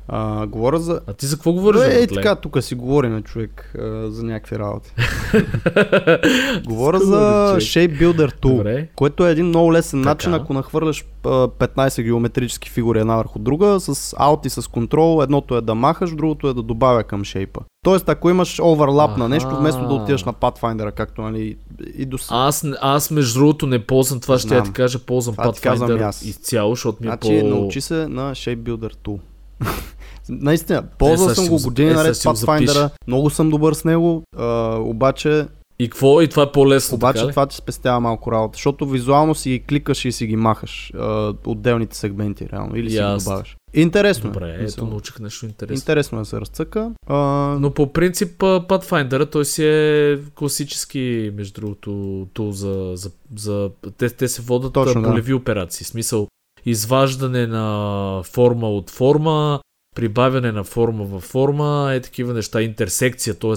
А, 0.07 0.47
говоря 0.47 0.79
за... 0.79 1.01
А 1.07 1.13
ти 1.13 1.25
за 1.25 1.35
какво 1.35 1.51
говориш? 1.53 1.81
Е, 1.81 1.87
бе, 1.87 2.01
е, 2.01 2.07
така, 2.07 2.35
тук 2.35 2.63
си 2.63 2.75
говорим, 2.75 3.23
човек, 3.23 3.73
а, 3.79 4.11
за 4.11 4.23
някакви 4.23 4.59
работи. 4.59 4.91
Говоря 6.65 6.99
за 6.99 7.05
говори? 7.05 7.61
Shape 7.61 8.01
Builder 8.01 8.33
Tool, 8.39 8.57
Добре. 8.57 8.87
което 8.95 9.27
е 9.27 9.31
един 9.31 9.45
много 9.45 9.73
лесен 9.73 9.99
Така. 9.99 10.09
начин, 10.09 10.33
ако 10.33 10.53
нахвърляш 10.53 11.05
а, 11.23 11.29
15 11.29 12.03
геометрически 12.03 12.69
фигури 12.69 12.99
една 12.99 13.15
върху 13.15 13.39
друга, 13.39 13.79
с 13.79 13.95
Alt 14.15 14.47
и 14.47 14.49
с 14.49 14.61
Control, 14.61 15.23
едното 15.23 15.57
е 15.57 15.61
да 15.61 15.75
махаш, 15.75 16.15
другото 16.15 16.47
е 16.47 16.53
да 16.53 16.63
добавя 16.63 17.03
към 17.03 17.23
шейпа. 17.23 17.61
Тоест, 17.83 18.09
ако 18.09 18.29
имаш 18.29 18.59
оверлап 18.59 19.17
на 19.17 19.29
нещо, 19.29 19.55
вместо 19.55 19.87
да 19.87 19.93
отидеш 19.93 20.23
на 20.23 20.33
Pathfinder, 20.33 20.91
както 20.91 21.21
нали, 21.21 21.57
и 21.97 22.05
до. 22.05 22.17
Аз, 22.29 22.65
аз 22.81 23.11
между 23.11 23.39
другото 23.39 23.67
не 23.67 23.85
ползвам 23.85 24.19
това, 24.19 24.39
ще 24.39 24.55
я 24.55 24.63
ти 24.63 24.71
кажа, 24.71 24.99
ползвам 24.99 25.35
Това 25.35 25.53
Pathfinder 25.53 26.25
изцяло, 26.25 26.75
защото 26.75 26.97
ми 27.01 27.07
е 27.07 27.09
Значи, 27.09 27.39
по... 27.41 27.47
научи 27.47 27.81
се 27.81 28.07
на 28.07 28.31
Shape 28.31 28.57
Builder 28.57 28.93
Tool. 28.95 29.19
Наистина, 30.29 30.83
ползвал 30.97 31.29
сега 31.29 31.35
съм 31.35 31.47
го 31.47 31.57
го 31.57 31.63
години 31.63 31.91
е, 31.91 31.93
наред. 31.93 32.15
Pathfinder, 32.15 32.89
много 33.07 33.29
съм 33.29 33.49
добър 33.49 33.73
с 33.73 33.85
него, 33.85 34.23
а, 34.37 34.75
обаче, 34.79 35.47
И 35.79 35.89
какво? 35.89 36.21
И 36.21 36.27
това 36.27 36.43
е 36.43 36.51
по-лесно, 36.51 36.95
обаче 36.95 37.19
така 37.19 37.29
това 37.31 37.45
ти 37.45 37.55
спестява 37.55 37.99
малко 37.99 38.31
работа, 38.31 38.55
защото 38.57 38.87
визуално 38.87 39.35
си 39.35 39.49
ги 39.49 39.59
кликаш 39.59 40.05
и 40.05 40.11
си 40.11 40.27
ги 40.27 40.35
махаш 40.35 40.91
а, 40.95 41.33
отделните 41.45 41.97
сегменти, 41.97 42.49
реално, 42.53 42.75
или 42.75 42.89
си 42.89 42.95
ги 42.95 43.01
Ясно. 43.01 43.29
добавяш. 43.29 43.57
Интересно 43.73 44.29
е. 44.29 44.33
Добре, 44.33 44.51
ето 44.53 44.63
мисъл. 44.63 44.87
научих 44.87 45.19
нещо 45.19 45.45
интересно. 45.45 45.81
Интересно 45.81 46.17
е 46.17 46.21
да 46.21 46.25
се 46.25 46.41
разцъка. 46.41 46.91
А, 47.07 47.17
Но 47.59 47.73
по 47.73 47.93
принцип 47.93 48.39
Pathfinder, 48.39 49.31
той 49.31 49.45
си 49.45 49.65
е 49.65 50.19
класически, 50.35 51.31
между 51.35 51.61
другото, 51.61 52.27
тул 52.33 52.51
за... 52.51 52.91
за, 52.95 53.11
за 53.37 53.69
те, 53.97 54.09
те 54.09 54.27
се 54.27 54.41
водят 54.41 54.73
Точно, 54.73 54.85
Точно, 54.85 55.01
да. 55.01 55.07
полеви 55.07 55.33
операции. 55.33 55.85
Смисъл, 55.85 56.27
изваждане 56.65 57.47
на 57.47 58.23
форма 58.23 58.69
от 58.69 58.89
форма, 58.89 59.59
прибавяне 59.95 60.51
на 60.51 60.63
форма 60.63 61.03
във 61.03 61.23
форма, 61.23 61.91
е 61.93 62.01
такива 62.01 62.33
неща. 62.33 62.61
Интерсекция, 62.61 63.39
т.е. 63.39 63.55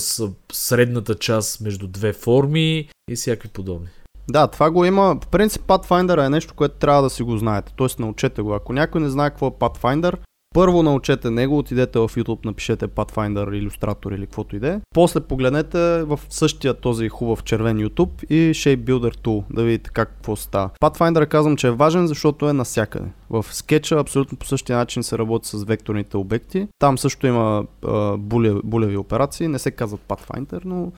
средната 0.53 1.14
част 1.14 1.61
между 1.61 1.87
две 1.87 2.12
форми 2.12 2.88
и 3.11 3.17
всякакви 3.17 3.49
подобни. 3.49 3.88
Да, 4.31 4.47
това 4.47 4.71
го 4.71 4.85
има. 4.85 5.19
По 5.21 5.29
принцип 5.29 5.62
Pathfinder 5.62 6.27
е 6.27 6.31
нещо, 6.31 6.55
което 6.55 6.75
трябва 6.79 7.03
да 7.03 7.11
си 7.11 7.23
го 7.23 7.38
знаете. 7.38 7.73
Тоест 7.77 7.99
научете 7.99 8.43
го. 8.43 8.55
Ако 8.55 8.73
някой 8.73 9.01
не 9.01 9.11
знае 9.11 9.31
какво 9.31 9.47
е 9.47 9.51
Pathfinder, 9.51 10.17
първо 10.55 10.83
научете 10.83 11.31
него, 11.31 11.59
отидете 11.59 11.99
в 11.99 12.09
YouTube, 12.09 12.45
напишете 12.45 12.88
Pathfinder, 12.88 13.57
иллюстратор 13.57 14.12
или 14.12 14.27
каквото 14.27 14.57
и 14.57 14.59
да 14.59 14.69
е. 14.69 14.81
После 14.95 15.21
погледнете 15.21 16.03
в 16.03 16.21
същия 16.31 16.75
този 16.75 17.09
хубав 17.09 17.45
червен 17.45 17.79
YouTube 17.79 18.25
и 18.25 18.55
Shape 18.55 18.77
Builder 18.77 19.17
Tool, 19.17 19.45
да 19.51 19.62
видите 19.62 19.90
как 19.93 20.09
какво 20.09 20.37
става. 20.37 20.71
Pathfinder 20.81 21.27
казвам, 21.27 21.57
че 21.57 21.67
е 21.67 21.71
важен, 21.71 22.07
защото 22.07 22.49
е 22.49 22.53
навсякъде. 22.53 23.09
В 23.31 23.47
скетча 23.51 23.99
абсолютно 23.99 24.38
по 24.38 24.47
същия 24.47 24.79
начин 24.79 25.03
се 25.03 25.19
работи 25.19 25.49
с 25.49 25.64
векторните 25.64 26.17
обекти. 26.17 26.69
Там 26.79 26.99
също 26.99 27.27
има 27.27 27.64
а, 27.87 28.17
буле, 28.17 28.55
булеви 28.64 28.97
операции, 28.97 29.49
не 29.49 29.59
се 29.59 29.71
казват 29.71 30.01
Pathfinder, 30.09 30.61
но 30.64 30.93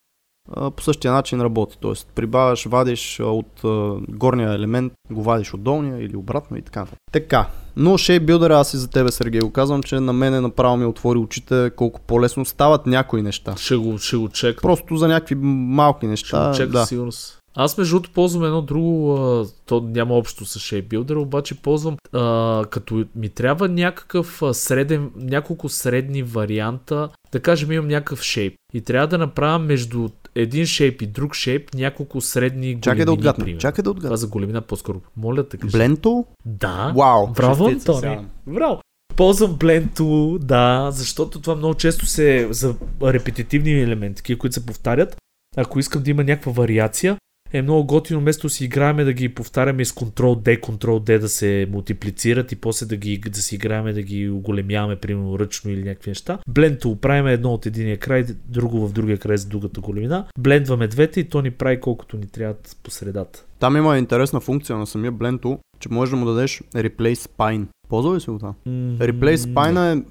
по 0.77 0.83
същия 0.83 1.13
начин 1.13 1.41
работи. 1.41 1.79
Тоест 1.81 2.09
прибавяш, 2.15 2.65
вадиш 2.65 3.21
от 3.21 3.61
горния 4.09 4.53
елемент, 4.53 4.93
го 5.11 5.23
вадиш 5.23 5.55
от 5.55 5.63
долния 5.63 6.05
или 6.05 6.17
обратно 6.17 6.57
и 6.57 6.63
така. 6.63 6.87
Така, 7.13 7.47
но 7.77 7.91
Shape 7.91 8.51
аз 8.51 8.75
и 8.75 8.77
за 8.77 8.91
тебе, 8.91 9.13
Сергей, 9.13 9.41
го 9.41 9.51
казвам, 9.51 9.83
че 9.83 10.01
на 10.01 10.13
мен 10.13 10.43
направо 10.43 10.77
ми 10.77 10.85
отвори 10.85 11.19
очите 11.19 11.71
колко 11.77 12.01
по-лесно 12.01 12.45
стават 12.45 12.87
някои 12.87 13.23
неща. 13.23 13.55
Ще 13.57 13.77
го, 13.77 13.99
ще 13.99 14.17
го 14.17 14.29
чекам. 14.29 14.63
Просто 14.63 14.97
за 14.97 15.09
някакви 15.09 15.35
малки 15.35 15.99
Ще 15.99 16.07
неща. 16.07 16.49
го 16.49 16.57
чекам 16.57 16.73
да. 16.73 16.87
сигурност. 16.87 17.39
Аз 17.59 17.79
между 17.79 17.95
другото 17.95 18.11
ползвам 18.15 18.45
едно 18.45 18.63
друго, 18.63 19.17
а, 19.17 19.47
то 19.67 19.81
няма 19.81 20.15
общо 20.15 20.45
с 20.45 20.59
Shape 20.59 20.89
Builder, 20.89 21.17
обаче 21.17 21.55
ползвам 21.55 21.97
а, 22.13 22.65
като 22.71 23.05
ми 23.17 23.29
трябва 23.29 23.69
някакъв 23.69 24.43
среден, 24.53 25.11
няколко 25.17 25.69
средни 25.69 26.23
варианта, 26.23 27.09
да 27.33 27.41
кажем 27.41 27.73
имам 27.73 27.89
някакъв 27.89 28.21
shape 28.21 28.55
и 28.75 28.81
трябва 28.81 29.09
да 29.09 29.19
направя 29.19 29.59
между 29.59 30.09
един 30.37 30.65
shape 30.65 31.03
и 31.03 31.07
друг 31.07 31.33
shape 31.33 31.75
няколко 31.75 32.21
средни 32.21 32.61
големини, 32.61 32.81
Чакай 32.81 33.05
да 33.05 33.13
отгадна. 33.13 33.59
Чакай 33.59 33.83
да 33.83 33.91
Това 33.91 33.91
отгадна. 33.91 34.17
за 34.17 34.27
големина 34.27 34.61
по-скоро. 34.61 35.01
Моля 35.17 35.43
да 35.43 35.59
кажеш. 35.59 35.73
Бленто? 35.73 36.25
Да. 36.45 36.93
Вау! 36.97 37.27
Браво, 37.27 37.67
Антони. 37.67 38.19
Браво. 38.47 38.81
Ползвам 39.17 39.57
Tool, 39.59 40.39
да, 40.39 40.91
защото 40.93 41.41
това 41.41 41.55
много 41.55 41.75
често 41.75 42.07
се 42.07 42.49
за 42.51 42.75
репетитивни 43.03 43.81
елементи, 43.81 44.37
които 44.39 44.55
се 44.55 44.67
повтарят. 44.67 45.17
Ако 45.57 45.79
искам 45.79 46.03
да 46.03 46.11
има 46.11 46.25
някаква 46.25 46.53
вариация, 46.53 47.17
е 47.59 47.63
много 47.63 47.85
готино 47.85 48.21
вместо 48.21 48.49
си 48.49 48.65
играеме 48.65 49.05
да 49.05 49.13
ги 49.13 49.29
повтаряме 49.29 49.85
с 49.85 49.93
Ctrl-D, 49.93 50.61
Ctrl-D 50.61 51.19
да 51.19 51.29
се 51.29 51.67
мултиплицират 51.71 52.53
и 52.53 52.57
после 52.57 52.87
да, 52.87 52.97
ги, 52.97 53.19
да 53.19 53.39
си 53.43 53.55
играеме 53.55 53.93
да 53.93 54.03
ги 54.03 54.29
оголемяваме, 54.29 54.97
примерно 54.97 55.39
ръчно 55.39 55.71
или 55.71 55.85
някакви 55.85 56.11
неща. 56.11 56.39
Blend 56.51 56.83
Tool 56.83 56.97
правим 56.97 57.27
едно 57.27 57.53
от 57.53 57.67
единия 57.67 57.97
край, 57.97 58.25
друго 58.49 58.89
в 58.89 58.93
другия 58.93 59.19
край 59.19 59.37
за 59.37 59.49
другата 59.49 59.81
големина. 59.81 60.27
Блендваме 60.39 60.89
двете 60.89 61.21
и 61.21 61.25
то 61.25 61.43
ни 61.43 61.51
прави 61.51 61.81
колкото 61.81 62.17
ни 62.17 62.27
трябва 62.27 62.55
по 62.83 62.91
средата. 62.91 63.45
Там 63.59 63.77
има 63.77 63.99
интересна 63.99 64.41
функция 64.41 64.79
на 64.79 64.87
самия 64.87 65.13
Бленто, 65.13 65.59
че 65.79 65.89
можеш 65.89 66.11
да 66.11 66.17
му 66.17 66.27
дадеш 66.27 66.63
Replace 66.75 67.15
Spine. 67.15 67.67
Ползва 67.89 68.17
ли 68.17 68.21
си 68.21 68.31
го 68.31 68.39
това? 68.39 68.55
Replace 68.99 69.37
Spine 69.37 69.93
е, 69.93 70.03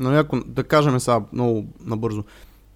нали, 0.00 0.16
ако, 0.16 0.40
да 0.46 0.64
кажем 0.64 1.00
сега 1.00 1.20
много 1.32 1.66
набързо, 1.86 2.24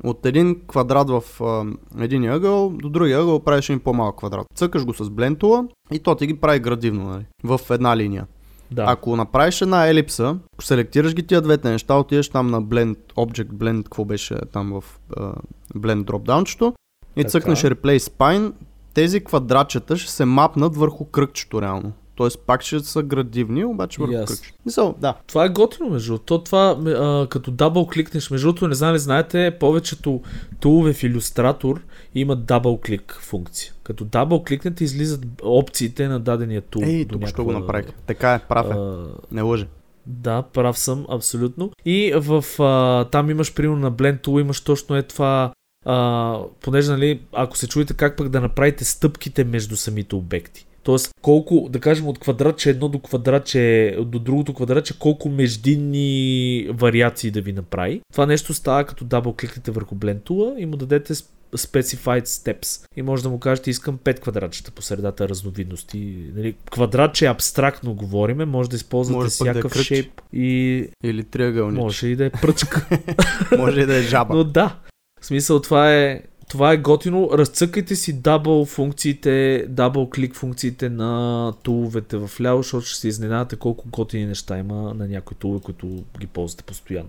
от 0.05 0.27
един 0.27 0.61
квадрат 0.69 1.11
в 1.11 1.23
а, 1.41 1.65
един 1.99 2.31
ъгъл 2.31 2.71
до 2.71 2.89
другия 2.89 3.21
ъгъл 3.21 3.41
правиш 3.41 3.69
един 3.69 3.81
по-малък 3.81 4.17
квадрат. 4.17 4.47
Цъкаш 4.55 4.85
го 4.85 4.95
с 4.95 5.11
блентула 5.11 5.65
и 5.93 5.99
то 5.99 6.15
ти 6.15 6.27
ги 6.27 6.37
прави 6.37 6.59
градивно 6.59 7.09
нали, 7.09 7.25
в 7.45 7.61
една 7.71 7.97
линия. 7.97 8.27
Да. 8.71 8.85
Ако 8.89 9.17
направиш 9.17 9.61
една 9.61 9.89
елипса, 9.89 10.37
селектираш 10.61 11.15
ги 11.15 11.27
тия 11.27 11.41
двете 11.41 11.71
неща, 11.71 11.95
отидеш 11.95 12.29
там 12.29 12.47
на 12.47 12.63
Blend, 12.63 12.97
Object 13.17 13.49
Blend, 13.49 13.83
какво 13.83 14.05
беше 14.05 14.35
там 14.53 14.81
в 14.81 15.01
uh, 15.11 15.35
Blend 15.77 16.05
дропдаунчето 16.05 16.75
и 17.17 17.21
Така. 17.21 17.31
цъкнеш 17.31 17.63
Replace 17.63 17.99
Spine, 17.99 18.53
тези 18.95 19.25
квадратчета 19.25 19.97
ще 19.97 20.13
се 20.13 20.25
мапнат 20.25 20.77
върху 20.77 21.05
кръгчето 21.05 21.63
реално. 21.63 21.93
Тоест 22.17 22.39
пак 22.47 22.63
ще 22.63 22.81
са 22.81 23.03
градивни, 23.03 23.65
обаче 23.65 24.01
върху 24.01 24.15
Yes. 24.15 24.53
Мисъл, 24.67 24.95
да. 24.99 25.15
Това 25.27 25.45
е 25.45 25.49
готино, 25.49 25.89
между. 25.89 26.19
То 26.19 26.39
Това, 26.39 26.79
а, 26.87 27.27
като 27.29 27.51
дабл 27.51 27.83
кликнеш, 27.87 28.31
между 28.31 28.47
другото, 28.47 28.69
не 28.69 28.75
знам 28.75 28.95
ли 28.95 28.99
знаете, 28.99 29.57
повечето 29.61 30.21
тулове 30.61 30.93
в 30.93 31.03
Illustrator 31.03 31.79
имат 32.15 32.45
дабл 32.45 32.77
клик 32.77 33.19
функция. 33.21 33.73
Като 33.83 34.05
дабл 34.05 34.37
кликнете, 34.39 34.85
излизат 34.85 35.21
опциите 35.43 36.09
на 36.09 36.21
дадения 36.21 36.63
тул. 36.63 36.83
Ей, 36.85 37.05
тук 37.05 37.27
ще 37.27 37.43
го 37.43 37.53
направих. 37.53 37.87
Така 38.07 38.35
е, 38.35 38.39
прав 38.39 38.67
е. 38.67 38.71
а, 38.71 39.07
Не 39.33 39.43
лъже. 39.43 39.67
да, 40.07 40.43
прав 40.43 40.79
съм, 40.79 41.07
абсолютно. 41.11 41.71
И 41.85 42.13
в, 42.17 42.45
а, 42.63 43.05
там 43.05 43.31
имаш, 43.31 43.55
примерно 43.55 43.81
на 43.81 43.93
Blend 43.93 44.21
Tool, 44.27 44.41
имаш 44.41 44.61
точно 44.61 44.97
е 44.97 45.03
това, 45.03 45.53
а, 45.85 46.39
понеже, 46.61 46.91
нали, 46.91 47.21
ако 47.33 47.57
се 47.57 47.69
чуете 47.69 47.95
как 47.95 48.17
пък 48.17 48.29
да 48.29 48.41
направите 48.41 48.85
стъпките 48.85 49.45
между 49.45 49.77
самите 49.77 50.15
обекти. 50.15 50.67
Тоест, 50.87 51.11
колко, 51.23 51.69
да 51.71 51.81
кажем, 51.81 52.09
от 52.09 52.19
квадратче 52.19 52.71
едно 52.71 52.89
до 52.89 52.99
квадратче, 52.99 53.97
до 54.01 54.19
другото 54.19 54.55
квадратче, 54.55 54.99
колко 54.99 55.29
междинни 55.29 56.69
вариации 56.71 57.31
да 57.31 57.41
ви 57.41 57.53
направи. 57.53 58.01
Това 58.13 58.27
нещо 58.27 58.55
става 58.55 58.85
като 58.85 59.05
дабл 59.05 59.31
кликнете 59.31 59.71
върху 59.71 59.95
Blend 59.95 60.21
Tool 60.21 60.59
и 60.59 60.67
му 60.67 60.77
дадете 60.77 61.15
specified 61.55 62.25
steps. 62.25 62.87
И 62.97 63.03
може 63.03 63.23
да 63.23 63.29
му 63.29 63.41
кажете, 63.41 63.71
искам 63.71 63.99
5 63.99 64.21
квадратчета 64.21 64.71
по 64.71 64.83
средата 64.83 65.29
разновидности. 65.29 66.17
Нали, 66.35 66.55
квадратче 66.71 67.27
абстрактно 67.27 67.95
говориме, 67.95 68.45
може 68.45 68.71
да 68.71 68.77
използвате 68.77 69.17
Може 69.17 69.39
пък 69.39 69.45
да 69.45 69.51
е 69.51 69.53
всякакъв 69.53 69.83
шейп 69.83 70.21
и 70.33 70.89
Или 71.05 71.25
триъгълнич. 71.25 71.77
Може, 71.77 71.85
може 71.85 72.07
и 72.07 72.17
да 72.17 72.25
е 72.25 72.31
пръчка. 72.31 72.87
Може 73.59 73.81
и 73.81 73.87
да 73.87 73.97
е 73.97 74.03
жаба. 74.03 74.35
Но 74.35 74.45
да, 74.45 74.77
в 75.21 75.27
смисъл 75.27 75.61
това 75.61 75.95
е, 75.95 76.23
това 76.49 76.73
е 76.73 76.77
готино. 76.77 77.31
Разцъкайте 77.33 77.97
си 77.97 78.13
дабл 78.13 78.65
функциите, 78.65 79.67
дабл 79.69 80.05
клик 80.05 80.35
функциите 80.37 80.89
на 80.89 81.53
туловете 81.63 82.17
в 82.17 82.31
ляво, 82.41 82.63
защото 82.63 82.87
ще 82.87 83.01
се 83.01 83.09
изненадате 83.09 83.57
колко 83.57 83.85
готини 83.89 84.27
неща 84.27 84.59
има 84.59 84.95
на 84.95 85.09
някои 85.09 85.37
тулове, 85.37 85.61
които 85.61 85.87
ги 86.21 86.27
ползвате 86.27 86.65
постоянно. 86.65 87.09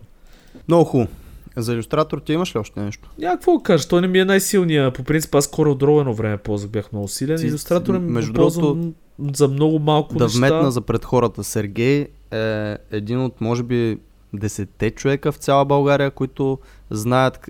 Много 0.68 0.84
хубаво. 0.84 1.10
За 1.58 1.74
иллюстратор 1.74 2.20
ти 2.20 2.34
имаш 2.34 2.56
ли 2.56 2.60
още 2.60 2.80
нещо? 2.80 3.10
Някакво 3.18 3.58
да 3.58 3.64
кажа, 3.64 3.88
той 3.88 4.02
не 4.02 4.08
ми 4.08 4.20
е 4.20 4.26
най-силния. 4.26 4.94
По 4.94 5.04
принцип 5.04 5.36
аз 5.36 5.48
CorelDRAW 5.48 6.00
едно 6.00 6.14
време 6.14 6.38
ползвах, 6.38 6.72
бях 6.72 6.92
много 6.92 7.08
силен. 7.08 7.38
Ти- 7.38 7.48
Иллюстратора 7.48 8.00
ми 8.00 8.12
между 8.12 8.34
го 8.34 8.38
ползвам 8.38 8.94
за 9.34 9.48
много 9.48 9.80
малко 9.80 10.16
да 10.16 10.24
неща. 10.24 10.38
вметна 10.38 10.72
за 10.72 10.82
пред 10.82 11.06
хората. 11.06 11.44
Сергей 11.44 12.08
е 12.32 12.78
един 12.92 13.22
от, 13.22 13.42
може 13.42 13.64
би, 13.64 13.98
десетте 14.34 14.92
човека 14.92 15.32
в 15.32 15.38
цяла 15.38 15.66
България, 15.66 16.12
които 16.12 16.60
знаят, 16.90 17.50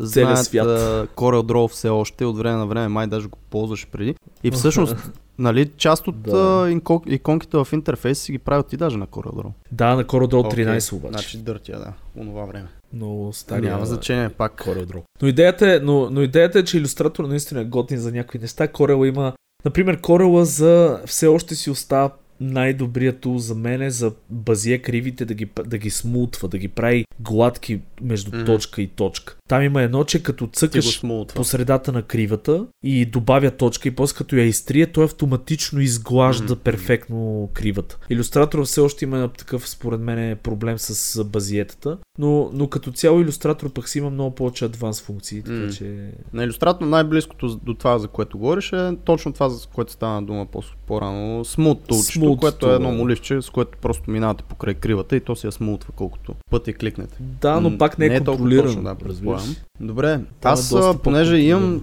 знаят 0.00 0.44
свят. 0.44 0.66
а, 0.66 1.06
CorelDRAW 1.16 1.68
все 1.68 1.88
още. 1.88 2.24
От 2.24 2.38
време 2.38 2.56
на 2.56 2.66
време 2.66 2.88
май 2.88 3.06
даже 3.06 3.28
го 3.28 3.38
ползваш 3.50 3.86
преди. 3.92 4.14
И 4.42 4.50
всъщност, 4.50 4.96
нали, 5.38 5.70
част 5.76 6.08
от 6.08 6.22
Да. 6.22 6.78
иконките 7.06 7.56
в 7.56 7.68
интерфейс 7.72 8.18
си 8.18 8.32
ги 8.32 8.38
правил 8.38 8.62
ти 8.62 8.76
даже 8.76 8.96
на 8.96 9.06
CorelDRAW. 9.06 9.52
Да, 9.72 9.94
на 9.96 10.04
CorelDRAW 10.04 10.46
Окей, 10.46 10.64
13 10.64 10.92
обаче. 10.92 11.12
Значи 11.12 11.38
дъртия, 11.38 11.78
да. 11.78 11.92
Онова 12.20 12.44
време. 12.44 12.68
Много 12.92 13.32
стария. 13.32 13.70
Няма 13.72 13.86
значение, 13.86 14.28
пак. 14.28 14.62
CorelDRAW. 14.64 15.02
Но 15.22 15.28
идеята, 15.28 15.74
е, 15.74 15.78
но, 15.78 16.10
но 16.10 16.22
идеята 16.22 16.58
е, 16.58 16.64
че 16.64 16.76
иллюстратор 16.78 17.24
наистина 17.24 17.60
е 17.60 17.64
готин 17.64 17.98
за 17.98 18.12
някои 18.12 18.40
неща. 18.40 18.68
Corel 18.68 19.08
има... 19.08 19.32
Например, 19.64 20.00
Corel 20.00 20.42
за 20.42 21.00
все 21.06 21.26
още 21.26 21.54
си 21.54 21.70
остава 21.70 22.10
най-добрият 22.40 23.20
тул 23.20 23.38
за 23.38 23.54
мен 23.54 23.82
е 23.82 23.90
за 23.90 24.12
базие 24.30 24.78
кривите 24.78 25.24
да 25.24 25.34
ги, 25.34 25.46
да 25.66 25.78
ги 25.78 25.90
смутва, 25.90 26.48
да 26.48 26.58
ги 26.58 26.68
прави 26.68 27.04
гладки 27.20 27.80
между 28.02 28.30
Мгм. 28.30 28.44
точка 28.44 28.82
и 28.82 28.86
точка. 28.86 29.36
Там 29.48 29.62
има 29.62 29.82
едно, 29.82 30.04
че 30.04 30.22
като 30.22 30.46
цъкаш 30.46 31.00
по 31.34 31.44
средата 31.44 31.92
на 31.92 32.02
кривата 32.02 32.66
и 32.84 33.06
добавя 33.06 33.50
точка 33.50 33.88
и 33.88 33.92
после 33.92 34.16
като 34.16 34.36
я 34.36 34.44
изтрие, 34.44 34.86
той 34.86 35.04
автоматично 35.04 35.80
изглажда 35.80 36.44
Мгм. 36.44 36.62
перфектно 36.62 37.48
кривата. 37.54 37.98
Иллюстратор 38.10 38.64
все 38.64 38.80
още 38.80 39.04
има 39.04 39.28
такъв, 39.28 39.68
според 39.68 40.00
мен, 40.00 40.36
проблем 40.36 40.78
с 40.78 41.24
базиетата, 41.24 41.98
но, 42.18 42.50
но 42.52 42.68
като 42.68 42.92
цяло 42.92 43.20
иллюстратор 43.20 43.72
пък 43.72 43.88
си 43.88 43.98
има 43.98 44.10
много 44.10 44.34
повече 44.34 44.64
адванс 44.64 45.00
функции, 45.02 45.42
така 45.42 45.52
М. 45.56 45.70
че... 45.70 46.10
На 46.32 46.44
иллюстратор 46.44 46.86
най-близкото 46.86 47.56
до 47.56 47.74
това, 47.74 47.98
за 47.98 48.08
което 48.08 48.38
говориш, 48.38 48.72
е 48.72 48.96
точно 49.04 49.32
това, 49.32 49.48
за 49.48 49.66
което 49.66 49.92
стана 49.92 50.22
дума 50.22 50.46
по- 50.46 50.62
по-рано. 50.86 51.44
Смут 51.44 51.82
тулчето, 51.88 52.12
Smooth 52.36 52.40
което 52.40 52.70
е 52.70 52.74
едно 52.74 52.92
моливче, 52.92 53.42
с 53.42 53.50
което 53.50 53.78
просто 53.78 54.10
минавате 54.10 54.44
покрай 54.44 54.74
кривата 54.74 55.16
и 55.16 55.20
то 55.20 55.36
си 55.36 55.46
я 55.46 55.52
смутва 55.52 55.92
колкото 55.96 56.34
пъти 56.50 56.74
кликнете. 56.74 57.16
Да, 57.20 57.60
но 57.60 57.78
пак 57.78 57.98
не 57.98 58.06
е, 58.06 58.08
толкова 58.08 58.36
контролирано. 58.36 58.68
точно, 58.68 58.82
да, 58.82 58.94
предполагам. 58.94 59.56
Добре, 59.80 60.12
е 60.12 60.18
аз 60.42 60.72
а, 60.72 60.94
понеже 61.02 61.36
имам 61.36 61.82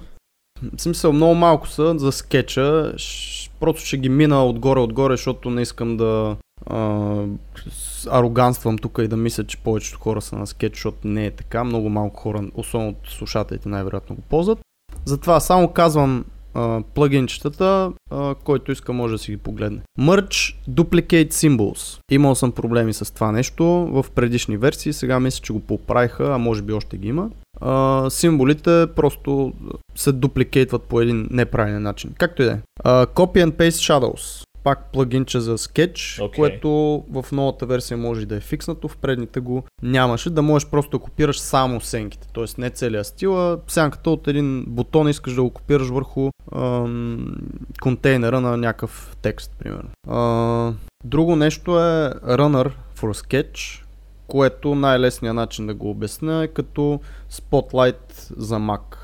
в 0.77 0.81
смисъл 0.81 1.13
много 1.13 1.35
малко 1.35 1.67
са 1.67 1.99
за 1.99 2.11
скетча, 2.11 2.93
просто 3.59 3.85
ще 3.85 3.97
ги 3.97 4.09
мина 4.09 4.45
отгоре-отгоре, 4.45 5.13
защото 5.13 5.49
не 5.49 5.61
искам 5.61 5.97
да 5.97 6.35
а, 6.65 7.23
ароганствам 8.11 8.77
тук 8.77 8.99
и 9.03 9.07
да 9.07 9.17
мисля, 9.17 9.43
че 9.43 9.57
повечето 9.57 9.99
хора 9.99 10.21
са 10.21 10.35
на 10.35 10.47
скетч, 10.47 10.75
защото 10.75 11.07
не 11.07 11.25
е 11.25 11.31
така. 11.31 11.63
Много 11.63 11.89
малко 11.89 12.19
хора, 12.19 12.43
особено 12.55 12.89
от 12.89 13.09
слушателите 13.09 13.69
най-вероятно 13.69 14.15
го 14.15 14.21
ползват. 14.21 14.59
Затова 15.05 15.39
само 15.39 15.67
казвам 15.67 16.25
а, 18.11 18.35
който 18.43 18.71
иска 18.71 18.93
може 18.93 19.13
да 19.13 19.17
си 19.17 19.31
ги 19.31 19.37
погледне. 19.37 19.79
Merge 19.99 20.55
Duplicate 20.69 21.31
Symbols. 21.31 21.99
Имал 22.11 22.35
съм 22.35 22.51
проблеми 22.51 22.93
с 22.93 23.13
това 23.13 23.31
нещо 23.31 23.65
в 23.65 24.05
предишни 24.15 24.57
версии, 24.57 24.93
сега 24.93 25.19
мисля, 25.19 25.43
че 25.43 25.53
го 25.53 25.59
поправиха, 25.59 26.33
а 26.33 26.37
може 26.37 26.61
би 26.61 26.73
още 26.73 26.97
ги 26.97 27.07
има. 27.07 27.29
А, 27.61 28.09
символите 28.09 28.87
просто 28.95 29.53
се 29.95 30.11
дупликейтват 30.11 30.83
по 30.83 31.01
един 31.01 31.27
неправилен 31.31 31.83
начин. 31.83 32.13
Както 32.17 32.41
и 32.41 32.45
да 32.45 32.51
е. 32.51 32.59
Copy 32.85 33.45
and 33.45 33.51
Paste 33.51 33.69
Shadows. 33.69 34.46
Пак 34.67 34.91
плагинче 34.91 35.39
за 35.39 35.57
скетч, 35.57 36.19
Окей. 36.21 36.37
което 36.37 37.03
в 37.11 37.25
новата 37.31 37.65
версия 37.65 37.97
може 37.97 38.25
да 38.25 38.35
е 38.35 38.39
фикснато, 38.39 38.87
в 38.87 38.97
предните 38.97 39.39
го 39.39 39.63
нямаше, 39.81 40.29
да 40.29 40.41
можеш 40.41 40.69
просто 40.69 40.97
да 40.97 41.03
копираш 41.03 41.39
само 41.39 41.81
сенките, 41.81 42.27
т.е. 42.33 42.61
не 42.61 42.69
целият 42.69 43.07
стил, 43.07 43.51
а 43.51 43.59
сянката 43.67 44.09
от 44.09 44.27
един 44.27 44.65
бутон 44.67 45.09
искаш 45.09 45.33
да 45.33 45.43
го 45.43 45.49
копираш 45.49 45.87
върху 45.87 46.29
ам, 46.55 47.35
контейнера 47.81 48.41
на 48.41 48.57
някакъв 48.57 49.17
текст, 49.21 49.51
примерно. 49.59 49.89
А, 50.07 50.73
друго 51.03 51.35
нещо 51.35 51.71
е 51.79 52.13
Runner 52.13 52.71
for 52.97 53.25
Sketch, 53.25 53.83
което 54.27 54.75
най-лесният 54.75 55.35
начин 55.35 55.67
да 55.67 55.73
го 55.73 55.89
обясня 55.89 56.43
е 56.43 56.47
като 56.47 56.99
Spotlight 57.31 58.33
за 58.37 58.55
Mac. 58.55 58.97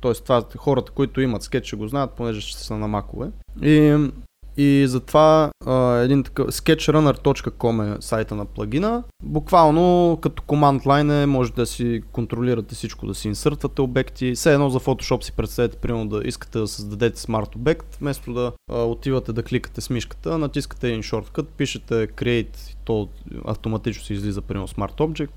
Тоест, 0.00 0.22
това 0.22 0.44
хората, 0.56 0.92
които 0.92 1.20
имат 1.20 1.42
скетч, 1.42 1.66
ще 1.66 1.76
го 1.76 1.88
знаят, 1.88 2.10
понеже 2.10 2.40
ще 2.40 2.60
са 2.60 2.76
на 2.76 2.88
макове. 2.88 3.30
И 3.62 4.08
и 4.56 4.84
затова 4.86 5.50
а, 5.66 5.96
един 5.96 6.22
такъв 6.22 6.46
sketchrunner.com 6.46 7.96
е 7.96 8.02
сайта 8.02 8.34
на 8.34 8.44
плагина. 8.44 9.02
Буквално 9.22 10.18
като 10.22 10.42
команд 10.42 10.86
лайн 10.86 11.10
е, 11.10 11.26
може 11.26 11.52
да 11.52 11.66
си 11.66 12.02
контролирате 12.12 12.74
всичко, 12.74 13.06
да 13.06 13.14
си 13.14 13.28
инсъртвате 13.28 13.82
обекти. 13.82 14.34
Все 14.34 14.54
едно 14.54 14.70
за 14.70 14.80
Photoshop 14.80 15.24
си 15.24 15.32
представете, 15.32 15.76
примерно 15.76 16.08
да 16.08 16.22
искате 16.24 16.58
да 16.58 16.68
създадете 16.68 17.20
смарт 17.20 17.56
обект, 17.56 17.96
вместо 18.00 18.32
да 18.32 18.52
а, 18.70 18.82
отивате 18.82 19.32
да 19.32 19.42
кликате 19.42 19.80
с 19.80 19.90
мишката, 19.90 20.38
натискате 20.38 20.88
един 20.88 21.02
шорткът, 21.02 21.48
пишете 21.48 22.06
create 22.06 22.76
то 22.84 23.08
автоматично 23.44 24.04
се 24.04 24.12
излиза 24.12 24.42
примерно 24.42 24.68
Smart 24.68 24.98
Object, 24.98 25.30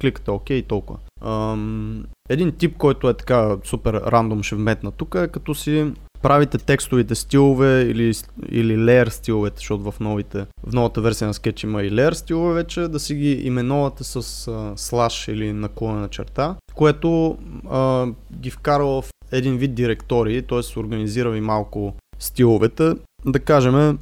кликате 0.00 0.30
OK 0.30 0.52
и 0.52 0.62
толкова. 0.62 0.98
Ам, 1.20 2.04
един 2.28 2.52
тип, 2.52 2.76
който 2.76 3.08
е 3.08 3.14
така 3.14 3.56
супер 3.64 3.94
рандом 3.94 4.42
ще 4.42 4.56
вметна 4.56 4.90
тук 4.90 5.14
е 5.14 5.28
като 5.28 5.54
си 5.54 5.92
правите 6.22 6.58
текстовите 6.58 7.14
стилове 7.14 7.82
или, 7.82 8.14
или 8.48 8.76
layer 8.76 9.08
стиловете, 9.08 9.56
защото 9.56 9.92
в, 9.92 10.00
новите, 10.00 10.46
в 10.66 10.72
новата 10.72 11.00
версия 11.00 11.28
на 11.28 11.34
Sketch 11.34 11.64
има 11.64 11.82
и 11.82 11.90
layer 11.90 12.12
стилове 12.12 12.54
вече, 12.54 12.80
да 12.80 13.00
си 13.00 13.14
ги 13.14 13.32
именувате 13.32 14.04
с 14.04 14.22
слаш 14.76 15.28
или 15.28 15.52
наклонена 15.52 16.08
черта, 16.08 16.56
което 16.74 17.38
а, 17.70 18.06
ги 18.32 18.50
вкарва 18.50 19.02
в 19.02 19.10
един 19.32 19.56
вид 19.56 19.74
директории, 19.74 20.42
т.е. 20.42 20.80
организира 20.80 21.30
ви 21.30 21.40
малко 21.40 21.94
стиловете. 22.18 22.92
Да 23.26 23.40
кажем, 23.40 23.98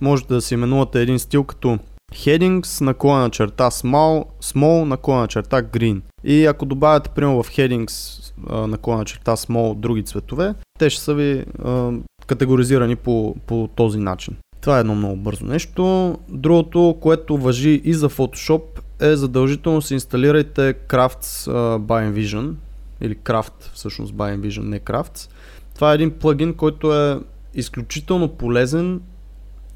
можете 0.00 0.34
да 0.34 0.40
си 0.40 0.54
именувате 0.54 1.02
един 1.02 1.18
стил 1.18 1.44
като 1.44 1.78
headings, 2.14 2.80
наклонена 2.80 3.30
черта 3.30 3.70
small, 3.70 4.24
small 4.42 4.84
наклонена 4.84 5.28
черта 5.28 5.62
green. 5.62 6.00
И 6.24 6.46
ако 6.46 6.66
добавяте, 6.66 7.10
примерно 7.10 7.42
в 7.42 7.50
headings 7.50 8.22
наклона 8.66 9.04
черта 9.04 9.36
small 9.36 9.74
други 9.74 10.02
цветове, 10.02 10.54
те 10.78 10.90
ще 10.90 11.02
са 11.02 11.14
ви 11.14 11.44
а, 11.64 11.92
категоризирани 12.26 12.96
по, 12.96 13.36
по 13.46 13.68
този 13.74 13.98
начин. 13.98 14.36
Това 14.60 14.76
е 14.76 14.80
едно 14.80 14.94
много 14.94 15.16
бързо 15.16 15.44
нещо. 15.44 16.14
Другото, 16.28 16.96
което 17.00 17.36
въжи 17.36 17.80
и 17.84 17.94
за 17.94 18.10
Photoshop 18.10 18.62
е 19.00 19.16
задължително 19.16 19.82
си 19.82 19.94
инсталирайте 19.94 20.74
Crafts 20.88 21.48
by 21.78 22.12
Envision 22.12 22.52
или 23.00 23.16
Craft 23.16 23.72
всъщност 23.74 24.14
by 24.14 24.36
Envision, 24.36 24.62
не 24.62 24.80
Crafts. 24.80 25.30
Това 25.74 25.92
е 25.92 25.94
един 25.94 26.10
плагин, 26.10 26.54
който 26.54 26.94
е 26.94 27.20
изключително 27.54 28.28
полезен 28.28 29.00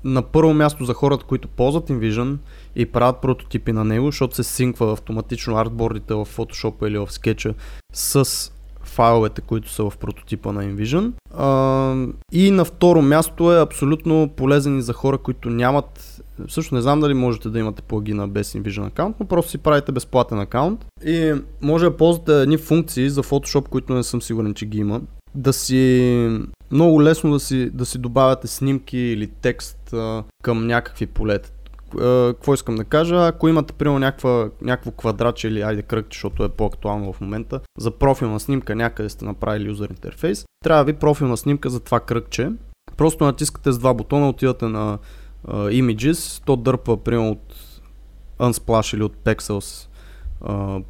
на 0.05 0.23
първо 0.23 0.55
място 0.55 0.85
за 0.85 0.95
хората, 0.95 1.25
които 1.25 1.49
ползват 1.49 1.89
InVision 1.89 2.37
и 2.77 2.87
правят 2.87 3.21
прототипи 3.21 3.73
на 3.73 3.85
него, 3.85 4.07
защото 4.07 4.37
се 4.37 4.45
синква 4.45 4.93
автоматично 4.93 5.57
артбордите 5.57 6.15
в 6.15 6.27
Photoshop 6.27 6.87
или 6.89 6.99
в 6.99 7.07
Sketch 7.07 7.55
с 7.93 8.53
файловете, 8.83 9.41
които 9.41 9.71
са 9.71 9.91
в 9.91 9.97
прототипа 9.97 10.53
на 10.53 10.65
InVision. 10.65 11.13
И 12.33 12.51
на 12.51 12.65
второ 12.65 13.03
място 13.03 13.53
е 13.53 13.61
абсолютно 13.61 14.31
полезен 14.37 14.79
и 14.79 14.83
за 14.83 14.93
хора, 14.93 15.19
които 15.19 15.51
нямат 15.51 16.21
също 16.49 16.75
не 16.75 16.81
знам 16.81 17.01
дали 17.01 17.15
можете 17.15 17.49
да 17.49 17.59
имате 17.59 17.83
плагина 17.83 18.29
без 18.29 18.53
InVision 18.53 18.87
аккаунт, 18.87 19.17
но 19.21 19.27
просто 19.27 19.51
си 19.51 19.59
правите 19.59 19.93
безплатен 19.93 20.41
аккаунт 20.41 20.87
и 21.05 21.35
може 21.63 21.85
да 21.85 21.97
ползвате 21.97 22.43
едни 22.43 22.57
функции 22.57 23.11
за 23.11 23.23
Photoshop, 23.23 23.69
които 23.69 23.95
не 23.95 24.03
съм 24.03 24.23
сигурен, 24.23 24.55
че 24.55 24.67
ги 24.67 24.79
има. 24.79 25.01
Да 25.35 25.53
си 25.53 26.41
много 26.71 27.03
лесно 27.03 27.33
да 27.33 27.41
си, 27.41 27.71
да 27.71 27.87
си 27.87 27.99
добавяте 27.99 28.47
снимки 28.47 28.99
или 28.99 29.27
текст 29.27 29.93
а, 29.93 30.25
към 30.43 30.67
някакви 30.67 31.07
полета 31.07 31.53
какво 31.99 32.55
искам 32.55 32.75
да 32.75 32.85
кажа, 32.85 33.27
ако 33.27 33.49
имате 33.49 33.73
примерно 33.73 33.99
някаква, 33.99 34.51
някакво 34.63 34.91
квадратче 34.91 35.49
или 35.49 35.63
айде 35.63 35.83
кръг, 35.83 36.07
защото 36.11 36.45
е 36.45 36.49
по-актуално 36.49 37.13
в 37.13 37.21
момента, 37.21 37.61
за 37.79 37.91
профилна 37.91 38.41
снимка 38.41 38.77
някъде 38.77 39.09
сте 39.09 39.25
направили 39.25 39.69
юзер 39.69 39.89
интерфейс, 39.91 40.45
трябва 40.65 40.85
ви 40.85 40.93
профилна 40.93 41.37
снимка 41.37 41.71
за 41.71 41.81
това 41.81 42.01
кръгче. 42.01 42.51
Просто 42.97 43.25
натискате 43.25 43.73
с 43.73 43.79
два 43.79 43.95
бутона, 43.95 44.29
отивате 44.29 44.65
на 44.65 44.99
uh, 45.49 45.83
Images, 45.83 46.45
то 46.45 46.57
дърпа 46.57 46.97
примерно 46.97 47.31
от 47.31 47.55
Unsplash 48.39 48.95
или 48.95 49.03
от 49.03 49.17
Pexels 49.17 49.89
uh, 50.45 50.85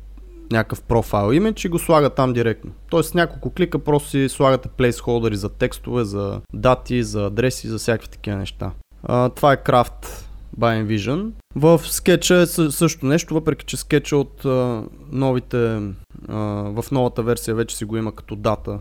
някакъв 0.52 0.82
профайл 0.82 1.32
имидж 1.32 1.64
и 1.64 1.68
го 1.68 1.78
слага 1.78 2.10
там 2.10 2.32
директно. 2.32 2.72
Тоест 2.90 3.14
няколко 3.14 3.50
клика 3.50 3.78
просто 3.78 4.08
си 4.08 4.28
слагате 4.28 4.68
плейсхолдери 4.68 5.36
за 5.36 5.48
текстове, 5.48 6.04
за 6.04 6.40
дати, 6.52 7.02
за 7.02 7.26
адреси, 7.26 7.68
за 7.68 7.78
всякакви 7.78 8.08
такива 8.08 8.36
неща. 8.36 8.70
Uh, 9.08 9.34
това 9.34 9.52
е 9.52 9.62
крафт 9.62 10.30
by 10.58 10.84
Envision. 10.84 11.30
В 11.56 11.80
скетча 11.84 12.36
е 12.36 12.46
също 12.46 13.06
нещо, 13.06 13.34
въпреки 13.34 13.64
че 13.64 13.76
скетча 13.76 14.16
от 14.16 14.44
а, 14.44 14.82
новите, 15.12 15.80
а, 16.28 16.36
в 16.64 16.84
новата 16.92 17.22
версия 17.22 17.54
вече 17.54 17.76
си 17.76 17.84
го 17.84 17.96
има 17.96 18.14
като 18.14 18.36
дата. 18.36 18.78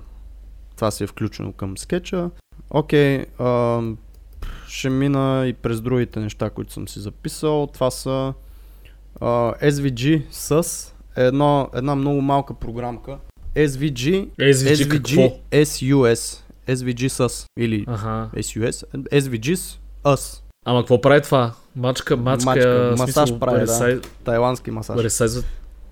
Това 0.76 0.91
си 0.91 1.03
е 1.03 1.07
включено 1.07 1.53
към 1.53 1.78
скетча. 1.78 2.30
Окей, 2.70 3.26
okay, 3.26 3.95
ще 4.67 4.89
мина 4.89 5.45
и 5.47 5.53
през 5.53 5.82
другите 5.82 6.20
неща, 6.20 6.49
които 6.49 6.74
съм 6.74 6.88
си 6.88 6.99
записал. 6.99 7.67
Това 7.74 7.91
са 7.91 8.34
а, 9.22 9.53
SVG 9.53 10.24
с 10.32 10.93
едно, 11.20 11.70
една 11.74 11.95
много 11.95 12.22
малка 12.22 12.53
програмка. 12.53 13.17
SVG, 13.55 14.28
SVG, 14.39 15.01
SVG? 15.01 15.39
SUS. 15.51 16.41
SVG 16.67 17.07
с 17.07 17.45
или 17.57 17.86
ага. 17.88 18.30
SUS. 18.36 18.86
SVG 18.95 19.78
US. 20.05 20.41
Ама 20.65 20.82
какво 20.82 21.01
прави 21.01 21.22
това? 21.22 21.53
Мачка, 21.76 22.17
мачка, 22.17 22.45
мачка 22.45 22.95
масаж 22.97 23.13
смисъл, 23.13 23.39
прави, 23.39 23.61
ресай... 23.61 23.95
да. 23.95 24.01
Тайландски 24.24 24.72
масаж. 24.72 25.03
Ресайзът. 25.03 25.45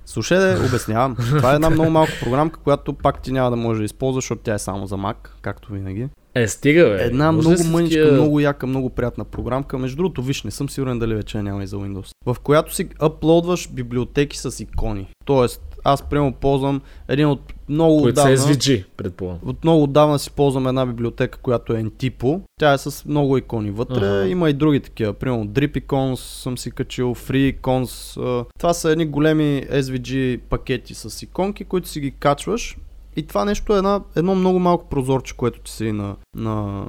Слушай, 0.05 0.37
да, 0.37 0.65
обяснявам. 0.65 1.15
Това 1.37 1.51
е 1.51 1.55
една 1.55 1.69
много 1.69 1.91
малка 1.91 2.13
програмка, 2.21 2.59
която 2.59 2.93
пак 2.93 3.21
ти 3.21 3.31
няма 3.31 3.49
да 3.49 3.55
може 3.55 3.79
да 3.79 3.85
използваш, 3.85 4.23
защото 4.23 4.41
тя 4.43 4.53
е 4.53 4.59
само 4.59 4.87
за 4.87 4.95
Mac, 4.95 5.15
както 5.41 5.73
винаги. 5.73 6.09
Е, 6.41 6.47
стига, 6.47 6.89
бе. 6.89 7.03
Една 7.03 7.31
Може 7.31 7.49
много 7.49 7.63
мъничка, 7.63 8.11
много 8.11 8.39
яка, 8.39 8.67
много 8.67 8.89
приятна 8.89 9.25
програмка. 9.25 9.77
Между 9.77 9.97
другото, 9.97 10.21
виж, 10.21 10.43
не 10.43 10.51
съм 10.51 10.69
сигурен 10.69 10.99
дали 10.99 11.15
вече 11.15 11.41
няма 11.41 11.63
и 11.63 11.67
за 11.67 11.75
Windows. 11.75 12.11
В 12.25 12.37
която 12.43 12.75
си 12.75 12.89
аплодваш 12.99 13.69
библиотеки 13.71 14.37
с 14.37 14.59
икони. 14.59 15.07
Тоест, 15.25 15.61
аз 15.83 16.01
прямо 16.01 16.33
ползвам 16.33 16.81
един 17.07 17.27
от 17.27 17.53
много 17.69 18.01
Които 18.01 18.21
отдавна... 18.21 18.37
SVG, 18.37 18.85
предполагам. 18.97 19.39
От 19.45 19.63
много 19.63 19.83
отдавна 19.83 20.19
си 20.19 20.31
ползвам 20.31 20.67
една 20.67 20.85
библиотека, 20.85 21.39
която 21.39 21.73
е 21.73 21.83
Entipo. 21.83 22.41
Тя 22.59 22.73
е 22.73 22.77
с 22.77 23.05
много 23.05 23.37
икони 23.37 23.71
вътре. 23.71 24.05
Ага. 24.05 24.27
Има 24.27 24.49
и 24.49 24.53
други 24.53 24.79
такива. 24.79 25.13
Примерно 25.13 25.45
Drip 25.45 26.15
съм 26.15 26.57
си 26.57 26.71
качил, 26.71 27.15
Free 27.15 27.59
Icons. 27.59 28.45
Това 28.59 28.73
са 28.73 28.91
едни 28.91 29.05
големи 29.05 29.63
SVG 29.71 30.39
пакети 30.39 30.93
с 30.93 31.23
иконки, 31.23 31.63
които 31.63 31.87
си 31.87 31.99
ги 31.99 32.11
качваш 32.11 32.77
и 33.17 33.23
това 33.23 33.45
нещо 33.45 33.75
е 33.75 33.77
една, 33.77 34.01
едно 34.15 34.35
много 34.35 34.59
малко 34.59 34.89
прозорче, 34.89 35.33
което 35.37 35.59
ти 35.59 35.71
си 35.71 35.91
на, 35.91 36.15
на... 36.35 36.85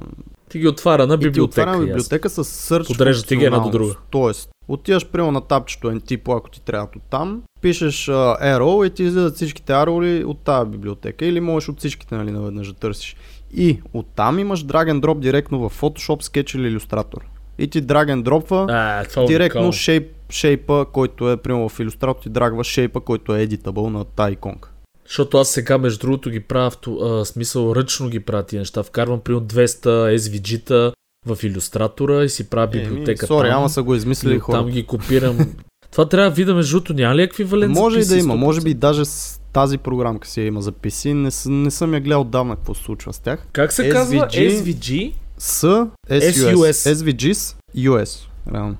Ти 0.49 0.59
ги 0.59 0.67
отваря 0.67 1.07
на 1.07 1.17
библиотека. 1.17 1.29
И 1.29 1.33
ти 1.33 1.41
отваря 1.41 1.77
на 1.79 1.85
библиотека 1.85 2.29
с 2.29 2.43
сърч 2.43 2.87
Подрежда 2.87 3.27
ти 3.27 3.35
ги 3.35 3.45
една 3.45 3.59
до 3.59 3.69
друга. 3.69 3.95
Тоест, 4.09 4.49
отиваш 4.67 5.07
прямо 5.07 5.31
на 5.31 5.41
тапчето 5.41 5.87
NT, 5.87 6.37
ако 6.37 6.49
ти 6.49 6.61
трябва 6.61 6.87
от 6.95 7.03
там, 7.09 7.41
пишеш 7.61 8.05
uh, 8.05 8.41
arrow 8.41 8.87
и 8.87 8.89
ти 8.89 9.03
излизат 9.03 9.35
всичките 9.35 9.73
arrow 9.73 10.23
от 10.25 10.39
тази 10.39 10.69
библиотека 10.69 11.25
или 11.25 11.39
можеш 11.39 11.69
от 11.69 11.79
всичките 11.79 12.15
нали, 12.15 12.31
наведнъж 12.31 12.67
да 12.67 12.73
търсиш. 12.73 13.15
И 13.53 13.79
оттам 13.93 14.39
имаш 14.39 14.65
drag 14.65 14.93
and 14.93 15.01
drop 15.01 15.19
директно 15.19 15.69
в 15.69 15.81
Photoshop, 15.81 16.23
Sketch 16.23 16.57
или 16.57 16.77
Illustrator. 16.77 17.21
И 17.57 17.67
ти 17.67 17.83
drag 17.83 18.13
and 18.13 18.21
дропва 18.21 18.65
а, 18.69 19.25
директно 19.25 19.71
шейп, 19.71 20.11
шейпа, 20.29 20.85
който 20.91 21.31
е, 21.31 21.37
примерно 21.37 21.69
в 21.69 21.79
Illustrator 21.79 22.21
ти 22.21 22.29
драгва 22.29 22.63
шейпа, 22.63 23.01
който 23.01 23.35
е 23.35 23.47
editable 23.47 23.89
на 23.89 24.05
тази 24.05 24.33
иконка. 24.33 24.71
Защото 25.09 25.37
аз 25.37 25.49
сега, 25.49 25.77
между 25.77 25.99
другото, 25.99 26.29
ги 26.29 26.39
правя, 26.39 26.69
в 26.69 26.77
а, 26.87 27.25
смисъл 27.25 27.75
ръчно 27.75 28.09
ги 28.09 28.19
правя 28.19 28.43
тия 28.43 28.59
неща. 28.59 28.83
Вкарвам 28.83 29.19
примерно 29.19 29.47
200 29.47 30.17
SVG-та 30.17 30.91
в 31.25 31.43
иллюстратора 31.43 32.23
и 32.23 32.29
си 32.29 32.49
правя 32.49 32.67
библиотека. 32.67 33.27
Сори, 33.27 33.49
ама 33.49 33.69
са 33.69 33.83
го 33.83 33.95
измислили 33.95 34.39
хора. 34.39 34.57
Там 34.57 34.69
ги 34.69 34.85
копирам. 34.85 35.37
Това 35.91 36.09
трябва 36.09 36.29
да 36.29 36.35
видя 36.35 36.53
между 36.53 36.75
другото, 36.75 36.93
няма 36.93 37.15
ли 37.15 37.21
еквивалент 37.21 37.73
Може 37.73 37.99
и 37.99 38.05
да 38.05 38.17
има, 38.17 38.35
може 38.35 38.61
би 38.61 38.73
даже 38.73 39.05
с 39.05 39.41
тази 39.53 39.77
програмка 39.77 40.27
си 40.27 40.41
има 40.41 40.61
записи. 40.61 41.13
Не, 41.13 41.29
не 41.45 41.71
съм 41.71 41.93
я 41.93 41.99
гледал 41.99 42.21
отдавна 42.21 42.55
какво 42.55 42.73
се 42.73 42.83
случва 42.83 43.13
с 43.13 43.19
тях. 43.19 43.47
Как 43.51 43.73
се 43.73 43.83
SVG, 43.83 43.91
казва 43.91 44.27
SVG? 44.27 45.13
С 45.37 45.87
SUS. 46.09 46.93
SVG 46.93 47.55
US. 47.77 48.27
Реално. 48.53 48.75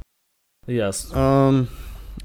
Ясно. 0.68 1.68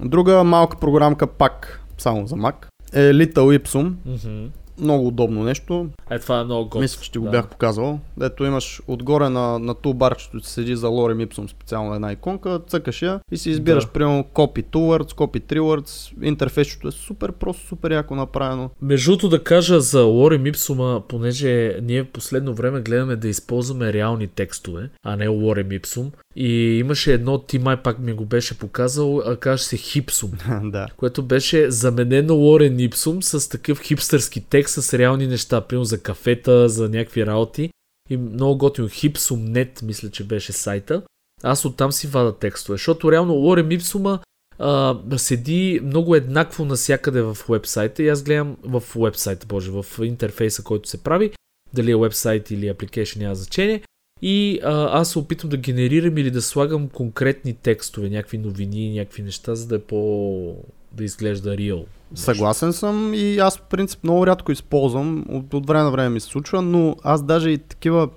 друга 0.00 0.44
малка 0.44 0.76
програмка 0.76 1.26
пак 1.26 1.80
само 1.98 2.26
за 2.26 2.36
Mac 2.36 2.54
е 2.94 3.12
Little 3.12 3.58
Ipsum. 3.58 3.86
Mm-hmm 4.08 4.63
много 4.78 5.06
удобно 5.08 5.44
нещо. 5.44 5.88
Е, 6.10 6.18
това 6.18 6.40
е 6.40 6.44
много 6.44 6.64
готово. 6.64 6.82
Мисля, 6.82 7.02
че 7.02 7.12
ти 7.12 7.18
го 7.18 7.24
да. 7.24 7.30
бях 7.30 7.48
показал. 7.48 8.00
Ето 8.22 8.44
имаш 8.44 8.80
отгоре 8.88 9.28
на, 9.28 9.58
на 9.58 9.74
тулбарчето 9.74 10.40
ти 10.40 10.48
седи 10.48 10.76
за 10.76 10.86
Lorem 10.86 11.26
Ipsum 11.26 11.50
специално 11.50 11.94
една 11.94 12.12
иконка, 12.12 12.60
цъкаш 12.68 13.02
я 13.02 13.20
и 13.32 13.36
си 13.36 13.50
избираш 13.50 13.84
да. 13.84 13.90
примерно 13.90 14.24
copy 14.34 14.64
to 14.64 14.76
words, 14.76 15.12
copy 15.12 15.40
three 15.40 15.60
words. 15.60 16.24
Интерфейсчето 16.26 16.88
е 16.88 16.92
супер 16.92 17.32
просто, 17.32 17.66
супер 17.66 17.90
яко 17.90 18.14
направено. 18.14 18.70
Междуто 18.82 19.28
да 19.28 19.44
кажа 19.44 19.80
за 19.80 20.02
Lorem 20.02 20.52
Ipsum, 20.52 21.02
понеже 21.08 21.78
ние 21.82 22.02
в 22.02 22.08
последно 22.08 22.54
време 22.54 22.80
гледаме 22.80 23.16
да 23.16 23.28
използваме 23.28 23.92
реални 23.92 24.26
текстове, 24.26 24.90
а 25.02 25.16
не 25.16 25.28
Lorem 25.28 25.80
Ipsum. 25.80 26.10
И 26.36 26.78
имаше 26.78 27.12
едно, 27.12 27.38
ти 27.38 27.58
май 27.58 27.76
пак 27.76 27.98
ми 27.98 28.12
го 28.12 28.24
беше 28.24 28.58
показал, 28.58 29.18
а 29.18 29.36
каже 29.36 29.62
се 29.62 29.76
Хипсум, 29.76 30.30
да. 30.62 30.86
което 30.96 31.22
беше 31.22 31.70
заменено 31.70 32.34
Лорен 32.34 32.80
Ипсум 32.80 33.22
с 33.22 33.48
такъв 33.48 33.80
хипстърски 33.80 34.40
текст 34.40 34.63
текст 34.64 34.82
с 34.82 34.94
реални 34.94 35.26
неща, 35.26 35.60
примерно 35.60 35.84
за 35.84 36.00
кафета, 36.00 36.68
за 36.68 36.88
някакви 36.88 37.26
работи. 37.26 37.70
И 38.10 38.16
много 38.16 38.58
готино. 38.58 38.88
Hipsum.net, 38.88 39.82
мисля, 39.82 40.10
че 40.10 40.24
беше 40.24 40.52
сайта. 40.52 41.02
Аз 41.42 41.64
оттам 41.64 41.92
си 41.92 42.06
вада 42.06 42.38
текстове, 42.38 42.74
защото 42.74 43.12
реално 43.12 43.34
Лорем 43.34 43.70
Ипсума 43.70 44.20
а, 44.58 44.98
седи 45.16 45.80
много 45.82 46.14
еднакво 46.14 46.64
насякъде 46.64 47.22
в 47.22 47.38
вебсайта 47.48 48.02
и 48.02 48.08
аз 48.08 48.22
гледам 48.22 48.56
в 48.62 48.82
вебсайта, 48.96 49.46
боже, 49.46 49.70
в 49.70 49.86
интерфейса, 50.04 50.62
който 50.62 50.88
се 50.88 51.02
прави, 51.02 51.30
дали 51.74 51.90
е 51.90 51.96
вебсайт 51.96 52.50
или 52.50 52.72
application, 52.72 53.18
няма 53.18 53.34
значение. 53.34 53.82
И 54.22 54.60
а, 54.62 55.00
аз 55.00 55.10
се 55.10 55.18
опитвам 55.18 55.50
да 55.50 55.56
генерирам 55.56 56.18
или 56.18 56.30
да 56.30 56.42
слагам 56.42 56.88
конкретни 56.88 57.54
текстове, 57.54 58.10
някакви 58.10 58.38
новини, 58.38 58.94
някакви 58.94 59.22
неща, 59.22 59.54
за 59.54 59.66
да 59.66 59.74
е 59.74 59.80
по... 59.80 60.56
да 60.92 61.04
изглежда 61.04 61.56
real. 61.56 61.84
Съгласен 62.14 62.72
съм 62.72 63.14
и 63.14 63.38
аз 63.38 63.58
в 63.58 63.62
принцип 63.62 64.04
много 64.04 64.26
рядко 64.26 64.52
използвам, 64.52 65.24
от, 65.28 65.54
от 65.54 65.66
време 65.66 65.84
на 65.84 65.90
време 65.90 66.08
ми 66.08 66.20
се 66.20 66.26
случва, 66.26 66.62
но 66.62 66.96
аз 67.02 67.22
даже 67.22 67.50
и 67.50 67.58
такива 67.58 68.08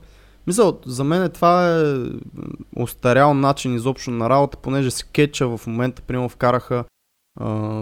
Мисъл, 0.47 0.79
за 0.85 1.03
мен 1.03 1.29
това 1.29 1.79
е 1.79 1.83
остарял 2.75 3.33
начин 3.33 3.75
изобщо 3.75 4.11
на 4.11 4.29
работа, 4.29 4.57
понеже 4.57 4.91
скетча 4.91 5.57
в 5.57 5.67
момента, 5.67 6.01
примерно, 6.01 6.29
вкараха 6.29 6.83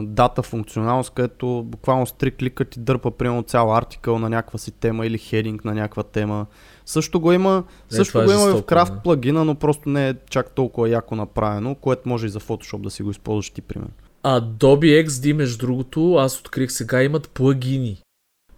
дата 0.03 0.41
функционалност, 0.41 1.09
където 1.09 1.63
буквално 1.65 2.05
с 2.05 2.11
три 2.11 2.31
клика 2.31 2.65
ти 2.65 2.79
дърпа, 2.79 3.11
примерно, 3.11 3.43
цял 3.43 3.75
артикъл 3.75 4.19
на 4.19 4.29
някаква 4.29 4.59
си 4.59 4.71
тема 4.71 5.05
или 5.05 5.17
хединг 5.17 5.65
на 5.65 5.73
някаква 5.73 6.03
тема. 6.03 6.45
Също 6.85 7.19
го 7.19 7.31
има, 7.31 7.63
Не, 7.91 7.97
също 7.97 8.21
е 8.21 8.25
го 8.25 8.31
има 8.31 8.49
и 8.49 8.53
в 8.53 8.63
да. 8.69 8.99
плагина, 9.03 9.45
но 9.45 9.55
просто 9.55 9.89
не 9.89 10.09
е 10.09 10.15
чак 10.29 10.51
толкова 10.51 10.89
яко 10.89 11.15
направено, 11.15 11.75
което 11.75 12.09
може 12.09 12.25
и 12.25 12.29
за 12.29 12.39
Photoshop 12.39 12.81
да 12.81 12.89
си 12.89 13.03
го 13.03 13.11
използваш 13.11 13.49
ти, 13.49 13.61
примерно. 13.61 13.93
Adobe 14.25 15.05
XD, 15.05 15.33
между 15.33 15.57
другото, 15.57 16.15
аз 16.15 16.39
открих 16.39 16.71
сега, 16.71 17.03
имат 17.03 17.29
плагини. 17.29 18.01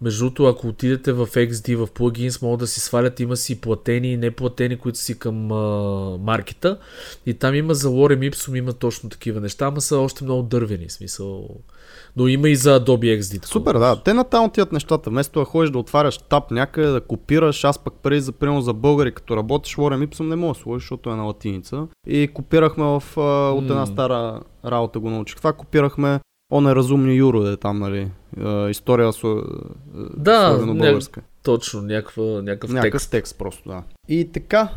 Между 0.00 0.24
другото, 0.24 0.44
ако 0.46 0.68
отидете 0.68 1.12
в 1.12 1.26
XD, 1.26 1.76
в 1.76 1.92
плагинс, 1.92 2.42
могат 2.42 2.60
да 2.60 2.66
си 2.66 2.80
свалят, 2.80 3.20
има 3.20 3.36
си 3.36 3.60
платени 3.60 4.12
и 4.12 4.16
неплатени, 4.16 4.78
които 4.78 4.98
си 4.98 5.18
към 5.18 5.52
а, 5.52 6.18
маркета. 6.18 6.78
И 7.26 7.34
там 7.34 7.54
има 7.54 7.74
за 7.74 7.88
Lorem 7.88 8.30
Ipsum, 8.30 8.58
има 8.58 8.72
точно 8.72 9.10
такива 9.10 9.40
неща, 9.40 9.66
ама 9.66 9.80
са 9.80 9.98
още 9.98 10.24
много 10.24 10.42
дървени, 10.42 10.90
смисъл. 10.90 11.48
Но 12.18 12.28
има 12.28 12.48
и 12.48 12.56
за 12.56 12.80
Adobe 12.80 13.18
XD. 13.20 13.32
такова 13.32 13.48
Супер, 13.48 13.74
да. 13.74 14.02
Те 14.02 14.14
натам 14.14 14.44
отиват 14.44 14.72
нещата. 14.72 15.10
Вместо 15.10 15.38
да 15.38 15.44
ходиш 15.44 15.70
да 15.70 15.78
отваряш 15.78 16.18
таб 16.18 16.50
някъде, 16.50 16.88
да 16.88 17.00
копираш, 17.00 17.64
аз 17.64 17.78
пък 17.78 17.94
преди 18.02 18.20
за 18.20 18.32
примерно 18.32 18.60
за 18.60 18.72
българи, 18.72 19.12
като 19.12 19.36
работиш 19.36 19.76
Lorem 19.76 20.06
Ipsum 20.06 20.28
не 20.28 20.36
мога 20.36 20.54
да 20.54 20.60
сложиш, 20.60 20.82
защото 20.82 21.10
е 21.10 21.16
на 21.16 21.22
латиница. 21.22 21.86
И 22.06 22.28
копирахме 22.34 22.84
в, 22.84 23.02
от 23.56 23.64
една 23.64 23.86
стара 23.86 24.40
работа 24.64 24.98
го 24.98 25.10
научих. 25.10 25.36
Това 25.36 25.52
копирахме 25.52 26.20
о 26.52 26.60
неразумни 26.60 27.14
юро, 27.14 27.46
е 27.46 27.56
там, 27.56 27.78
нали. 27.78 28.10
История 28.70 29.12
с 29.12 29.42
Да, 30.16 30.58
българска. 30.66 31.20
Точно, 31.42 31.82
някаква, 31.82 32.22
някакъв 32.24 32.70
Някакъв 32.70 32.92
текст. 33.02 33.10
текст 33.10 33.38
просто, 33.38 33.68
да. 33.68 33.82
И 34.08 34.32
така, 34.32 34.68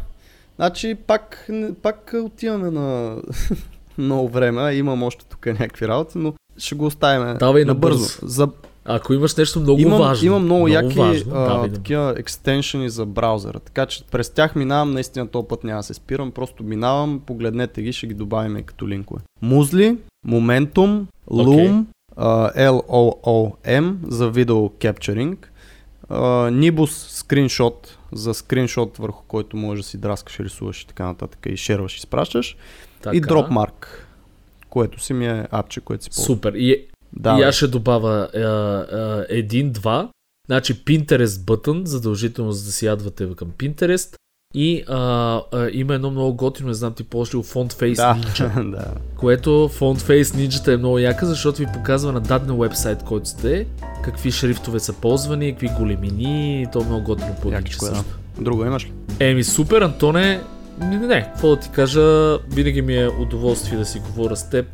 значи 0.55 0.95
пак, 1.07 1.49
пак 1.81 2.13
отиваме 2.25 2.71
на 2.71 3.17
много 3.97 4.29
време, 4.29 4.73
имам 4.73 5.03
още 5.03 5.25
тук 5.25 5.45
някакви 5.45 5.87
работи, 5.87 6.17
но 6.17 6.33
ще 6.57 6.75
го 6.75 6.85
оставим 6.85 7.37
Давай 7.37 7.65
набързо. 7.65 7.99
набързо. 7.99 8.27
За 8.27 8.47
Ако 8.85 9.13
имаш 9.13 9.35
нещо 9.35 9.59
много 9.59 9.81
имам, 9.81 9.99
важно. 9.99 10.25
имам 10.27 10.43
много, 10.43 10.67
яки 10.67 10.97
важно, 10.99 11.35
а, 11.35 11.49
давай, 11.53 11.69
такива 11.71 12.15
екстеншени 12.17 12.89
за 12.89 13.05
браузъра, 13.05 13.59
така 13.59 13.85
че 13.85 14.03
през 14.11 14.29
тях 14.29 14.55
минавам, 14.55 14.91
наистина 14.91 15.27
този 15.27 15.47
път 15.47 15.63
няма 15.63 15.79
да 15.79 15.83
се 15.83 15.93
спирам, 15.93 16.31
просто 16.31 16.63
минавам, 16.63 17.21
погледнете 17.25 17.81
ги, 17.81 17.93
ще 17.93 18.07
ги 18.07 18.13
добавим 18.13 18.63
като 18.63 18.87
линкове. 18.87 19.21
Музли, 19.41 19.97
Momentum, 20.27 21.03
Loom, 21.31 21.83
а, 22.15 22.51
LOOM 22.55 23.95
за 24.07 24.29
видео 24.29 24.69
кепчеринг, 24.69 25.51
Nibus 26.09 27.09
скриншот 27.09 27.97
за 28.11 28.33
скриншот 28.33 28.97
върху 28.97 29.23
който 29.27 29.57
можеш 29.57 29.85
да 29.85 29.89
си 29.89 29.97
драскаш, 29.97 30.39
рисуваш 30.39 30.81
и 30.81 30.87
така 30.87 31.05
нататък 31.05 31.45
и 31.49 31.57
шерваш 31.57 31.97
и 31.97 32.01
спращаш 32.01 32.57
Така. 33.01 33.17
и 33.17 33.21
Dropmark, 33.21 33.85
което 34.71 35.03
си 35.03 35.13
ми 35.13 35.27
е 35.27 35.47
апче, 35.51 35.81
което 35.81 36.03
си 36.03 36.09
ползвам. 36.09 36.35
Супер. 36.35 36.53
И, 36.53 36.87
Да, 37.13 37.33
и 37.33 37.37
бе. 37.37 37.43
аз 37.43 37.55
ще 37.55 37.67
добавя 37.67 38.29
а, 38.35 38.39
а, 38.39 39.25
един-два. 39.29 40.09
Значи 40.47 40.85
Pinterest 40.85 41.45
бътън, 41.45 41.81
задължително 41.85 42.51
за 42.51 42.65
да 42.65 42.71
си 42.71 42.85
ядвате 42.85 43.35
към 43.35 43.51
Pinterest. 43.51 44.15
И 44.53 44.83
а, 44.87 44.97
а, 45.51 45.69
има 45.73 45.93
едно 45.93 46.11
много 46.11 46.33
готино, 46.33 46.67
не 46.67 46.73
знам 46.73 46.93
ти 46.93 47.03
ползваш 47.03 47.33
ли 47.33 47.37
Font 47.37 47.73
Face 47.73 47.95
да, 47.95 48.15
Ninja, 48.15 48.71
да. 48.77 48.85
което 49.15 49.49
Font 49.49 49.97
Face 49.99 50.23
Ninja 50.23 50.73
е 50.73 50.77
много 50.77 50.99
яка, 50.99 51.25
защото 51.25 51.57
ви 51.57 51.67
показва 51.73 52.11
на 52.11 52.19
даден 52.19 52.59
вебсайт, 52.59 53.03
който 53.03 53.29
сте, 53.29 53.67
какви 54.03 54.31
шрифтове 54.31 54.79
са 54.79 54.93
ползвани, 54.93 55.51
какви 55.51 55.69
големини, 55.79 56.61
и 56.61 56.67
то 56.73 56.81
е 56.81 56.85
много 56.85 57.03
готино 57.03 57.35
по 57.41 57.51
е. 57.51 57.61
Друго 58.41 58.65
имаш 58.65 58.85
ли? 58.85 58.91
Еми 59.19 59.43
супер, 59.43 59.81
Антоне. 59.81 60.41
Не, 60.81 60.97
не, 60.97 61.07
не, 61.07 61.23
какво 61.23 61.49
да 61.49 61.55
ти 61.55 61.69
кажа, 61.69 62.37
винаги 62.37 62.81
ми 62.81 62.95
е 62.95 63.07
удоволствие 63.07 63.77
да 63.77 63.85
си 63.85 63.99
говоря 63.99 64.35
с 64.35 64.49
теб, 64.49 64.65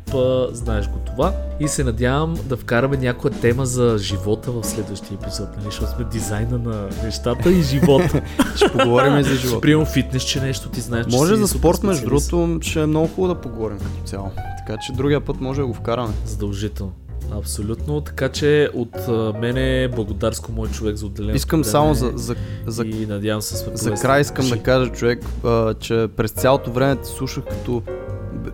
знаеш 0.52 0.88
го 0.88 0.98
това. 0.98 1.32
И 1.60 1.68
се 1.68 1.84
надявам 1.84 2.36
да 2.44 2.56
вкараме 2.56 2.96
някоя 2.96 3.34
тема 3.34 3.66
за 3.66 3.98
живота 3.98 4.50
в 4.50 4.64
следващия 4.64 5.14
епизод, 5.14 5.48
нали, 5.56 5.64
защото 5.64 5.92
сме 5.92 6.04
дизайна 6.04 6.58
на 6.58 6.88
нещата 7.04 7.50
и 7.50 7.62
живота. 7.62 8.22
Ще 8.56 8.72
поговорим 8.72 9.18
и 9.18 9.22
за 9.22 9.34
живота. 9.34 9.60
Приемам 9.60 9.86
фитнес, 9.86 10.22
че 10.22 10.40
нещо 10.40 10.68
ти 10.68 10.80
знаеш, 10.80 11.06
Може 11.10 11.36
за 11.36 11.48
спорт, 11.48 11.82
между 11.82 12.06
другото, 12.06 12.58
ще 12.60 12.82
е 12.82 12.86
много 12.86 13.06
хубаво 13.06 13.34
да 13.34 13.40
поговорим 13.40 13.78
като 13.78 14.04
цяло. 14.04 14.30
Така 14.66 14.80
че 14.86 14.92
другия 14.92 15.20
път 15.20 15.40
може 15.40 15.60
да 15.60 15.66
го 15.66 15.74
вкараме. 15.74 16.12
Задължително. 16.24 16.92
Абсолютно. 17.32 18.00
Така 18.00 18.28
че 18.28 18.70
от 18.74 19.08
мене 19.40 19.88
благодарско 19.94 20.52
мой 20.52 20.68
човек 20.68 20.96
за 20.96 21.06
отделението. 21.06 21.36
Искам 21.36 21.64
само 21.64 21.94
за, 21.94 22.12
за, 22.14 22.36
за, 22.66 22.84
И 22.84 23.06
надявам 23.06 23.42
се 23.42 23.56
за 23.74 23.94
край 23.94 24.20
искам 24.20 24.48
да 24.48 24.62
кажа, 24.62 24.92
човек, 24.92 25.24
а, 25.44 25.74
че 25.74 26.08
през 26.16 26.30
цялото 26.30 26.72
време 26.72 26.96
те 26.96 27.08
слушах 27.08 27.44
като 27.44 27.82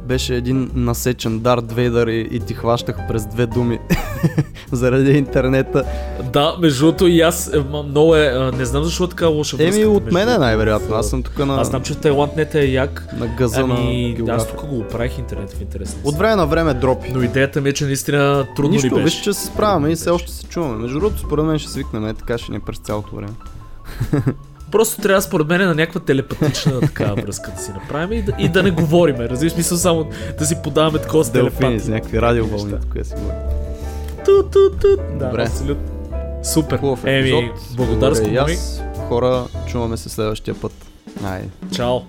беше 0.05 0.35
един 0.35 0.71
насечен 0.75 1.39
Дарт 1.39 1.73
Вейдър 1.73 2.07
и, 2.07 2.29
и 2.31 2.41
ти 2.41 2.55
хващах 2.55 2.97
през 3.09 3.27
две 3.27 3.47
думи 3.47 3.79
заради 4.73 5.11
интернета. 5.11 5.85
Да, 6.33 6.57
между 6.61 6.85
другото 6.87 7.07
и 7.07 7.21
аз 7.21 7.53
е, 7.55 7.65
много 7.89 8.17
е, 8.17 8.51
не 8.59 8.65
знам 8.65 8.85
защо 8.85 9.05
е 9.05 9.09
така 9.09 9.27
лоша 9.27 9.57
връзка. 9.57 9.77
Еми 9.77 9.85
от 9.85 10.13
мен 10.13 10.29
е 10.29 10.39
най-вероятно. 10.39 10.97
Аз 10.97 11.11
съм 11.11 11.23
тук 11.23 11.39
на, 11.39 11.61
Аз 11.61 11.69
знам, 11.69 11.83
че 11.83 11.93
в 11.93 11.97
Тайланд 11.97 12.37
не 12.37 12.49
е 12.55 12.65
як. 12.65 13.07
на 13.19 13.27
газа 13.27 13.67
на 13.67 13.75
Ами, 13.75 14.17
аз 14.29 14.49
тук 14.49 14.67
го 14.67 14.79
оправих 14.79 15.19
интернет 15.19 15.53
в 15.53 15.61
интерес. 15.61 15.97
От 16.05 16.15
време 16.17 16.37
на 16.37 16.47
време 16.47 16.75
дропи. 16.75 17.11
Но 17.15 17.23
идеята 17.23 17.61
ми 17.61 17.69
е, 17.69 17.73
че 17.73 17.85
наистина 17.85 18.47
трудно 18.57 18.71
Нищо, 18.73 18.87
ли 18.87 19.03
виж, 19.03 19.05
беше. 19.05 19.23
че 19.23 19.33
се 19.33 19.47
справяме 19.47 19.91
и 19.91 19.95
все 19.95 20.11
още 20.11 20.33
се 20.33 20.47
чуваме. 20.47 20.77
Между 20.77 20.99
другото, 21.01 21.21
според 21.21 21.45
мен 21.45 21.59
ще 21.59 21.71
свикнем, 21.71 22.07
е, 22.07 22.15
така 22.15 22.39
ще 22.39 22.53
ни 22.53 22.57
е 22.57 22.61
през 22.61 22.79
цялото 22.79 23.17
време. 23.17 23.33
Просто 24.75 25.03
трябва 25.03 25.23
според 25.23 25.47
мен 25.47 25.61
на 25.61 25.75
някаква 25.75 26.01
телепатична 26.01 26.81
такава 26.81 27.15
връзка 27.15 27.51
да 27.51 27.63
си 27.63 27.71
направим 27.71 28.13
и 28.13 28.23
да, 28.23 28.33
и 28.39 28.49
да 28.49 28.63
не 28.63 28.71
говориме. 28.71 29.29
Разбираш 29.29 29.53
смисъл 29.53 29.79
само 29.79 30.07
да 30.39 30.47
си 30.47 30.57
подаваме 30.63 30.99
такова 30.99 31.25
с 31.25 31.31
Делфини, 31.31 31.53
с 31.53 31.59
телепатия. 31.59 31.95
някакви 31.95 32.21
радиовълни, 32.21 32.75
да 32.95 33.05
си 33.05 33.15
говорим. 33.15 33.39
Ту, 34.25 34.43
ту, 34.43 34.71
ту. 34.71 34.89
Да, 35.19 35.27
Добре. 35.27 35.43
абсолютно. 35.43 35.85
Супер. 36.43 36.79
Хубав 36.79 37.05
Еми, 37.05 37.19
епизод. 37.31 37.77
благодарство 37.77 38.25
Благодаря 38.25 38.43
и 38.43 38.45
мой. 38.45 38.53
аз. 38.55 38.83
Хора, 39.09 39.45
чуваме 39.67 39.97
се 39.97 40.09
следващия 40.09 40.55
път. 40.55 40.73
Айде. 41.25 41.49
Чао. 41.75 42.01